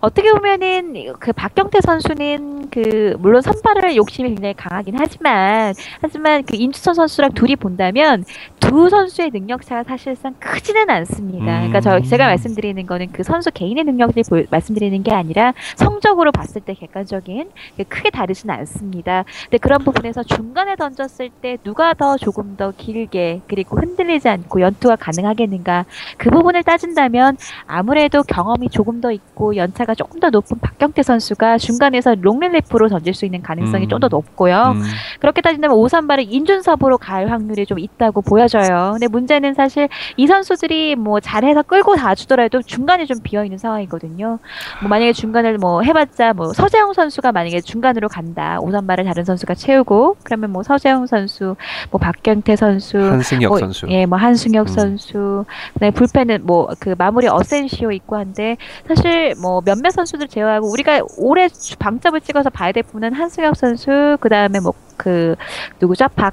어떻게 0.00 0.30
보면은 0.32 1.12
그 1.18 1.32
박경태 1.32 1.80
선수는 1.80 2.68
그 2.70 3.16
물론 3.18 3.42
선발을 3.42 3.96
욕심이 3.96 4.28
굉장히 4.30 4.54
강하긴 4.54 4.94
하지만 4.98 5.74
하지만 6.00 6.42
그 6.44 6.56
임준서 6.56 6.94
선수랑 6.94 7.32
둘이 7.32 7.56
본다면 7.56 8.24
두 8.60 8.88
선수의 8.88 9.30
능력 9.30 9.62
차가 9.66 9.82
사실상 9.82 10.34
크지는 10.38 10.88
않습니다. 10.90 11.44
그러니까 11.44 11.80
저 11.80 11.96
음. 11.96 12.02
제가 12.02 12.26
말씀드리는 12.26 12.86
거는 12.86 13.12
그 13.12 13.22
선수 13.22 13.50
개인의 13.50 13.84
능력을 13.84 14.14
보- 14.28 14.44
말씀드리는 14.50 15.02
게 15.02 15.12
아니라 15.12 15.52
성적으로 15.76 16.32
봤을 16.32 16.60
때 16.60 16.74
객관적인 16.74 17.50
게 17.76 17.84
크게 17.84 18.10
다르지는 18.10 18.54
않습니다. 18.54 19.24
근데 19.44 19.58
그런 19.58 19.82
부분에서 19.84 20.22
중간에 20.22 20.76
던졌을 20.76 21.30
때 21.30 21.58
누가 21.62 21.94
더 21.94 22.16
조금 22.16 22.56
더 22.56 22.72
길게 22.76 23.42
그리고 23.48 23.76
흔들리지 23.76 24.28
않고 24.28 24.60
연투가 24.60 24.96
가능하겠는가 24.96 25.84
그 26.18 26.30
부분을 26.30 26.62
따진다면 26.62 27.36
아무래도 27.66 28.22
경험이 28.22 28.68
조금 28.68 29.00
더 29.00 29.12
있고 29.12 29.56
연차가 29.56 29.94
조금 29.94 30.20
더 30.20 30.30
높은 30.30 30.58
박경태 30.58 31.02
선수가 31.02 31.58
중간에서 31.58 32.14
롱릴리프로 32.14 32.88
던질 32.88 33.14
수 33.14 33.24
있는 33.24 33.42
가능성이 33.42 33.84
음. 33.84 33.88
좀더 33.88 34.08
높고요. 34.08 34.74
음. 34.76 34.82
그렇게 35.20 35.40
따진다면 35.40 35.76
오선발은 35.76 36.24
인준섭으로 36.24 36.98
갈 36.98 37.30
확률이 37.30 37.66
좀 37.66 37.78
있다고 37.78 38.22
보여져요. 38.22 38.90
근데 38.92 39.08
문제는 39.08 39.54
사실 39.54 39.88
이 40.16 40.26
선수들이 40.26 40.96
뭐 40.96 41.20
잘해서 41.20 41.62
끌고 41.62 41.96
다 41.96 42.14
주더라도 42.14 42.62
중간에 42.62 43.06
좀 43.06 43.18
비어 43.22 43.44
있는 43.44 43.58
상황이거든요. 43.58 44.38
뭐 44.80 44.88
만약에 44.88 45.12
중간을 45.12 45.58
뭐 45.62 45.80
해봤자 45.82 46.32
뭐 46.32 46.52
서재영 46.52 46.92
선수가 46.92 47.30
만약에 47.30 47.60
중간으로 47.60 48.08
간다. 48.08 48.58
오선발을 48.60 49.04
다른 49.04 49.24
선수가 49.24 49.54
채우고 49.54 50.16
그러면 50.24 50.50
뭐 50.50 50.64
서재영 50.64 51.06
선수, 51.06 51.54
뭐 51.92 52.00
박경태 52.00 52.56
선수, 52.56 52.98
한승혁 52.98 53.48
뭐, 53.48 53.58
선수. 53.60 53.86
예, 53.88 54.04
뭐 54.04 54.18
한승혁 54.18 54.66
음. 54.66 54.72
선수. 54.74 55.44
그다음에 55.74 55.92
불펜은 55.92 56.44
뭐 56.46 56.66
그 56.80 56.96
마무리 56.98 57.28
어센시오 57.28 57.92
있고 57.92 58.16
한데 58.16 58.56
사실 58.88 59.34
뭐 59.40 59.60
몇몇 59.60 59.90
선수들 59.90 60.26
제외하고 60.26 60.68
우리가 60.72 61.00
올해 61.16 61.48
주- 61.48 61.76
방점을 61.78 62.20
찍어서 62.22 62.50
봐야 62.50 62.72
될 62.72 62.82
분은 62.82 63.12
한승혁 63.12 63.54
선수, 63.56 64.16
그다음에 64.20 64.58
뭐 64.58 64.72
그 64.98 65.34
누구죠? 65.80 66.06
박 66.14 66.32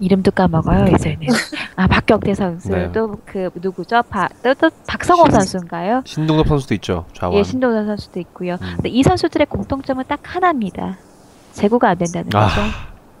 이름도 0.00 0.30
까먹어요 0.32 0.86
이제는 0.94 1.26
아 1.76 1.86
박경태 1.86 2.34
선수 2.34 2.70
네. 2.70 2.90
또그 2.92 3.50
누구죠 3.56 4.02
박또 4.08 4.54
또 4.54 4.70
박성호 4.86 5.30
선수인가요 5.30 6.02
심동섭 6.04 6.48
선수도 6.48 6.74
있죠. 6.74 7.06
좌완. 7.14 7.34
예 7.38 7.42
심동섭 7.42 7.86
선수도 7.86 8.20
있고요 8.20 8.54
음. 8.60 8.72
근데 8.76 8.88
이 8.88 9.02
선수들의 9.02 9.46
공통점은 9.46 10.04
딱 10.08 10.20
하나입니다 10.22 10.98
제구가 11.52 11.90
안 11.90 11.98
된다는 11.98 12.28
아, 12.34 12.48
거죠 12.48 12.60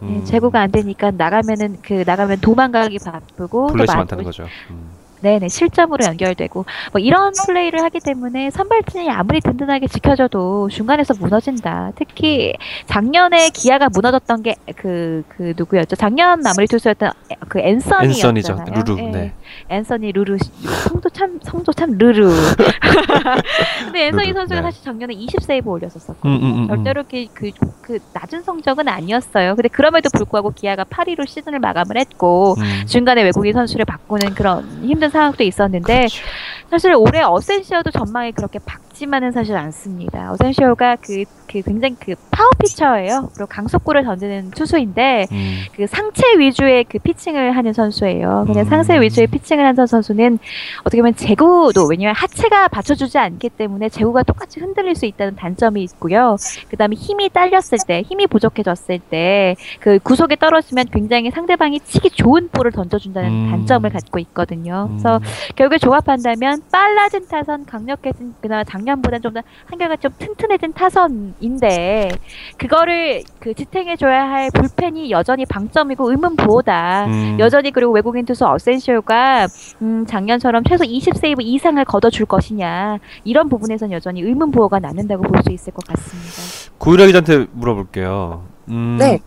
음. 0.02 0.20
예, 0.20 0.24
제구가 0.24 0.60
안 0.60 0.70
되니까 0.70 1.10
나가면은 1.10 1.78
그 1.82 2.04
나가면 2.06 2.40
도망가기 2.40 2.98
바쁘고 2.98 3.68
마- 3.72 3.84
많다는 3.96 4.24
거죠. 4.24 4.44
음. 4.70 4.90
네네 5.26 5.48
실점으로 5.48 6.04
연결되고 6.04 6.64
뭐 6.92 7.00
이런 7.00 7.32
플레이를 7.46 7.82
하기 7.82 7.98
때문에 7.98 8.50
선발진이 8.50 9.10
아무리 9.10 9.40
든든하게 9.40 9.88
지켜져도 9.88 10.68
중간에서 10.68 11.14
무너진다. 11.18 11.90
특히 11.96 12.54
작년에 12.86 13.50
기아가 13.50 13.88
무너졌던 13.92 14.44
게그그 14.44 15.54
누구였죠? 15.56 15.96
작년 15.96 16.40
마무리 16.42 16.68
투수였던 16.68 17.10
그 17.48 17.58
앤서니였잖아요. 17.58 18.36
앤서니죠. 18.36 18.64
루루. 18.86 18.98
예. 19.00 19.02
네. 19.10 19.32
앤서니 19.68 20.12
루루 20.12 20.38
씨. 20.38 20.48
성도 20.88 21.08
참 21.10 21.40
성도 21.42 21.72
참 21.72 21.98
루루. 21.98 22.30
근데 23.84 24.06
앤서니 24.06 24.28
루루, 24.28 24.34
선수가 24.34 24.60
네. 24.60 24.62
사실 24.62 24.84
작년에 24.84 25.12
20세이브 25.14 25.66
올렸었었고 25.66 26.28
음, 26.28 26.34
음, 26.36 26.42
음, 26.42 26.62
음. 26.62 26.68
절대로 26.68 27.02
그, 27.02 27.26
그, 27.34 27.50
그 27.82 27.98
낮은 28.12 28.42
성적은 28.42 28.86
아니었어요. 28.86 29.56
근데 29.56 29.68
그럼에도 29.68 30.08
불구하고 30.12 30.52
기아가 30.52 30.84
8위로 30.84 31.26
시즌을 31.26 31.58
마감을 31.58 31.96
했고 31.98 32.54
음. 32.58 32.86
중간에 32.86 33.24
외국인 33.24 33.52
선수를 33.54 33.84
바꾸는 33.84 34.34
그런 34.34 34.64
힘든 34.84 35.10
상황도 35.16 35.42
있었는데 35.44 35.96
그렇죠. 35.98 36.22
사실 36.70 36.94
올해 36.94 37.22
어센시오도 37.22 37.90
전망이 37.90 38.32
그렇게 38.32 38.58
밝지만은 38.96 39.32
사실 39.32 39.56
않습니다. 39.56 40.32
어센시오가 40.32 40.96
그, 40.96 41.24
그 41.46 41.60
굉장히 41.60 41.96
그 42.00 42.14
파워 42.30 42.50
피처예요. 42.58 43.28
그리고 43.34 43.46
강속구를 43.46 44.04
던지는 44.04 44.50
투수인데 44.50 45.26
음. 45.30 45.60
그 45.74 45.86
상체 45.86 46.38
위주의 46.38 46.84
그 46.84 46.98
피칭을 46.98 47.56
하는 47.56 47.72
선수예요. 47.72 48.44
근데 48.46 48.60
음. 48.60 48.64
상체 48.64 48.98
위주의 49.00 49.26
피칭을 49.26 49.64
하는 49.64 49.86
선수는 49.86 50.38
어떻게 50.80 50.98
보면 50.98 51.14
제구도 51.14 51.86
왜냐면 51.86 52.14
하체가 52.14 52.68
받쳐주지 52.68 53.18
않기 53.18 53.50
때문에 53.50 53.88
제구가 53.90 54.22
똑같이 54.22 54.60
흔들릴 54.60 54.94
수 54.94 55.06
있다는 55.06 55.36
단점이 55.36 55.82
있고요. 55.84 56.36
그다음에 56.70 56.96
힘이 56.96 57.28
딸렸을 57.28 57.78
때, 57.86 58.02
힘이 58.02 58.26
부족해졌을 58.26 58.98
때 58.98 59.56
그 59.80 59.98
구속에 59.98 60.36
떨어지면 60.36 60.86
굉장히 60.92 61.30
상대방이 61.30 61.80
치기 61.80 62.10
좋은 62.10 62.48
볼을 62.48 62.72
던져준다는 62.72 63.30
음. 63.30 63.50
단점을 63.50 63.88
갖고 63.90 64.18
있거든요. 64.20 64.88
음. 64.90 64.98
그래서 64.98 65.20
결국에 65.54 65.78
조합한다면 65.78 66.62
빨라진 66.72 67.26
타선, 67.28 67.66
강력해진 67.66 68.34
그나마 68.40 68.64
작년보다는 68.86 69.22
좀 69.22 69.34
더 69.34 69.42
한결같이 69.66 70.02
좀 70.02 70.12
튼튼해진 70.18 70.72
타선인데 70.72 72.08
그거를 72.56 73.22
그 73.38 73.52
지탱해줘야 73.52 74.30
할 74.30 74.50
불펜이 74.50 75.10
여전히 75.10 75.44
방점이고 75.44 76.10
의문부호다. 76.10 77.06
음. 77.06 77.36
여전히 77.38 77.70
그리고 77.70 77.92
외국인 77.92 78.24
투수 78.24 78.46
어센시오가 78.46 79.46
음, 79.82 80.06
작년처럼 80.06 80.64
최소 80.64 80.84
20세이브 80.84 81.38
이상을 81.42 81.84
거둬줄 81.84 82.24
것이냐 82.26 82.98
이런 83.24 83.48
부분에선 83.50 83.92
여전히 83.92 84.22
의문부호가 84.22 84.78
남는다고 84.78 85.22
볼 85.24 85.36
수 85.46 85.52
있을 85.52 85.72
것 85.74 85.84
같습니다. 85.86 86.72
고유라 86.78 87.06
기자한테 87.06 87.46
물어볼게요. 87.52 88.44
음, 88.68 88.96
네. 88.98 89.18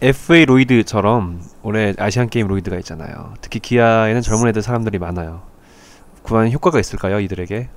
FA 0.00 0.44
로이드처럼 0.44 1.40
올해 1.62 1.94
아시안 1.98 2.28
게임 2.28 2.46
로이드가 2.46 2.76
있잖아요. 2.78 3.34
특히 3.40 3.58
기아에는 3.60 4.20
젊은 4.22 4.48
애들 4.48 4.62
사람들이 4.62 4.98
많아요. 4.98 5.42
구한 6.22 6.50
효과가 6.52 6.78
있을까요, 6.78 7.18
이들에게? 7.20 7.68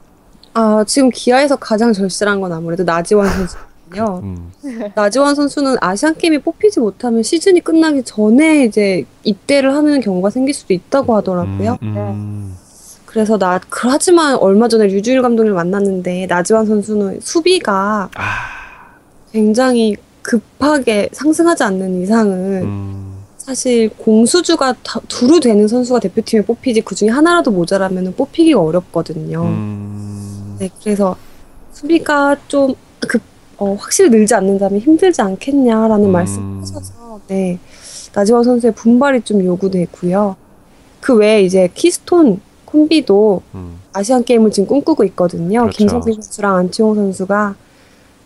아, 0.55 0.83
지금 0.87 1.09
기아에서 1.09 1.57
가장 1.57 1.91
절실한 1.91 2.39
건 2.39 2.53
아무래도 2.53 2.83
나지완 2.85 3.27
선수거든요. 3.27 4.21
음. 4.23 4.51
나지완 4.95 5.35
선수는 5.35 5.75
아시안 5.81 6.15
게임에 6.15 6.37
뽑히지 6.39 6.79
못하면 6.79 7.23
시즌이 7.23 7.59
끝나기 7.59 8.01
전에 8.03 8.63
이제 8.63 9.05
입대를 9.23 9.73
하는 9.75 9.99
경우가 9.99 10.29
생길 10.29 10.53
수도 10.53 10.73
있다고 10.73 11.13
하더라고요. 11.17 11.77
음, 11.83 11.97
음. 11.97 12.55
그래서 13.05 13.37
나 13.37 13.59
그- 13.69 13.87
하지만 13.89 14.35
얼마 14.37 14.69
전에 14.69 14.87
류주일 14.87 15.21
감독을 15.21 15.51
만났는데 15.51 16.27
나지완 16.27 16.65
선수는 16.65 17.19
수비가 17.21 18.09
아, 18.15 18.23
굉장히 19.33 19.97
급하게 20.21 21.09
상승하지 21.11 21.63
않는 21.63 22.01
이상은 22.01 22.63
음. 22.63 23.15
사실 23.37 23.89
공수주가 23.89 24.73
다- 24.83 25.01
두루 25.09 25.41
되는 25.41 25.67
선수가 25.67 25.99
대표팀에 25.99 26.43
뽑히지 26.45 26.81
그 26.81 26.95
중에 26.95 27.09
하나라도 27.09 27.51
모자라면 27.51 28.13
뽑히기가 28.15 28.59
어렵거든요. 28.61 29.43
음. 29.43 30.34
네, 30.59 30.69
그래서 30.83 31.15
수비가 31.71 32.35
좀 32.47 32.73
급, 32.99 33.21
어, 33.57 33.75
확실히 33.79 34.09
늘지 34.09 34.33
않는다면 34.35 34.79
힘들지 34.79 35.21
않겠냐라는 35.21 36.05
음. 36.05 36.11
말씀하셔서 36.11 37.21
네, 37.27 37.59
나지완 38.13 38.43
선수의 38.43 38.73
분발이 38.73 39.21
좀 39.21 39.43
요구되고요. 39.43 40.35
그 41.01 41.15
외에 41.15 41.43
이제 41.43 41.69
키스톤 41.73 42.41
콤비도 42.65 43.41
음. 43.55 43.79
아시안 43.93 44.23
게임을 44.23 44.51
지금 44.51 44.67
꿈꾸고 44.67 45.03
있거든요. 45.05 45.61
그렇죠. 45.61 45.77
김선빈 45.77 46.13
선수랑 46.15 46.55
안치홍 46.55 46.95
선수가 46.95 47.55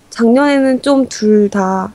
작년에는 0.09 0.81
좀 0.81 1.05
둘 1.09 1.49
다 1.49 1.93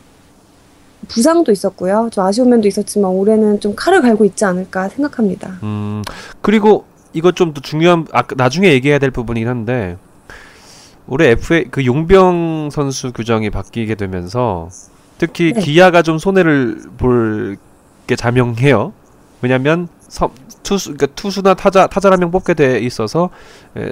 부상도 1.09 1.53
있었고요. 1.53 2.09
좀 2.13 2.25
아쉬운 2.25 2.49
면도 2.49 2.69
있었지만 2.69 3.11
올해는 3.11 3.61
좀 3.61 3.75
칼을 3.75 4.01
갈고 4.03 4.25
있지 4.25 4.45
않을까 4.45 4.89
생각합니다. 4.89 5.59
음. 5.63 6.03
그리고 6.41 6.85
이거 7.13 7.33
좀더 7.33 7.61
중요한 7.61 8.07
아까 8.13 8.35
나중에 8.37 8.73
얘기해야 8.73 8.99
될 8.99 9.11
부분이긴 9.11 9.49
한데 9.49 9.97
올해 11.07 11.31
FA 11.31 11.65
그 11.71 11.85
용병 11.85 12.71
선수 12.73 13.13
규정이 13.13 13.51
바뀌게 13.51 13.95
되면서 13.95 14.69
특히 15.19 15.53
네. 15.53 15.61
기아가 15.61 16.03
좀 16.03 16.19
손해를 16.19 16.81
볼 16.99 17.57
게 18.07 18.17
자명해요. 18.17 18.93
왜냐면 19.41 19.89
서, 20.09 20.31
투수 20.63 20.93
그러니까 20.93 21.07
투수나 21.17 21.55
타자 21.55 21.87
타자 21.87 22.11
한 22.11 22.21
명 22.21 22.31
뽑게 22.31 22.53
돼 22.53 22.79
있어서 22.81 23.31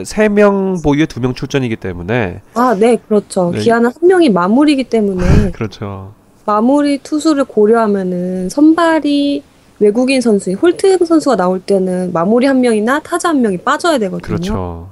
세 0.05 0.29
명 0.29 0.83
보유에 0.83 1.07
두 1.07 1.19
명 1.21 1.33
출전이기 1.33 1.77
때문에 1.77 2.43
아, 2.53 2.77
네, 2.79 2.97
그렇죠. 2.97 3.51
네. 3.53 3.61
기아는 3.61 3.87
한 3.87 3.95
명이 4.07 4.29
마무리이기 4.29 4.85
때문에 4.85 5.53
그렇죠. 5.53 6.13
마무리 6.45 6.99
투수를 6.99 7.45
고려하면은 7.45 8.51
선발이 8.51 9.43
외국인 9.81 10.21
선수, 10.21 10.53
홀튼 10.53 10.99
선수가 10.99 11.37
나올 11.37 11.59
때는 11.61 12.13
마무리 12.13 12.45
한 12.47 12.61
명이나 12.61 13.01
타자 13.01 13.31
한 13.31 13.41
명이 13.41 13.57
빠져야 13.59 13.97
되거든요. 13.99 14.21
그렇죠. 14.21 14.89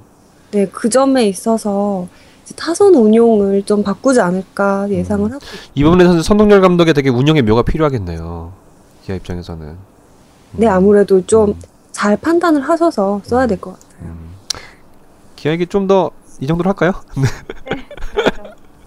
네, 0.51 0.67
그 0.67 0.89
점에 0.89 1.25
있어서 1.27 2.07
이제 2.43 2.53
타선 2.55 2.93
운용을 2.95 3.63
좀 3.63 3.83
바꾸지 3.83 4.19
않을까 4.21 4.89
예상을 4.89 5.25
음. 5.29 5.33
하고 5.33 5.45
있- 5.45 5.71
이 5.75 5.83
부분에서는 5.83 6.21
선동열 6.23 6.61
감독의 6.61 6.93
되게 6.93 7.09
운영의 7.09 7.41
묘가 7.43 7.61
필요하겠네요. 7.63 8.51
기아 9.03 9.15
입장에서는. 9.15 9.75
네, 10.53 10.67
음. 10.67 10.71
아무래도 10.71 11.25
좀 11.25 11.49
음. 11.51 11.55
잘 11.91 12.17
판단을 12.17 12.61
하셔서 12.61 13.21
써야 13.23 13.47
될 13.47 13.59
것 13.59 13.73
같아요. 13.79 14.11
음. 14.11 14.31
기아에게 15.35 15.65
좀 15.65 15.87
더 15.87 16.11
이 16.39 16.47
정도로 16.47 16.69
할까요? 16.69 16.91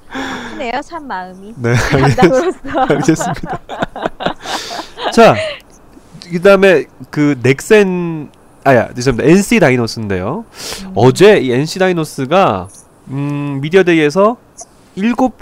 아프네요, 0.08 0.80
참 0.84 1.06
마음이. 1.06 1.54
네, 1.56 1.74
담당으로서. 1.90 2.58
알겠 2.88 3.16
습니다. 3.16 3.60
자, 5.12 5.34
그다음에 6.32 6.84
그 7.10 7.36
넥센 7.42 8.28
아야, 8.64 8.92
죄송합니다. 8.94 9.28
NC 9.30 9.60
다이노스인데요. 9.60 10.44
어제 10.94 11.38
이 11.38 11.52
NC 11.52 11.78
다이노스가 11.78 12.68
음, 13.08 13.58
미디어데이에서 13.60 14.36
일곱 14.96 15.36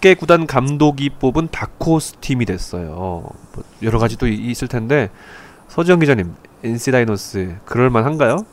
개 0.00 0.14
구단 0.14 0.46
감독이 0.46 1.10
뽑은 1.10 1.48
다크호스 1.50 2.14
팀이 2.20 2.44
됐어요. 2.44 2.92
뭐 2.92 3.64
여러 3.82 3.98
가지 3.98 4.16
또 4.16 4.28
이- 4.28 4.50
있을 4.50 4.68
텐데 4.68 5.10
서지영 5.68 5.98
기자님, 5.98 6.34
NC 6.62 6.92
다이노스 6.92 7.56
그럴 7.64 7.90
만한가요? 7.90 8.44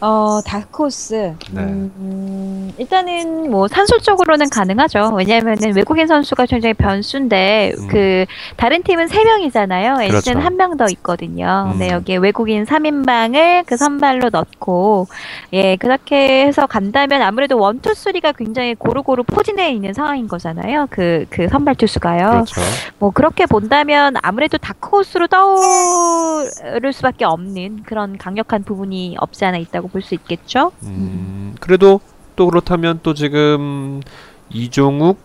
어, 0.00 0.40
다크호스. 0.44 1.34
네. 1.52 1.60
음, 1.62 2.72
일단은 2.76 3.50
뭐 3.50 3.66
산술적으로는 3.66 4.50
가능하죠. 4.50 5.12
왜냐하면은 5.14 5.74
외국인 5.74 6.06
선수가 6.06 6.46
굉장히 6.46 6.74
변수인데 6.74 7.72
음. 7.78 7.88
그 7.88 8.26
다른 8.56 8.82
팀은 8.82 9.08
세 9.08 9.24
명이잖아요. 9.24 10.02
NC는 10.02 10.08
그렇죠. 10.08 10.38
한명 10.38 10.76
더 10.76 10.86
있거든요. 10.90 11.72
음. 11.72 11.78
네, 11.78 11.88
여기에 11.88 12.18
외국인 12.18 12.64
3인방을 12.64 13.64
그 13.66 13.78
선발로 13.78 14.28
넣고 14.30 15.06
예, 15.54 15.76
그렇게 15.76 16.46
해서 16.46 16.66
간다면 16.66 17.22
아무래도 17.22 17.58
원투 17.58 17.94
쓰리가 17.94 18.32
굉장히 18.32 18.74
고루고루 18.74 19.22
포진해 19.24 19.72
있는 19.72 19.94
상황인 19.94 20.28
거잖아요. 20.28 20.88
그그 20.90 21.48
선발 21.48 21.76
투수가요. 21.76 22.30
그렇죠. 22.30 22.60
뭐 22.98 23.10
그렇게 23.10 23.46
본다면 23.46 24.14
아무래도 24.20 24.58
다크호스로 24.58 25.28
떠오를 25.28 26.92
수밖에 26.92 27.24
없는 27.24 27.84
그런 27.86 28.18
강력한 28.18 28.62
부분이 28.62 29.16
없지 29.18 29.46
않아 29.46 29.56
있다고 29.56 29.85
볼 29.88 30.02
수 30.02 30.14
있겠죠. 30.14 30.72
음, 30.84 31.54
그래도 31.60 32.00
또 32.36 32.46
그렇다면 32.48 33.00
또 33.02 33.14
지금 33.14 34.00
이종욱 34.50 35.18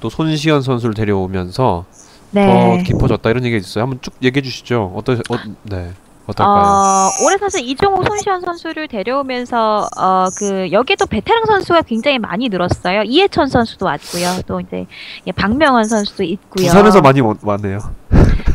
또 0.00 0.08
손시현 0.10 0.62
선수를 0.62 0.94
데려오면서 0.94 1.84
네. 2.30 2.46
더 2.46 2.82
깊어졌다 2.82 3.28
이런 3.30 3.44
얘기가 3.44 3.58
있어요. 3.58 3.82
한번 3.84 4.00
쭉 4.02 4.12
얘기해 4.22 4.42
주시죠. 4.42 4.92
어떠 4.96 5.12
어, 5.12 5.36
네. 5.64 5.92
어떨까요? 6.26 6.56
어, 6.56 7.08
올해 7.26 7.36
사실 7.36 7.60
이종욱 7.68 8.02
손시현 8.06 8.40
선수를 8.40 8.88
데려오면서 8.88 9.86
어, 10.00 10.24
그 10.38 10.72
여기도 10.72 11.04
베테랑 11.04 11.44
선수가 11.44 11.82
굉장히 11.82 12.18
많이 12.18 12.48
늘었어요. 12.48 13.02
이해천 13.02 13.48
선수도 13.48 13.84
왔고요. 13.86 14.40
또 14.46 14.58
이제 14.60 14.86
예, 15.26 15.32
박명환 15.32 15.84
선수도 15.84 16.22
있고요. 16.22 16.66
부산에서 16.66 17.02
많이 17.02 17.20
와- 17.20 17.34
왔네요. 17.42 17.78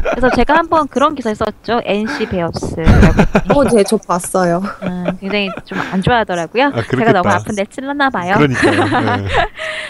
그래서 0.01 0.29
제가 0.35 0.55
한번 0.55 0.87
그런 0.87 1.15
기사 1.15 1.33
썼죠. 1.33 1.81
NC 1.83 2.27
베어스. 2.29 2.75
어, 3.53 3.63
네, 3.65 3.83
저 3.83 3.97
봤어요. 3.97 4.61
음, 4.83 5.17
굉장히 5.19 5.49
좀 5.65 5.79
안 5.91 6.01
좋아하더라고요. 6.01 6.65
아, 6.67 6.81
제가. 6.83 7.11
너무 7.13 7.29
아픈데 7.29 7.65
찔렀나 7.65 8.09
봐요. 8.09 8.35
그러니까요. 8.37 9.17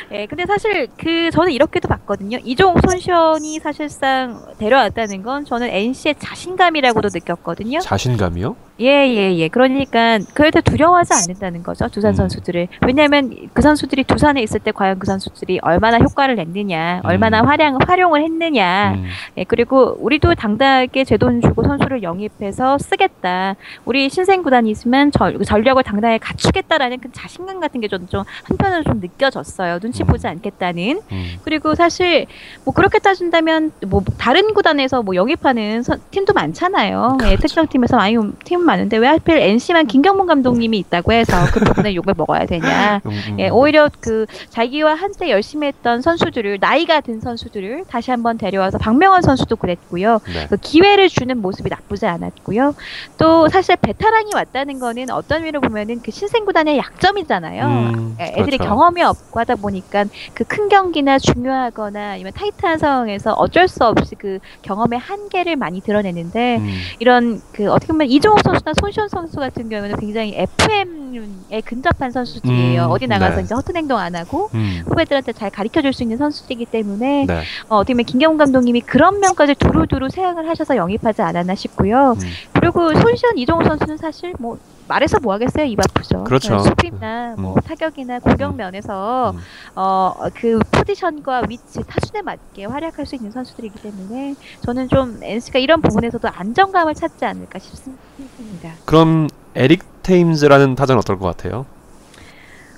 네. 0.10 0.22
예, 0.22 0.26
근데 0.28 0.46
사실 0.46 0.88
그 0.98 1.30
저는 1.32 1.52
이렇게도 1.52 1.88
봤거든요. 1.88 2.38
이종욱 2.44 2.80
손시현이 2.88 3.60
사실상 3.60 4.42
데려왔다는 4.60 5.24
건 5.24 5.46
저는 5.46 5.68
NC의 5.70 6.16
자신감이라고도 6.20 7.10
느꼈거든요. 7.14 7.80
자신감이요? 7.80 8.56
예, 8.82 8.86
예, 9.10 9.36
예. 9.36 9.48
그러니까 9.50 10.20
그래도 10.34 10.62
두려워하지 10.62 11.14
않는다는 11.14 11.64
거죠. 11.64 11.88
두산 11.90 12.12
음. 12.12 12.16
선수들을. 12.16 12.68
왜냐하면 12.88 13.36
그 13.54 13.62
선수들이 13.62 14.06
두산에 14.06 14.42
있을 14.42 14.60
때 14.62 14.72
과연 14.72 15.00
그 15.00 15.06
선수들이 15.06 15.60
얼마나 15.62 15.98
효과를 15.98 16.36
냈느냐, 16.38 17.02
얼마나 17.04 17.42
음. 17.42 17.48
활용, 17.48 17.78
활용을 17.86 18.24
했느냐. 18.24 18.94
음. 18.96 19.06
예, 19.38 19.44
그리고 19.44 19.98
우리도 20.00 20.36
당당하게 20.36 21.04
제 21.04 21.18
돈 21.20 21.42
주고 21.42 21.64
선수를 21.64 22.02
영입해서 22.02 22.78
쓰겠다. 22.78 23.56
우리 23.84 24.08
신생 24.08 24.42
구단이 24.42 24.70
있으면 24.72 25.12
전, 25.12 25.44
전력을 25.44 25.84
당당하게 25.84 26.18
갖추겠다라는 26.20 27.00
그 27.02 27.12
자신감 27.12 27.60
같은 27.60 27.82
게 27.82 27.90
좀, 27.90 28.08
좀 28.08 28.24
한편으로 28.44 28.84
좀 28.84 29.02
느껴졌어요. 29.02 29.80
눈치 29.80 30.04
음. 30.04 30.08
보지 30.08 30.26
않겠다는. 30.28 31.02
음. 31.12 31.26
그리고 31.44 31.76
사실 31.76 32.28
뭐 32.64 32.74
그렇게 32.74 33.00
따진다면 33.00 33.74
뭐 33.88 34.02
다른 34.18 34.54
구단에서 34.54 35.02
뭐 35.04 35.16
영입하는 35.16 35.84
선- 35.84 36.00
팀도 36.12 36.32
많잖아요. 36.32 37.18
예, 37.24 37.26
그렇죠. 37.36 37.42
특정 37.42 37.68
팀에서 37.68 37.98
많이 37.98 38.16
온- 38.16 38.34
팀 38.46 38.62
많은데 38.70 38.98
왜 38.98 39.08
하필 39.08 39.38
NC만 39.38 39.88
김경문 39.88 40.28
감독님이 40.28 40.78
있다고 40.80 41.14
해서 41.14 41.34
그 41.54 41.60
부분에 41.62 41.96
욕을 41.96 42.14
먹어야 42.18 42.46
되냐. 42.46 43.02
음, 43.06 43.12
음, 43.12 43.40
예, 43.40 43.50
오히려 43.50 43.90
그 44.00 44.26
자기와 44.50 44.96
한때 44.96 45.30
열심히 45.30 45.68
했던 45.68 46.02
선수들을 46.02 46.58
나이가 46.60 47.02
든 47.02 47.20
선수들을 47.22 47.86
다시 47.88 48.12
한번 48.12 48.38
데려와서 48.38 48.78
박명환 48.78 49.22
선수도 49.22 49.56
그랬고요. 49.56 50.20
네. 50.34 50.48
그 50.50 50.58
기회를 50.58 51.10
주는 51.10 51.42
모습이 51.42 51.70
나쁘지 51.70 52.06
않았고요. 52.06 52.76
또 53.18 53.48
사실 53.48 53.76
베테랑이 53.78 54.32
왔다는 54.36 54.80
거는 54.80 55.10
어떤 55.10 55.40
의미로 55.40 55.62
보면은 55.62 56.02
그 56.04 56.12
신생 56.12 56.46
구단의 56.46 56.78
약점이잖아요. 56.78 57.66
음, 57.66 58.16
예, 58.20 58.26
애들이 58.38 58.58
그렇죠. 58.58 58.66
경험이 58.66 59.04
없고 59.04 59.40
하다 59.40 59.56
보니까 59.56 60.06
그 60.34 60.50
큰 60.50 60.68
경기나 60.68 61.20
중요하거나 61.20 62.12
아니면 62.12 62.34
타이트한 62.36 62.80
상황에서 62.80 63.34
어쩔 63.34 63.68
수 63.68 63.86
없이 63.86 64.16
그 64.16 64.40
경험의 64.64 64.98
한계를 65.00 65.56
많이 65.56 65.80
드러내는데 65.80 66.58
음, 66.58 66.80
이런 66.98 67.42
그 67.54 67.72
어떻게 67.72 67.94
보면 67.94 68.08
이종욱 68.08 68.40
선수 68.44 68.59
나 68.64 68.74
손시현 68.80 69.08
선수 69.10 69.38
같은 69.38 69.70
경우는 69.70 69.98
굉장히 69.98 70.36
FM에 70.36 71.62
근접한 71.66 72.12
선수들이에요. 72.12 72.86
음, 72.86 72.92
어디 72.92 73.08
나가서 73.08 73.38
네. 73.38 73.42
이제 73.44 73.56
허튼 73.56 73.76
행동 73.76 73.98
안 73.98 74.16
하고 74.16 74.50
음. 74.54 74.84
후배들한테 74.88 75.34
잘 75.34 75.50
가르쳐 75.50 75.82
줄 75.82 75.90
수 75.94 76.04
있는 76.04 76.18
선수이기 76.18 76.66
때문에 76.66 77.26
네. 77.26 77.42
어, 77.68 77.78
어떻게 77.78 77.94
보면 77.94 78.06
김경훈 78.06 78.38
감독님이 78.38 78.82
그런 78.82 79.20
면까지 79.20 79.56
두루두루 79.56 80.10
생각을 80.10 80.48
하셔서 80.48 80.76
영입하지 80.78 81.22
않았나 81.24 81.56
싶고요. 81.56 82.16
음. 82.22 82.30
그리고 82.54 82.94
손시현 82.94 83.38
이종욱 83.38 83.66
선수는 83.66 83.98
사실 83.98 84.34
뭐 84.40 84.60
말해서 84.90 85.20
뭐 85.22 85.34
하겠어요 85.36 85.66
입 85.66 85.80
아프죠. 85.80 86.24
그렇죠. 86.26 86.58
네, 86.58 86.64
수비나 86.64 87.36
뭐 87.38 87.54
음. 87.54 87.62
타격이나 87.62 88.20
공격 88.20 88.56
면에서 88.56 89.32
음. 89.32 89.40
어그 89.76 90.60
포지션과 90.72 91.44
위치 91.48 91.82
타순에 91.88 92.24
맞게 92.24 92.66
활약할 92.66 93.06
수 93.06 93.16
있는 93.16 93.32
선수들이기 93.32 93.82
때문에 93.82 94.36
저는 94.62 94.90
좀 94.90 95.20
NC가 95.22 95.60
이런 95.60 95.82
부분에서도 95.82 96.28
안정감을 96.28 96.96
찾지 96.96 97.24
않을까 97.24 97.60
싶습니다. 97.60 98.74
그럼 98.86 99.28
에릭 99.56 99.84
테임즈라는 100.04 100.76
타자는 100.76 101.00
어떨 101.00 101.20
것 101.20 101.26
같아요? 101.28 101.66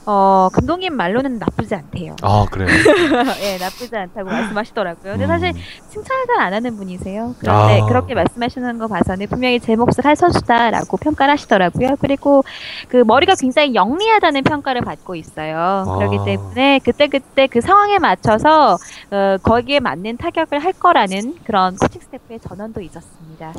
어 0.05 0.49
감독님 0.51 0.95
말로는 0.95 1.37
나쁘지 1.39 1.75
않대요. 1.75 2.15
아 2.23 2.45
그래요. 2.51 2.67
예, 3.43 3.57
나쁘지 3.57 3.95
않다고 3.95 4.29
말씀하시더라고요. 4.29 5.13
근데 5.13 5.25
음. 5.25 5.27
사실 5.27 5.53
칭찬을 5.91 6.25
잘 6.27 6.41
안 6.41 6.53
하는 6.53 6.75
분이세요. 6.75 7.35
그런데 7.39 7.81
아. 7.81 7.85
그렇게 7.85 8.15
말씀하시는 8.15 8.79
거 8.79 8.87
봐서는 8.87 9.27
분명히 9.27 9.59
제 9.59 9.75
몫을 9.75 10.03
할 10.03 10.15
선수다라고 10.15 10.97
평가를 10.97 11.31
하시더라고요. 11.33 11.97
그리고 11.99 12.43
그 12.87 12.97
머리가 12.97 13.35
굉장히 13.35 13.75
영리하다는 13.75 14.43
평가를 14.43 14.81
받고 14.81 15.15
있어요. 15.15 15.57
아. 15.87 15.95
그렇기 15.97 16.17
때문에 16.25 16.79
그때그때 16.83 17.45
그 17.47 17.61
상황에 17.61 17.99
맞춰서 17.99 18.77
어, 19.11 19.37
거기에 19.43 19.79
맞는 19.79 20.17
타격을 20.17 20.59
할 20.63 20.73
거라는 20.73 21.35
그런 21.45 21.75
코칭 21.75 22.01
스태프의 22.01 22.39
전언도 22.39 22.81
있었습니다. 22.81 23.53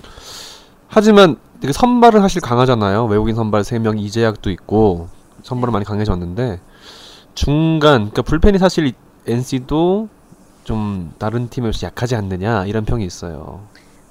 하지만 0.88 1.36
선발을 1.70 2.20
사실 2.20 2.40
강하잖아요. 2.40 3.04
외국인 3.06 3.36
선발 3.36 3.62
3명 3.62 3.98
이재학도 4.00 4.50
있고 4.50 5.08
선발을 5.42 5.72
많이 5.72 5.84
강해졌는데 5.84 6.60
중간 7.34 8.10
그러니까 8.10 8.22
불펜이 8.22 8.58
사실 8.58 8.92
NC도 9.26 10.08
좀 10.64 11.12
다른 11.18 11.48
팀에 11.48 11.64
비해서 11.70 11.86
약하지 11.86 12.14
않느냐 12.14 12.66
이런 12.66 12.84
평이 12.84 13.04
있어요. 13.04 13.60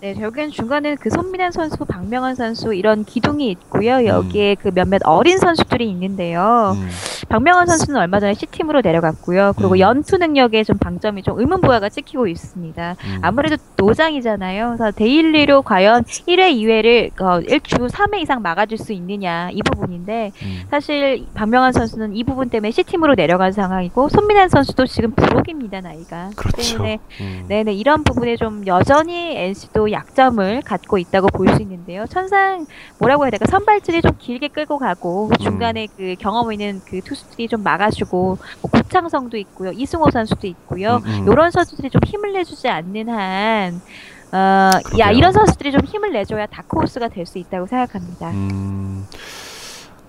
네, 0.01 0.15
결국엔 0.15 0.49
중간에 0.49 0.95
그 0.95 1.11
손민환 1.11 1.51
선수, 1.51 1.85
박명환 1.85 2.33
선수 2.33 2.73
이런 2.73 3.05
기둥이 3.05 3.51
있고요. 3.51 3.97
음. 3.97 4.07
여기에 4.07 4.55
그 4.55 4.71
몇몇 4.73 4.99
어린 5.05 5.37
선수들이 5.37 5.87
있는데요. 5.91 6.75
음. 6.75 6.89
박명환 7.29 7.67
선수는 7.67 7.99
얼마 7.99 8.19
전에 8.19 8.33
C팀으로 8.33 8.81
내려갔고요. 8.81 9.53
그리고 9.55 9.75
음. 9.75 9.79
연투 9.79 10.17
능력에 10.17 10.63
좀 10.63 10.79
방점이 10.79 11.21
좀 11.21 11.39
의문부호가 11.39 11.89
찍히고 11.89 12.25
있습니다. 12.25 12.95
음. 12.99 13.19
아무래도 13.21 13.57
노장이잖아요. 13.77 14.75
그래서 14.75 14.89
daily로 14.89 15.61
과연 15.61 16.03
1회, 16.03 16.51
2회를 16.55 17.21
어, 17.21 17.39
1주 17.39 17.87
3회 17.87 18.21
이상 18.21 18.41
막아줄 18.41 18.79
수 18.79 18.93
있느냐 18.93 19.49
이 19.51 19.61
부분인데 19.61 20.31
음. 20.41 20.61
사실 20.71 21.27
박명환 21.35 21.73
선수는 21.73 22.15
이 22.15 22.23
부분 22.23 22.49
때문에 22.49 22.71
C팀으로 22.71 23.13
내려간 23.13 23.51
상황이고 23.51 24.09
손민한 24.09 24.49
선수도 24.49 24.87
지금 24.87 25.11
불혹입니다 25.11 25.81
나이가. 25.81 26.31
그렇죠. 26.35 26.73
때문에 26.73 26.99
음. 27.21 27.45
네네 27.47 27.73
이런 27.73 28.03
부분에 28.03 28.35
좀 28.35 28.65
여전히 28.65 29.37
NC도 29.37 29.90
약점을 29.91 30.61
갖고 30.63 30.97
있다고 30.97 31.27
볼 31.27 31.47
수 31.55 31.61
있는데요. 31.61 32.05
천상 32.07 32.65
뭐라고 32.99 33.23
해야 33.25 33.31
될까 33.31 33.45
선발진이 33.49 34.01
좀 34.01 34.11
길게 34.19 34.49
끌고 34.49 34.77
가고 34.77 35.27
음. 35.29 35.35
중간에 35.37 35.87
그 35.97 36.15
경험 36.19 36.51
있는 36.53 36.81
그 36.87 37.01
투수들이 37.01 37.47
좀 37.47 37.63
막아주고 37.63 38.37
뭐 38.61 38.71
구창성도 38.71 39.37
있고요, 39.37 39.71
이승호 39.71 40.09
선수도 40.11 40.47
있고요. 40.47 41.01
음, 41.05 41.25
음. 41.25 41.31
이런 41.31 41.51
선수들이 41.51 41.89
좀 41.89 42.01
힘을 42.05 42.33
내주지 42.33 42.67
않는 42.69 43.09
한. 43.09 43.81
어, 44.33 44.37
야 44.37 44.79
그러게요. 44.83 45.17
이런 45.17 45.33
선수들이 45.33 45.71
좀 45.73 45.81
힘을 45.85 46.13
내줘야 46.13 46.45
다크호스가 46.45 47.09
될 47.09 47.25
수 47.25 47.37
있다고 47.37 47.67
생각합니다. 47.67 48.29
음. 48.31 49.05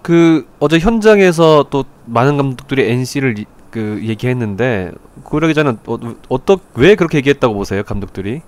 그 0.02 0.46
어제 0.58 0.78
현장에서 0.78 1.66
또 1.70 1.84
많은 2.06 2.36
감독들이 2.36 2.90
NC를 2.90 3.36
그 3.70 4.00
얘기했는데 4.02 4.92
그러기 5.24 5.54
전에 5.54 5.70
어, 5.86 5.98
어떻 6.28 6.60
왜 6.74 6.94
그렇게 6.94 7.18
얘기했다고 7.18 7.54
보세요 7.54 7.82
감독들이? 7.84 8.42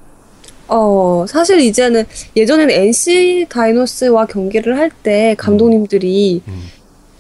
어, 0.69 1.25
사실 1.29 1.61
이제는 1.61 2.05
예전에는 2.37 2.71
NC 2.75 3.47
다이노스와 3.49 4.27
경기를 4.27 4.79
할 4.79 4.91
때 5.03 5.35
감독님들이 5.39 6.43
음. 6.49 6.61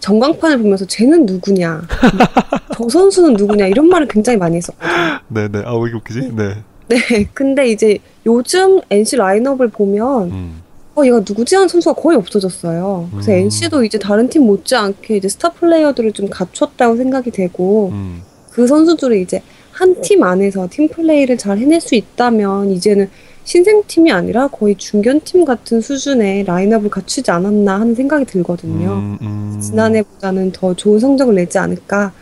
전광판을 0.00 0.58
보면서 0.58 0.84
쟤는 0.86 1.26
누구냐, 1.26 1.82
저 2.76 2.88
선수는 2.88 3.34
누구냐 3.34 3.66
이런 3.66 3.88
말을 3.88 4.06
굉장히 4.08 4.38
많이 4.38 4.56
했었거든요. 4.56 5.18
네네. 5.28 5.62
아왜 5.66 5.90
이렇게 5.90 5.96
웃기지? 5.96 6.32
네. 6.36 6.54
네, 6.88 7.26
근데 7.34 7.68
이제 7.68 7.98
요즘 8.26 8.80
NC 8.90 9.16
라인업을 9.16 9.68
보면 9.68 10.30
음. 10.30 10.62
어, 10.96 11.04
얘가 11.04 11.18
누구지 11.18 11.54
하는 11.56 11.68
선수가 11.68 12.00
거의 12.00 12.16
없어졌어요. 12.18 13.08
그래서 13.12 13.32
음. 13.32 13.36
NC도 13.36 13.84
이제 13.84 13.98
다른 13.98 14.28
팀 14.28 14.42
못지않게 14.46 15.16
이제 15.16 15.28
스타 15.28 15.50
플레이어들을 15.50 16.12
좀 16.12 16.28
갖췄다고 16.30 16.96
생각이 16.96 17.30
되고 17.30 17.88
음. 17.92 18.22
그 18.50 18.66
선수들이 18.66 19.22
이제 19.22 19.42
한 19.72 20.00
팀 20.02 20.22
안에서 20.22 20.68
팀 20.70 20.88
플레이를 20.88 21.36
잘 21.36 21.58
해낼 21.58 21.80
수 21.80 21.94
있다면 21.96 22.70
이제는 22.70 23.10
신생팀이 23.44 24.10
아니라 24.10 24.48
거의 24.48 24.74
중견팀 24.74 25.44
같은 25.44 25.80
수준의 25.80 26.44
라인업을 26.44 26.90
갖추지 26.90 27.30
않았나 27.30 27.80
하는 27.80 27.94
생각이 27.94 28.24
들거든요. 28.24 28.92
음, 28.92 29.18
음. 29.20 29.60
지난해보다는 29.60 30.52
더 30.52 30.74
좋은 30.74 30.98
성적을 30.98 31.34
내지 31.34 31.58
않을까 31.58 32.12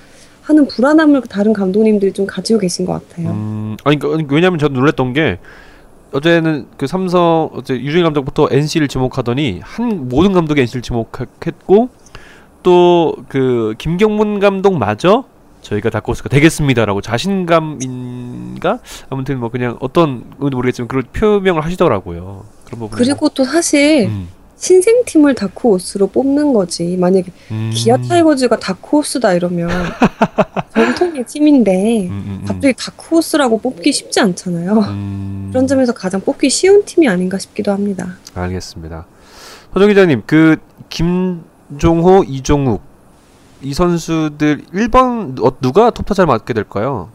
하는 0.42 0.66
불안함을 0.66 1.22
다른 1.22 1.52
감독님들이 1.52 2.12
좀 2.12 2.26
가지고 2.26 2.58
계신 2.58 2.84
것 2.84 2.92
같아요. 2.94 3.30
음, 3.30 3.76
아니, 3.84 3.98
그, 3.98 4.26
왜냐면 4.28 4.58
저도 4.58 4.74
놀랐던 4.74 5.12
게 5.12 5.38
어제는 6.10 6.66
그 6.76 6.86
삼성 6.86 7.48
어제 7.54 7.74
유진 7.74 8.02
감독부터 8.02 8.48
NC를 8.50 8.88
지목하더니 8.88 9.60
한 9.62 10.08
모든 10.08 10.32
감독이 10.32 10.60
NC를 10.60 10.82
지목했고 10.82 11.88
또 12.62 13.02
그 13.28 13.74
김경문 13.78 14.40
감독마저 14.40 15.24
저희가 15.62 15.90
다크호스가 15.90 16.28
되겠습니다라고 16.28 17.00
자신감인가 17.00 18.80
아무튼 19.08 19.38
뭐 19.38 19.48
그냥 19.48 19.76
어떤 19.80 20.24
모르겠지만 20.38 20.88
그런 20.88 21.04
표명을 21.12 21.64
하시더라고요. 21.64 22.44
그런 22.64 22.78
부분. 22.80 22.98
그리고 22.98 23.28
또 23.30 23.44
사실 23.44 24.06
음, 24.08 24.28
신생 24.56 25.04
팀을 25.04 25.34
다크호스로 25.34 26.08
뽑는 26.08 26.52
거지. 26.52 26.96
만약에 26.96 27.32
음, 27.50 27.70
기아 27.72 27.96
타이거즈가 27.96 28.58
다크호스다 28.58 29.34
이러면 29.34 29.70
전통의 30.74 31.24
팀인데 31.26 32.08
음, 32.08 32.10
음, 32.10 32.38
음. 32.42 32.44
갑자기 32.46 32.74
다크호스라고 32.76 33.58
뽑기 33.58 33.92
쉽지 33.92 34.20
않잖아요. 34.20 34.78
음, 34.78 35.48
그런 35.50 35.66
점에서 35.66 35.92
가장 35.92 36.20
뽑기 36.20 36.50
쉬운 36.50 36.84
팀이 36.84 37.08
아닌가 37.08 37.38
싶기도 37.38 37.72
합니다. 37.72 38.16
알겠습니다. 38.34 39.06
서정 39.72 39.88
기자님, 39.88 40.22
그 40.26 40.56
김종호, 40.90 42.24
이종욱 42.24 42.91
이 43.62 43.74
선수들 43.74 44.64
1번 44.72 45.42
어, 45.44 45.52
누가 45.60 45.90
톱타자를 45.90 46.26
맡게 46.26 46.52
될까요? 46.52 47.08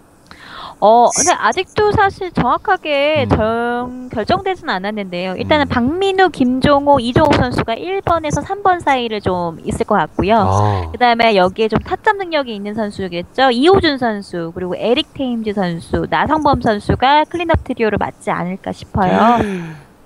어, 0.80 1.10
근데 1.10 1.32
아직도 1.32 1.92
사실 1.92 2.32
정확하게 2.32 3.26
음. 3.32 3.36
정, 3.36 4.10
결정되진 4.10 4.70
않았는데요. 4.70 5.36
일단은 5.36 5.66
음. 5.66 5.70
박민우, 5.70 6.30
김종호, 6.30 7.00
이종욱 7.00 7.34
선수가 7.34 7.76
1번에서 7.76 8.44
3번 8.44 8.80
사이를 8.82 9.20
좀 9.22 9.58
있을 9.64 9.86
것 9.86 9.96
같고요. 9.96 10.36
아, 10.38 10.90
그 10.92 11.00
다음에 11.00 11.36
여기에 11.36 11.70
좀 11.70 11.80
타점 11.80 12.20
능력이 12.20 12.54
있는 12.54 12.76
선수겠죠. 12.76 13.50
이호준 13.52 13.98
선수, 13.98 14.52
그리고 14.54 14.76
에릭 14.76 15.16
테임즈 15.16 15.54
선수, 15.54 16.06
나성범 16.10 16.62
선수가 16.62 17.26
클린업 17.26 17.64
트리오를 17.64 17.98
맡지 17.98 18.30
않을까 18.30 18.72
싶어요. 18.72 19.40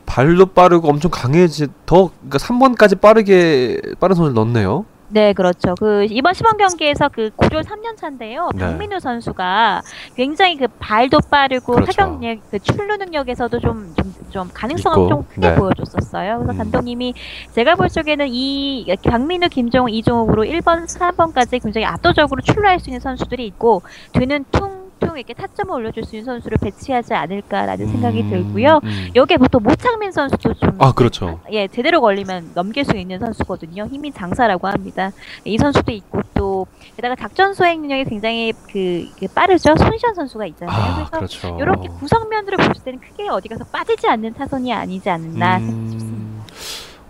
발도 0.06 0.48
빠르고 0.48 0.90
엄청 0.90 1.12
강해지 1.12 1.68
더 1.86 2.12
그러니까 2.20 2.38
3번까지 2.38 3.00
빠르게 3.00 3.80
빠른 4.00 4.16
선수를 4.16 4.36
넣네요. 4.36 4.86
네, 5.12 5.34
그렇죠. 5.34 5.76
그 5.76 6.06
이번 6.10 6.34
시범 6.34 6.58
경기에서 6.58 7.10
그 7.10 7.32
고졸 7.36 7.64
3년 7.64 7.98
차인데요. 7.98 8.50
네. 8.56 8.60
박민우 8.60 9.00
선수가 9.00 9.82
굉장히 10.16 10.58
그 10.58 10.68
발도 10.80 11.20
빠르고 11.30 11.74
그렇죠. 11.74 11.92
타격 11.92 12.20
능력, 12.20 12.40
그 12.50 12.60
출루 12.60 12.98
능력에서도 12.98 13.60
좀, 13.60 13.94
좀, 13.96 14.14
좀 14.30 14.50
가능성을 14.54 14.98
있고, 15.00 15.10
좀 15.10 15.24
크게 15.24 15.50
네. 15.50 15.56
보여줬었어요. 15.56 16.38
그래서 16.40 16.54
음. 16.54 16.58
감독님이 16.58 17.14
제가 17.52 17.76
볼 17.76 17.90
적에는 17.90 18.28
이 18.30 18.96
박민우, 19.04 19.50
김종우, 19.50 19.90
이종욱으로 19.90 20.44
1번, 20.44 20.88
4번까지 20.88 21.62
굉장히 21.62 21.86
압도적으로 21.86 22.42
출루할 22.42 22.80
수 22.80 22.90
있는 22.90 23.00
선수들이 23.02 23.46
있고 23.48 23.82
되는 24.14 24.46
퉁 24.52 24.81
보통 25.02 25.18
이렇게 25.18 25.34
타점을 25.34 25.74
올려줄 25.74 26.06
수 26.06 26.16
있는 26.16 26.26
선수를 26.26 26.58
배치하지 26.62 27.14
않을까라는 27.14 27.88
생각이 27.88 28.22
음, 28.22 28.30
들고요. 28.30 28.80
음. 28.84 29.10
여기에 29.16 29.38
보통 29.38 29.64
모창민 29.64 30.12
선수도 30.12 30.54
좀 30.54 30.72
아 30.80 30.92
그렇죠. 30.92 31.40
예, 31.52 31.68
제대로 31.68 32.02
걸리면 32.02 32.52
넘길 32.54 32.86
수 32.86 32.96
있는 32.96 33.20
선수거든요. 33.20 33.88
힘이 33.88 34.12
장사라고 34.12 34.68
합니다. 34.68 35.12
이 35.44 35.58
선수도 35.58 35.92
있고 35.92 36.22
또 36.34 36.68
게다가 36.96 37.16
작전 37.16 37.54
수행 37.54 37.82
능력이 37.82 38.06
굉장히 38.10 38.54
그, 38.72 39.08
그 39.20 39.28
빠르죠. 39.34 39.76
손시현 39.76 40.14
선수가 40.16 40.46
있잖아요. 40.48 40.76
아 40.76 40.96
그래서 41.12 41.12
그렇죠. 41.12 41.58
이렇게 41.60 41.88
구성면들을 41.90 42.58
보실 42.58 42.84
때는 42.84 43.00
크게 43.00 43.28
어디 43.30 43.50
가서 43.50 43.64
빠지지 43.66 44.08
않는 44.08 44.34
타선이 44.34 44.72
아니지 44.72 45.10
않나 45.10 45.60
싶습니다. 45.60 46.06
음, 46.06 46.44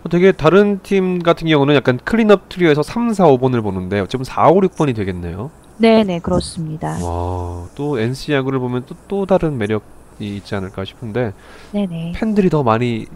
어, 0.04 0.08
되게 0.08 0.32
다른 0.32 0.80
팀 0.82 1.18
같은 1.22 1.46
경우는 1.46 1.74
약간 1.74 1.98
클린업 2.02 2.48
트리오에서 2.48 2.82
3, 2.82 3.12
4, 3.12 3.26
5번을 3.26 3.62
보는데 3.62 4.00
어쩌면 4.00 4.24
4, 4.24 4.48
5, 4.48 4.60
6번이 4.62 4.96
되겠네요. 4.96 5.50
네네 5.82 6.20
그렇습니다. 6.20 6.96
와, 7.04 7.66
또 7.74 7.98
NC 7.98 8.32
야구를 8.32 8.60
보면 8.60 8.84
또, 8.86 8.94
또 9.08 9.26
다른 9.26 9.58
매력이 9.58 9.82
있지 10.20 10.54
않을까 10.54 10.84
싶은데 10.84 11.32
네네. 11.72 12.12
팬들이 12.14 12.48
더 12.50 12.62
많이 12.62 13.06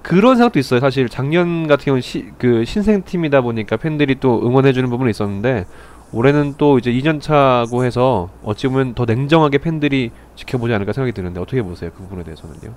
그런 0.00 0.36
생각도 0.36 0.58
있어요. 0.58 0.80
사실 0.80 1.10
작년 1.10 1.66
같은 1.66 1.84
경우는 1.84 2.00
시, 2.00 2.30
그 2.38 2.64
신생 2.64 3.02
팀이다 3.04 3.42
보니까 3.42 3.76
팬들이 3.76 4.16
또 4.18 4.40
응원해 4.46 4.72
주는 4.72 4.88
부분이 4.88 5.10
있었는데 5.10 5.66
올해는 6.12 6.54
또 6.56 6.78
이제 6.78 6.90
2년 6.90 7.20
차고 7.20 7.84
해서 7.84 8.30
어찌 8.42 8.68
보면 8.68 8.94
더 8.94 9.04
냉정하게 9.04 9.58
팬들이 9.58 10.10
지켜보지 10.36 10.72
않을까 10.72 10.94
생각이 10.94 11.12
드는데 11.12 11.38
어떻게 11.40 11.60
보세요? 11.62 11.90
그 11.94 12.02
부분에 12.04 12.22
대해서는요? 12.24 12.72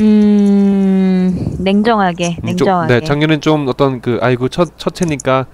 음 0.00 1.56
냉정하게 1.58 2.28
음, 2.28 2.34
좀- 2.36 2.44
냉정하게. 2.46 2.94
네, 3.00 3.04
작년엔 3.04 3.40
좀 3.42 3.66
어떤 3.68 4.00
그 4.00 4.18
아이고 4.22 4.48
첫 4.48 4.78
첫째니까 4.78 5.46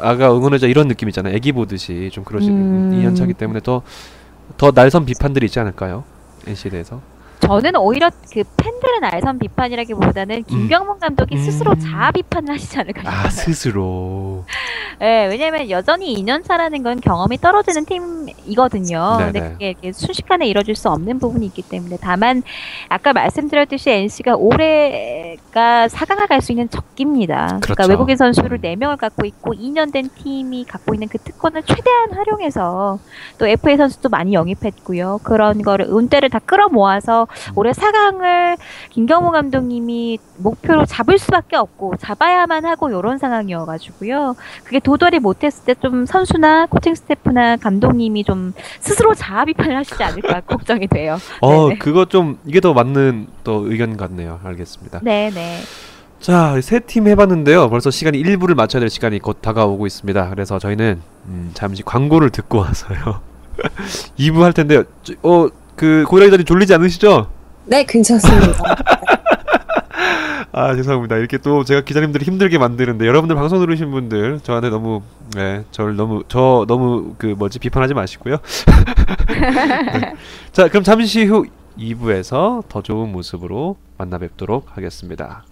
아가 0.00 0.34
응원하자 0.34 0.66
이런 0.66 0.88
느낌 0.88 1.08
있잖아요. 1.08 1.34
애기 1.34 1.52
보듯이 1.52 2.10
좀 2.12 2.24
그러시 2.24 2.48
음. 2.50 2.90
2년 2.92 3.16
차기 3.16 3.34
때문에 3.34 3.60
더 3.60 3.82
더 4.56 4.72
날선 4.74 5.04
비판들이 5.04 5.46
있지 5.46 5.60
않을까요? 5.60 6.04
NC에 6.46 6.70
대해서. 6.70 7.00
저는 7.40 7.76
오히려 7.76 8.10
그 8.32 8.42
팬들은 8.56 9.04
알선 9.04 9.38
비판이라기보다는 9.38 10.44
김경문 10.44 10.98
감독이 10.98 11.36
음. 11.36 11.40
스스로 11.40 11.74
자아 11.78 12.10
비판을 12.10 12.54
하시지 12.54 12.78
않을까 12.78 13.00
싶어요. 13.02 13.16
아 13.16 13.30
스스로. 13.30 14.44
네, 15.00 15.26
왜냐면 15.26 15.70
여전히 15.70 16.14
2년 16.16 16.44
차라는 16.44 16.82
건 16.82 17.00
경험이 17.00 17.38
떨어지는 17.38 17.84
팀이거든요. 17.84 19.16
네네. 19.18 19.32
근데 19.32 19.48
그게 19.52 19.68
이렇게 19.70 19.92
순식간에 19.92 20.46
이뤄질 20.48 20.74
수 20.74 20.88
없는 20.90 21.18
부분이 21.20 21.46
있기 21.46 21.62
때문에 21.62 21.98
다만 22.00 22.42
아까 22.88 23.12
말씀드렸듯이 23.12 23.90
NC가 23.90 24.34
올해가 24.36 25.86
4강을 25.88 26.26
갈 26.28 26.38
수 26.40 26.52
있는 26.52 26.68
적기입니다. 26.70 27.46
그러니까 27.46 27.74
그렇죠. 27.74 27.90
외국인 27.90 28.16
선수를 28.16 28.58
음. 28.58 28.62
4명을 28.62 28.96
갖고 28.96 29.26
있고 29.26 29.54
2년 29.54 29.92
된 29.92 30.08
팀이 30.08 30.64
갖고 30.64 30.94
있는 30.94 31.08
그 31.08 31.18
특권을 31.18 31.62
최대한 31.64 32.12
활용해서 32.12 32.98
또 33.38 33.46
FA 33.46 33.76
선수도 33.76 34.08
많이 34.08 34.34
영입했고요. 34.34 35.18
그런 35.24 35.62
거를 35.62 35.86
운대를 35.88 36.30
다 36.30 36.38
끌어모아서 36.38 37.22
음. 37.22 37.27
올해 37.54 37.72
4강을 37.72 38.56
김경호 38.90 39.30
감독님이 39.30 40.18
목표로 40.38 40.84
잡을 40.86 41.18
수밖에 41.18 41.56
없고 41.56 41.94
잡아야만 41.98 42.64
하고 42.64 42.88
이런 42.90 43.18
상황이어가지고요. 43.18 44.36
그게 44.64 44.78
도달이 44.80 45.18
못했을 45.20 45.64
때 45.64 45.74
좀 45.78 46.06
선수나 46.06 46.66
코칭 46.66 46.94
스태프나 46.94 47.56
감독님이 47.56 48.24
좀 48.24 48.52
스스로 48.80 49.14
자아 49.14 49.44
비판을 49.44 49.76
하시지 49.76 50.02
않을까 50.02 50.40
걱정이 50.46 50.86
돼요. 50.88 51.18
어 51.40 51.68
네네. 51.68 51.78
그거 51.78 52.04
좀 52.04 52.38
이게 52.46 52.60
더 52.60 52.74
맞는 52.74 53.28
또 53.44 53.70
의견 53.70 53.96
같네요. 53.96 54.40
알겠습니다. 54.44 55.00
네 55.02 55.30
네. 55.32 55.58
자, 56.20 56.60
세 56.60 56.80
팀 56.80 57.06
해봤는데요. 57.06 57.70
벌써 57.70 57.90
시간이 57.92 58.20
1부를 58.20 58.54
맞춰야 58.56 58.80
될 58.80 58.90
시간이 58.90 59.20
곧 59.20 59.40
다가오고 59.40 59.86
있습니다. 59.86 60.30
그래서 60.30 60.58
저희는 60.58 61.00
음, 61.26 61.50
잠시 61.54 61.84
광고를 61.84 62.30
듣고 62.30 62.58
와서요. 62.58 63.20
2부 64.18 64.40
할 64.40 64.52
텐데요. 64.52 64.82
저- 65.04 65.14
어, 65.22 65.48
그 65.78 66.04
고라니 66.08 66.30
자님 66.30 66.44
졸리지 66.44 66.74
않으시죠? 66.74 67.28
네, 67.64 67.84
괜찮습니다. 67.84 68.52
아 70.50 70.74
죄송합니다. 70.74 71.16
이렇게 71.16 71.38
또 71.38 71.62
제가 71.62 71.82
기자님들을 71.82 72.26
힘들게 72.26 72.58
만드는데 72.58 73.06
여러분들 73.06 73.36
방송 73.36 73.60
들으신 73.60 73.92
분들 73.92 74.40
저한테 74.42 74.70
너무 74.70 75.02
네 75.36 75.64
저를 75.70 75.94
너무 75.94 76.24
저 76.26 76.64
너무 76.66 77.14
그 77.16 77.26
뭐지 77.26 77.60
비판하지 77.60 77.94
마시고요. 77.94 78.38
네. 79.28 80.14
자 80.50 80.68
그럼 80.68 80.82
잠시 80.82 81.24
후 81.26 81.46
2부에서 81.78 82.64
더 82.68 82.82
좋은 82.82 83.12
모습으로 83.12 83.76
만나 83.98 84.18
뵙도록 84.18 84.76
하겠습니다. 84.76 85.44